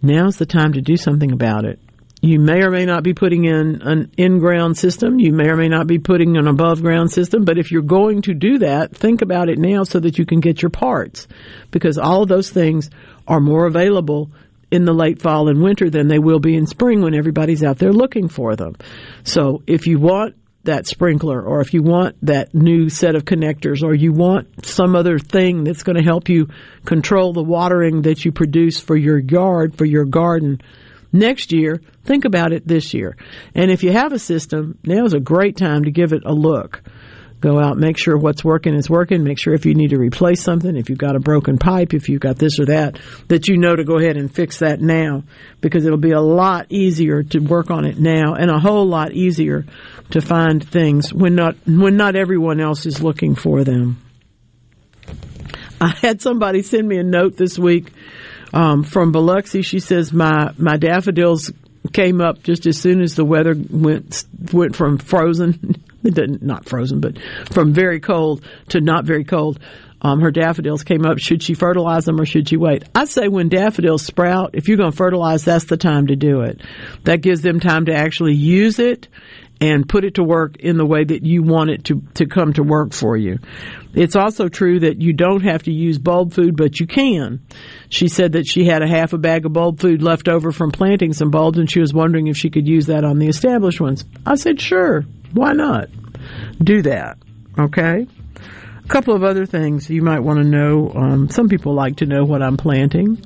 [0.00, 1.80] now's the time to do something about it.
[2.22, 5.20] You may or may not be putting in an in-ground system.
[5.20, 7.44] You may or may not be putting an above-ground system.
[7.44, 10.40] But if you're going to do that, think about it now so that you can
[10.40, 11.28] get your parts.
[11.70, 12.88] Because all of those things
[13.28, 14.30] are more available
[14.70, 17.78] in the late fall and winter than they will be in spring when everybody's out
[17.78, 18.74] there looking for them.
[19.24, 23.82] So if you want that sprinkler or if you want that new set of connectors
[23.82, 26.48] or you want some other thing that's going to help you
[26.84, 30.60] control the watering that you produce for your yard, for your garden
[31.10, 33.16] next year, think about it this year.
[33.54, 36.34] And if you have a system, now is a great time to give it a
[36.34, 36.82] look
[37.40, 40.42] go out, make sure what's working is working, make sure if you need to replace
[40.42, 42.98] something, if you've got a broken pipe, if you've got this or that,
[43.28, 45.22] that you know to go ahead and fix that now
[45.60, 49.12] because it'll be a lot easier to work on it now and a whole lot
[49.12, 49.64] easier
[50.10, 53.98] to find things when not when not everyone else is looking for them.
[55.80, 57.92] I had somebody send me a note this week
[58.52, 59.62] um, from Biloxi.
[59.62, 61.52] She says my my daffodils
[61.92, 67.18] came up just as soon as the weather went went from frozen not frozen, but
[67.50, 69.58] from very cold to not very cold.
[70.00, 71.18] Um, her daffodils came up.
[71.18, 72.84] Should she fertilize them or should she wait?
[72.94, 76.42] I say when daffodils sprout, if you're going to fertilize, that's the time to do
[76.42, 76.60] it.
[77.04, 79.08] That gives them time to actually use it
[79.60, 82.52] and put it to work in the way that you want it to, to come
[82.52, 83.38] to work for you.
[83.92, 87.40] It's also true that you don't have to use bulb food, but you can.
[87.88, 90.70] She said that she had a half a bag of bulb food left over from
[90.70, 93.80] planting some bulbs and she was wondering if she could use that on the established
[93.80, 94.04] ones.
[94.24, 95.04] I said, sure.
[95.32, 95.88] Why not?
[96.62, 97.18] Do that.
[97.58, 98.06] Okay?
[98.84, 100.90] A couple of other things you might want to know.
[100.94, 103.22] Um, some people like to know what I'm planting.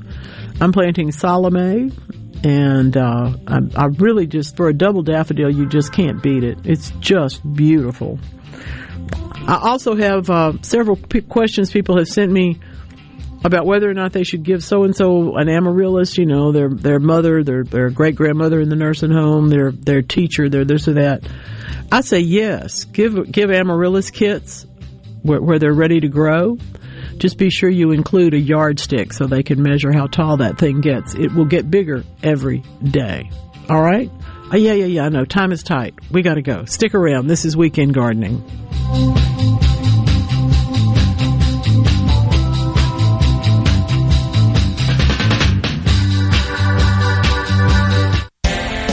[0.60, 1.92] I'm planting Salome,
[2.44, 6.58] and uh, I, I, really just, for a double daffodil, you just can't beat it.
[6.64, 8.18] It's just beautiful.
[9.46, 12.60] I also have uh, several p- questions people have sent me
[13.44, 16.68] about whether or not they should give so and so an amaryllis, you know, their
[16.68, 20.86] their mother, their their great grandmother in the nursing home, their their teacher, their this
[20.86, 21.24] or that.
[21.92, 22.84] I say yes.
[22.84, 24.66] Give give amaryllis kits
[25.22, 26.56] where, where they're ready to grow.
[27.18, 30.80] Just be sure you include a yardstick so they can measure how tall that thing
[30.80, 31.14] gets.
[31.14, 33.30] It will get bigger every day.
[33.68, 34.10] All right?
[34.52, 35.04] Uh, yeah, yeah, yeah.
[35.04, 35.24] I know.
[35.24, 35.94] Time is tight.
[36.10, 36.64] We got to go.
[36.64, 37.26] Stick around.
[37.26, 38.42] This is Weekend Gardening.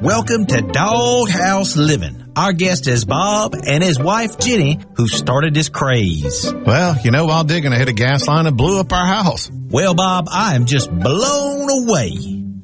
[0.00, 2.32] Welcome to Doghouse Living.
[2.34, 6.50] Our guest is Bob and his wife Jenny, who started this craze.
[6.50, 9.50] Well, you know, while digging, I hit a gas line and blew up our house.
[9.52, 12.16] Well, Bob, I am just blown away.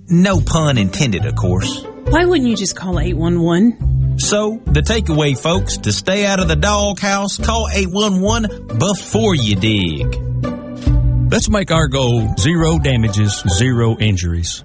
[0.09, 1.83] No pun intended, of course.
[1.83, 4.21] Why wouldn't you just call 811?
[4.21, 10.17] So, the takeaway, folks, to stay out of the doghouse, call 811 before you dig.
[11.31, 14.65] Let's make our goal zero damages, zero injuries.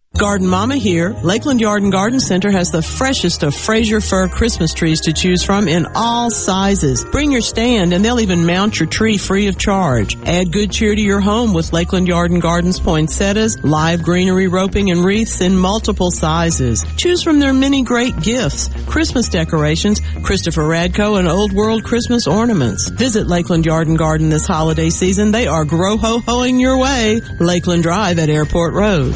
[0.17, 1.15] Garden Mama here.
[1.23, 5.41] Lakeland Yard and Garden Center has the freshest of Fraser fir Christmas trees to choose
[5.41, 7.03] from in all sizes.
[7.05, 10.15] Bring your stand and they'll even mount your tree free of charge.
[10.27, 14.91] Add good cheer to your home with Lakeland Yard and Gardens poinsettias, live greenery roping
[14.91, 16.85] and wreaths in multiple sizes.
[16.97, 22.89] Choose from their many great gifts, Christmas decorations, Christopher Radko and Old World Christmas ornaments.
[22.89, 25.31] Visit Lakeland Yard and Garden this holiday season.
[25.31, 27.21] They are grow ho hoing your way.
[27.39, 29.15] Lakeland Drive at Airport Road.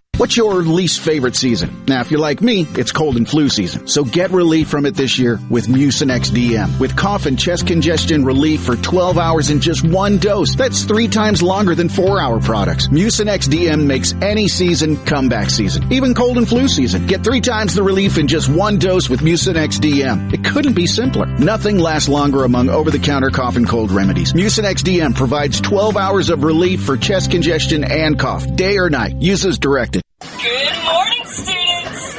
[0.21, 1.83] What's your least favorite season?
[1.87, 3.87] Now, if you're like me, it's cold and flu season.
[3.87, 6.79] So get relief from it this year with Mucinex DM.
[6.79, 10.53] With cough and chest congestion relief for 12 hours in just one dose.
[10.53, 12.87] That's three times longer than four hour products.
[12.89, 15.91] Mucinex DM makes any season comeback season.
[15.91, 17.07] Even cold and flu season.
[17.07, 20.31] Get three times the relief in just one dose with Mucinex DM.
[20.35, 21.25] It couldn't be simpler.
[21.25, 24.33] Nothing lasts longer among over-the-counter cough and cold remedies.
[24.33, 29.15] Mucinex DM provides 12 hours of relief for chest congestion and cough, day or night.
[29.19, 30.03] Use as directed.
[30.21, 32.15] Good morning, students!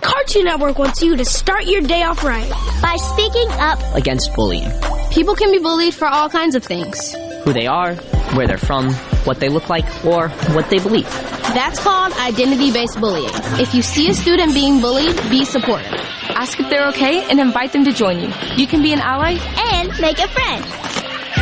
[0.00, 2.50] Cartoon Network wants you to start your day off right
[2.82, 4.68] by speaking up against bullying.
[5.12, 7.12] People can be bullied for all kinds of things
[7.44, 7.94] who they are,
[8.34, 8.92] where they're from,
[9.24, 11.08] what they look like, or what they believe.
[11.54, 13.30] That's called identity based bullying.
[13.60, 15.92] If you see a student being bullied, be supportive.
[16.30, 18.32] Ask if they're okay and invite them to join you.
[18.56, 19.38] You can be an ally
[19.72, 20.64] and make a friend.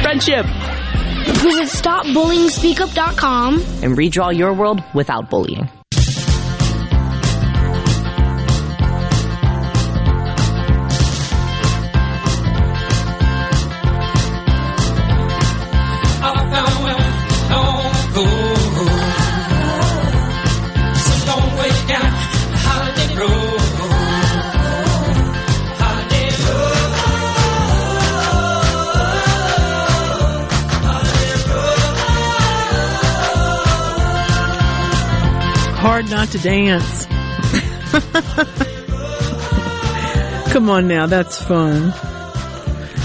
[0.03, 0.45] Friendship!
[1.41, 5.71] Visit stopbullying.speakup.com and redraw your world without bullying.
[36.03, 37.07] Hard not to dance.
[40.53, 41.95] Come on now, that's fun.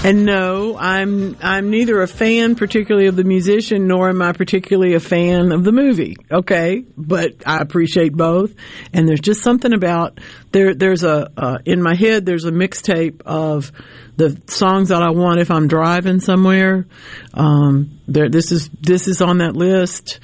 [0.04, 4.94] And no, I'm I'm neither a fan particularly of the musician nor am I particularly
[4.94, 6.16] a fan of the movie.
[6.30, 8.54] Okay, but I appreciate both.
[8.92, 10.20] And there's just something about
[10.52, 10.72] there.
[10.74, 12.26] There's a uh, in my head.
[12.26, 13.72] There's a mixtape of
[14.16, 16.86] the songs that I want if I'm driving somewhere.
[17.34, 20.20] Um, there, this is this is on that list.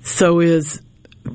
[0.00, 0.80] So is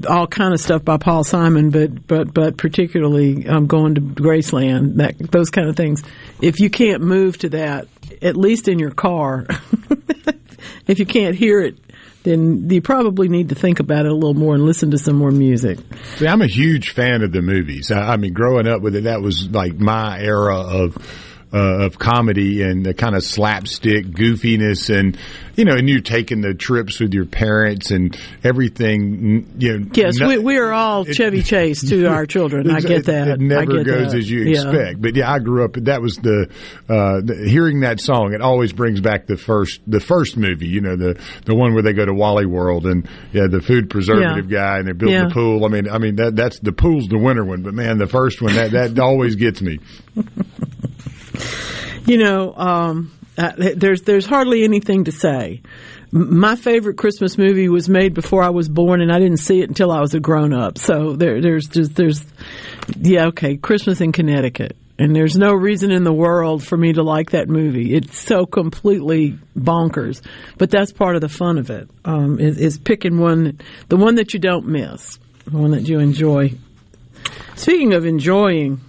[0.07, 4.95] all kind of stuff by Paul Simon, but but but particularly um, going to Graceland,
[4.95, 6.03] that those kind of things.
[6.41, 7.87] If you can't move to that,
[8.21, 9.45] at least in your car,
[10.87, 11.77] if you can't hear it,
[12.23, 15.15] then you probably need to think about it a little more and listen to some
[15.15, 15.79] more music.
[16.15, 17.91] See, I'm a huge fan of the movies.
[17.91, 20.97] I, I mean, growing up with it, that was like my era of
[21.53, 25.17] uh, of comedy and the kind of slapstick goofiness and
[25.55, 30.17] you know and you're taking the trips with your parents and everything you know yes
[30.17, 33.39] no, we, we are all chevy chase to our children i get that it, it
[33.39, 34.17] never goes that.
[34.17, 34.61] as you yeah.
[34.61, 36.49] expect but yeah i grew up that was the,
[36.89, 40.81] uh, the, hearing that song it always brings back the first the first movie you
[40.81, 44.49] know the the one where they go to wally world and yeah the food preservative
[44.49, 44.59] yeah.
[44.59, 45.27] guy and they're building yeah.
[45.27, 47.99] the pool i mean i mean that that's the pool's the winter one but man
[47.99, 49.77] the first one that that always gets me
[52.05, 55.61] you know, um, uh, there's there's hardly anything to say.
[56.11, 59.69] My favorite Christmas movie was made before I was born, and I didn't see it
[59.69, 60.77] until I was a grown up.
[60.77, 62.23] So there, there's just there's,
[62.99, 67.01] yeah, okay, Christmas in Connecticut, and there's no reason in the world for me to
[67.01, 67.95] like that movie.
[67.95, 70.21] It's so completely bonkers,
[70.59, 71.89] but that's part of the fun of it.
[72.05, 75.97] Um, is, is picking one, the one that you don't miss, the one that you
[75.97, 76.53] enjoy.
[77.55, 78.81] Speaking of enjoying.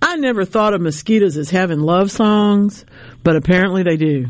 [0.00, 2.84] I never thought of mosquitoes as having love songs,
[3.22, 4.26] but apparently they do.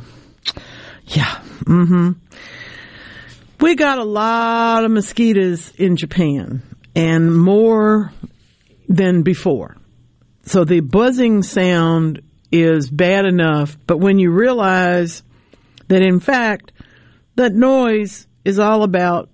[1.07, 1.41] Yeah.
[1.65, 2.13] Mm-hmm.
[3.61, 6.63] We got a lot of mosquitoes in Japan
[6.95, 8.13] and more
[8.89, 9.77] than before.
[10.45, 15.23] So the buzzing sound is bad enough, but when you realize
[15.89, 16.73] that in fact
[17.35, 19.29] that noise is all about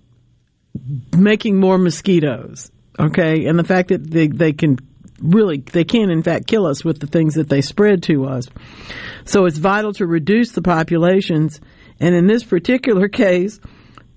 [1.16, 4.78] making more mosquitoes, okay, and the fact that they, they can
[5.20, 8.48] really they can in fact kill us with the things that they spread to us.
[9.24, 11.60] So it's vital to reduce the populations.
[12.00, 13.60] And in this particular case,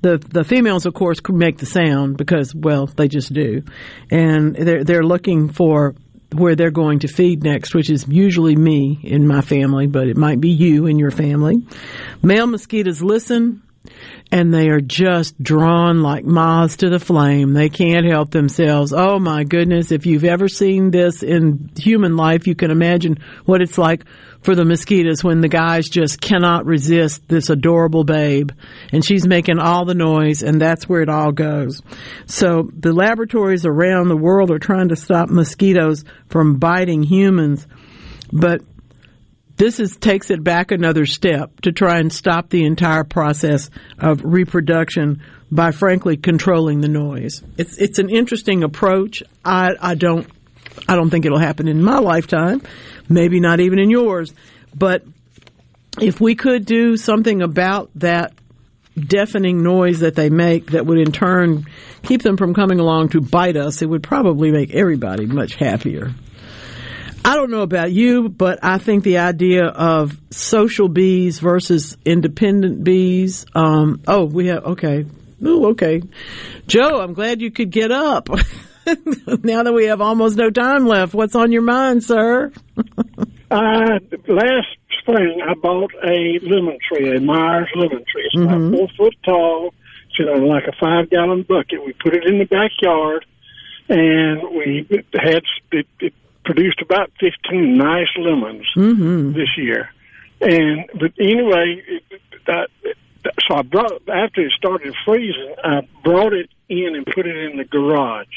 [0.01, 3.63] the the females, of course, make the sound because well they just do,
[4.11, 5.95] and they're they're looking for
[6.33, 10.17] where they're going to feed next, which is usually me in my family, but it
[10.17, 11.55] might be you in your family.
[12.21, 13.63] Male mosquitoes listen
[14.31, 17.53] and they are just drawn like moths to the flame.
[17.53, 18.93] They can't help themselves.
[18.93, 19.91] Oh my goodness.
[19.91, 24.03] If you've ever seen this in human life, you can imagine what it's like
[24.41, 28.51] for the mosquitoes when the guys just cannot resist this adorable babe
[28.91, 31.81] and she's making all the noise and that's where it all goes.
[32.25, 37.65] So the laboratories around the world are trying to stop mosquitoes from biting humans,
[38.31, 38.61] but
[39.57, 44.21] this is takes it back another step to try and stop the entire process of
[44.23, 45.21] reproduction
[45.51, 47.43] by frankly controlling the noise.
[47.57, 49.23] It's it's an interesting approach.
[49.43, 50.27] I I don't
[50.87, 52.61] I don't think it'll happen in my lifetime,
[53.09, 54.33] maybe not even in yours,
[54.75, 55.03] but
[55.99, 58.33] if we could do something about that
[58.95, 61.65] deafening noise that they make that would in turn
[62.03, 66.11] keep them from coming along to bite us, it would probably make everybody much happier.
[67.27, 72.85] I don't know about you, but I think the idea of social bees versus independent
[72.85, 73.45] bees.
[73.53, 75.05] Um, oh, we have okay.
[75.43, 76.01] Oh, okay.
[76.67, 78.29] Joe, I'm glad you could get up.
[79.43, 82.49] now that we have almost no time left, what's on your mind, sir?
[83.51, 83.99] uh,
[84.29, 84.67] last
[85.01, 88.23] spring, I bought a lemon tree, a Meyers lemon tree.
[88.25, 88.53] It's Mm-hmm.
[88.53, 89.73] about four foot tall.
[90.11, 91.85] It's in like a five gallon bucket.
[91.85, 93.25] We put it in the backyard,
[93.89, 95.43] and we had
[95.73, 96.13] it, it
[96.47, 99.33] produced about 15 nice lemons mm-hmm.
[99.33, 99.91] this year.
[100.39, 101.83] And but anyway,
[102.45, 102.69] that,
[103.47, 107.57] so I brought after it started freezing, I brought it in and put it in
[107.57, 108.27] the garage.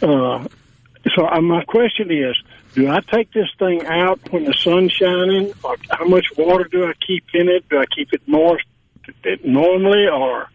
[0.00, 0.46] Uh,
[1.14, 2.36] so uh, my question is,
[2.74, 6.84] do I take this thing out when the sun's shining, or how much water do
[6.84, 7.68] I keep in it?
[7.68, 8.58] Do I keep it more
[9.42, 10.48] normally or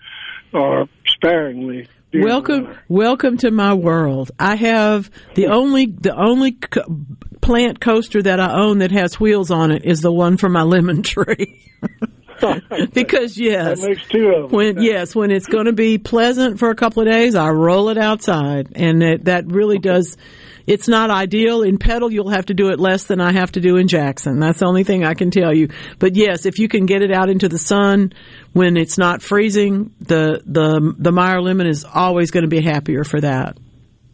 [0.53, 1.87] or sparingly?
[2.13, 4.31] Welcome, welcome to my world.
[4.39, 7.05] I have the only the only co-
[7.41, 10.63] plant coaster that I own that has wheels on it is the one for my
[10.63, 11.71] lemon tree.
[12.93, 14.51] because yes, that makes two of them.
[14.51, 17.89] when yes, when it's going to be pleasant for a couple of days, I roll
[17.89, 20.17] it outside, and it, that really does.
[20.69, 22.11] It's not ideal in Petal.
[22.11, 24.39] You'll have to do it less than I have to do in Jackson.
[24.39, 25.69] That's the only thing I can tell you.
[25.97, 28.13] But yes, if you can get it out into the sun
[28.53, 33.03] when it's not freezing, the the the Meyer lemon is always going to be happier
[33.03, 33.57] for that.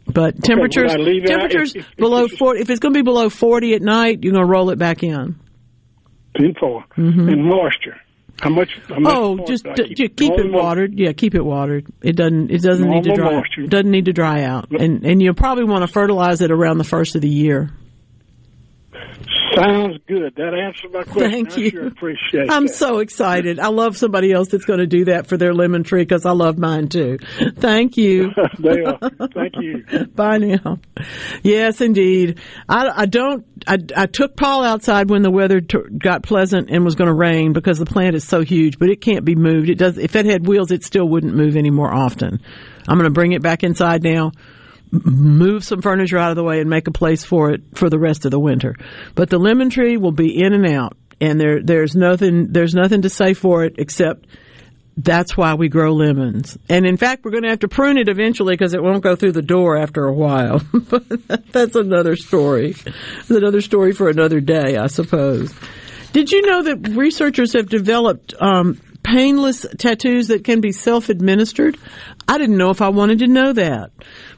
[0.07, 1.27] But temperatures would I leave out?
[1.27, 2.61] temperatures below forty.
[2.61, 5.03] If it's going to be below forty at night, you're going to roll it back
[5.03, 5.35] in.
[6.37, 6.85] Ten four.
[6.97, 7.33] Mhm.
[7.33, 7.99] And moisture.
[8.41, 8.69] How much?
[8.89, 10.93] How much Oh, just do I d- ju- keep it Normal- watered.
[10.99, 11.85] Yeah, keep it watered.
[12.01, 12.51] It doesn't.
[12.51, 13.35] It doesn't need to Normal dry.
[13.39, 13.67] moisture.
[13.67, 14.69] Doesn't need to dry out.
[14.71, 17.71] And and you'll probably want to fertilize it around the first of the year.
[19.55, 20.35] Sounds good.
[20.35, 21.31] That answered my question.
[21.31, 21.69] Thank I you.
[21.71, 22.75] Sure appreciate I'm that.
[22.75, 23.59] so excited.
[23.59, 26.31] I love somebody else that's going to do that for their lemon tree because I
[26.31, 27.19] love mine too.
[27.55, 28.31] Thank you.
[28.37, 28.99] are.
[29.33, 29.83] Thank you.
[30.15, 30.79] Bye now.
[31.43, 32.39] Yes, indeed.
[32.67, 33.45] I, I don't.
[33.67, 37.13] I, I took Paul outside when the weather t- got pleasant and was going to
[37.13, 39.69] rain because the plant is so huge, but it can't be moved.
[39.69, 39.97] It does.
[39.97, 42.41] If it had wheels, it still wouldn't move any more often.
[42.87, 44.31] I'm going to bring it back inside now.
[45.03, 47.99] Move some furniture out of the way and make a place for it for the
[47.99, 48.75] rest of the winter.
[49.15, 53.01] But the lemon tree will be in and out, and there there's nothing there's nothing
[53.03, 54.27] to say for it except
[54.97, 56.57] that's why we grow lemons.
[56.69, 59.15] And in fact, we're going to have to prune it eventually because it won't go
[59.15, 60.61] through the door after a while.
[60.89, 61.03] but
[61.51, 62.75] that's another story.
[63.19, 65.53] It's another story for another day, I suppose.
[66.13, 71.77] Did you know that researchers have developed um, painless tattoos that can be self-administered?
[72.27, 73.91] I didn't know if I wanted to know that,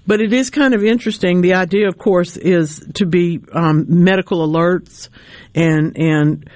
[0.05, 1.41] but it is kind of interesting.
[1.41, 5.07] The idea, of course, is to be um, medical alerts
[5.55, 6.49] and and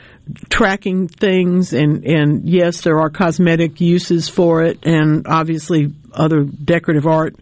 [0.49, 7.07] tracking things and and yes there are cosmetic uses for it and obviously other decorative
[7.07, 7.35] art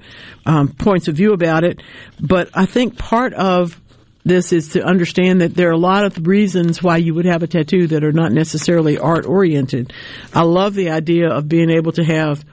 [0.46, 1.84] um, points of view about it
[2.20, 3.80] but i think part of
[4.26, 7.42] this is to understand that there are a lot of reasons why you would have
[7.42, 9.94] a tattoo that are not necessarily art oriented
[10.34, 12.44] i love the idea of being able to have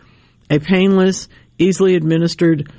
[0.51, 1.29] a painless
[1.59, 2.71] easily administered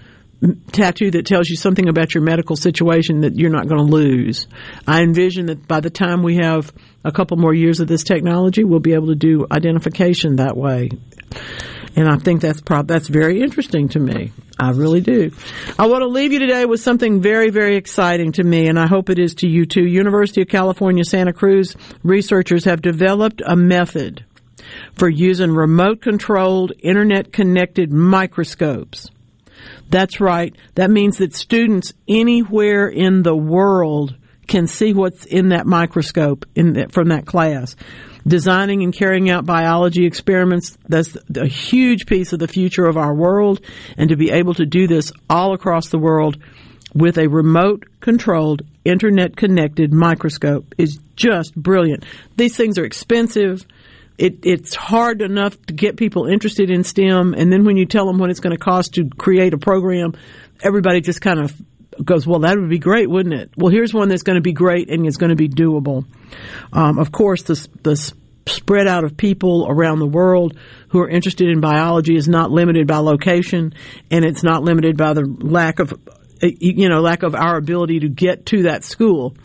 [0.71, 4.47] tattoo that tells you something about your medical situation that you're not going to lose.
[4.85, 6.71] I envision that by the time we have
[7.03, 10.89] a couple more years of this technology, we'll be able to do identification that way.
[11.95, 14.31] And I think that's prob- that's very interesting to me.
[14.59, 15.31] I really do.
[15.77, 18.87] I want to leave you today with something very, very exciting to me, and I
[18.87, 19.85] hope it is to you too.
[19.85, 24.25] University of California, Santa Cruz researchers have developed a method
[24.95, 29.11] for using remote controlled, internet connected microscopes.
[29.89, 30.55] That's right.
[30.75, 34.15] That means that students anywhere in the world
[34.47, 37.75] can see what's in that microscope in from that class.
[38.27, 43.15] Designing and carrying out biology experiments, that's a huge piece of the future of our
[43.15, 43.61] world.
[43.97, 46.37] And to be able to do this all across the world
[46.93, 52.05] with a remote controlled, internet connected microscope is just brilliant.
[52.35, 53.65] These things are expensive.
[54.17, 58.07] It, it's hard enough to get people interested in STEM, and then when you tell
[58.07, 60.13] them what it's going to cost to create a program,
[60.63, 61.53] everybody just kind of
[62.03, 64.53] goes, "Well, that would be great, wouldn't it?" Well, here's one that's going to be
[64.53, 66.05] great and it's going to be doable.
[66.73, 68.13] Um, of course, the the
[68.47, 70.57] spread out of people around the world
[70.89, 73.73] who are interested in biology is not limited by location,
[74.09, 75.93] and it's not limited by the lack of
[76.41, 79.35] you know lack of our ability to get to that school.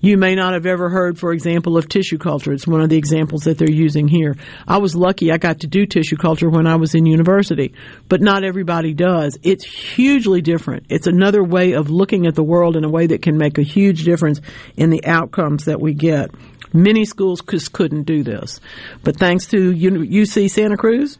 [0.00, 2.52] You may not have ever heard, for example, of tissue culture.
[2.52, 4.36] It's one of the examples that they're using here.
[4.66, 7.74] I was lucky I got to do tissue culture when I was in university,
[8.08, 9.38] but not everybody does.
[9.42, 10.86] It's hugely different.
[10.88, 13.62] It's another way of looking at the world in a way that can make a
[13.62, 14.40] huge difference
[14.76, 16.30] in the outcomes that we get.
[16.72, 18.60] Many schools just couldn't do this.
[19.02, 21.18] But thanks to UC Santa Cruz,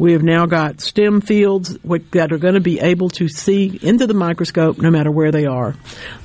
[0.00, 1.76] we have now got STEM fields
[2.12, 5.44] that are going to be able to see into the microscope no matter where they
[5.44, 5.74] are.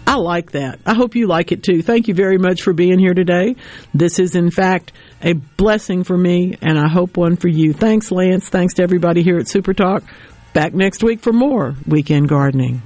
[0.07, 0.79] I like that.
[0.85, 1.81] I hope you like it too.
[1.81, 3.57] Thank you very much for being here today.
[3.93, 7.73] This is, in fact, a blessing for me, and I hope one for you.
[7.73, 8.47] Thanks, Lance.
[8.47, 10.03] Thanks to everybody here at Super Talk.
[10.53, 12.81] Back next week for more Weekend Gardening.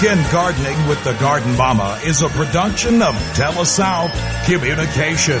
[0.00, 4.12] Weekend Gardening with the Garden Mama is a production of TeleSouth
[4.46, 5.40] Communication.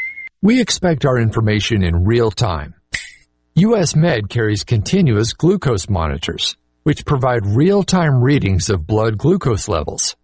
[0.43, 2.73] We expect our information in real time.
[3.53, 10.15] US Med carries continuous glucose monitors, which provide real-time readings of blood glucose levels.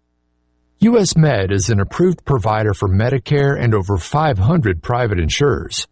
[0.80, 5.86] US Med is an approved provider for Medicare and over 500 private insurers.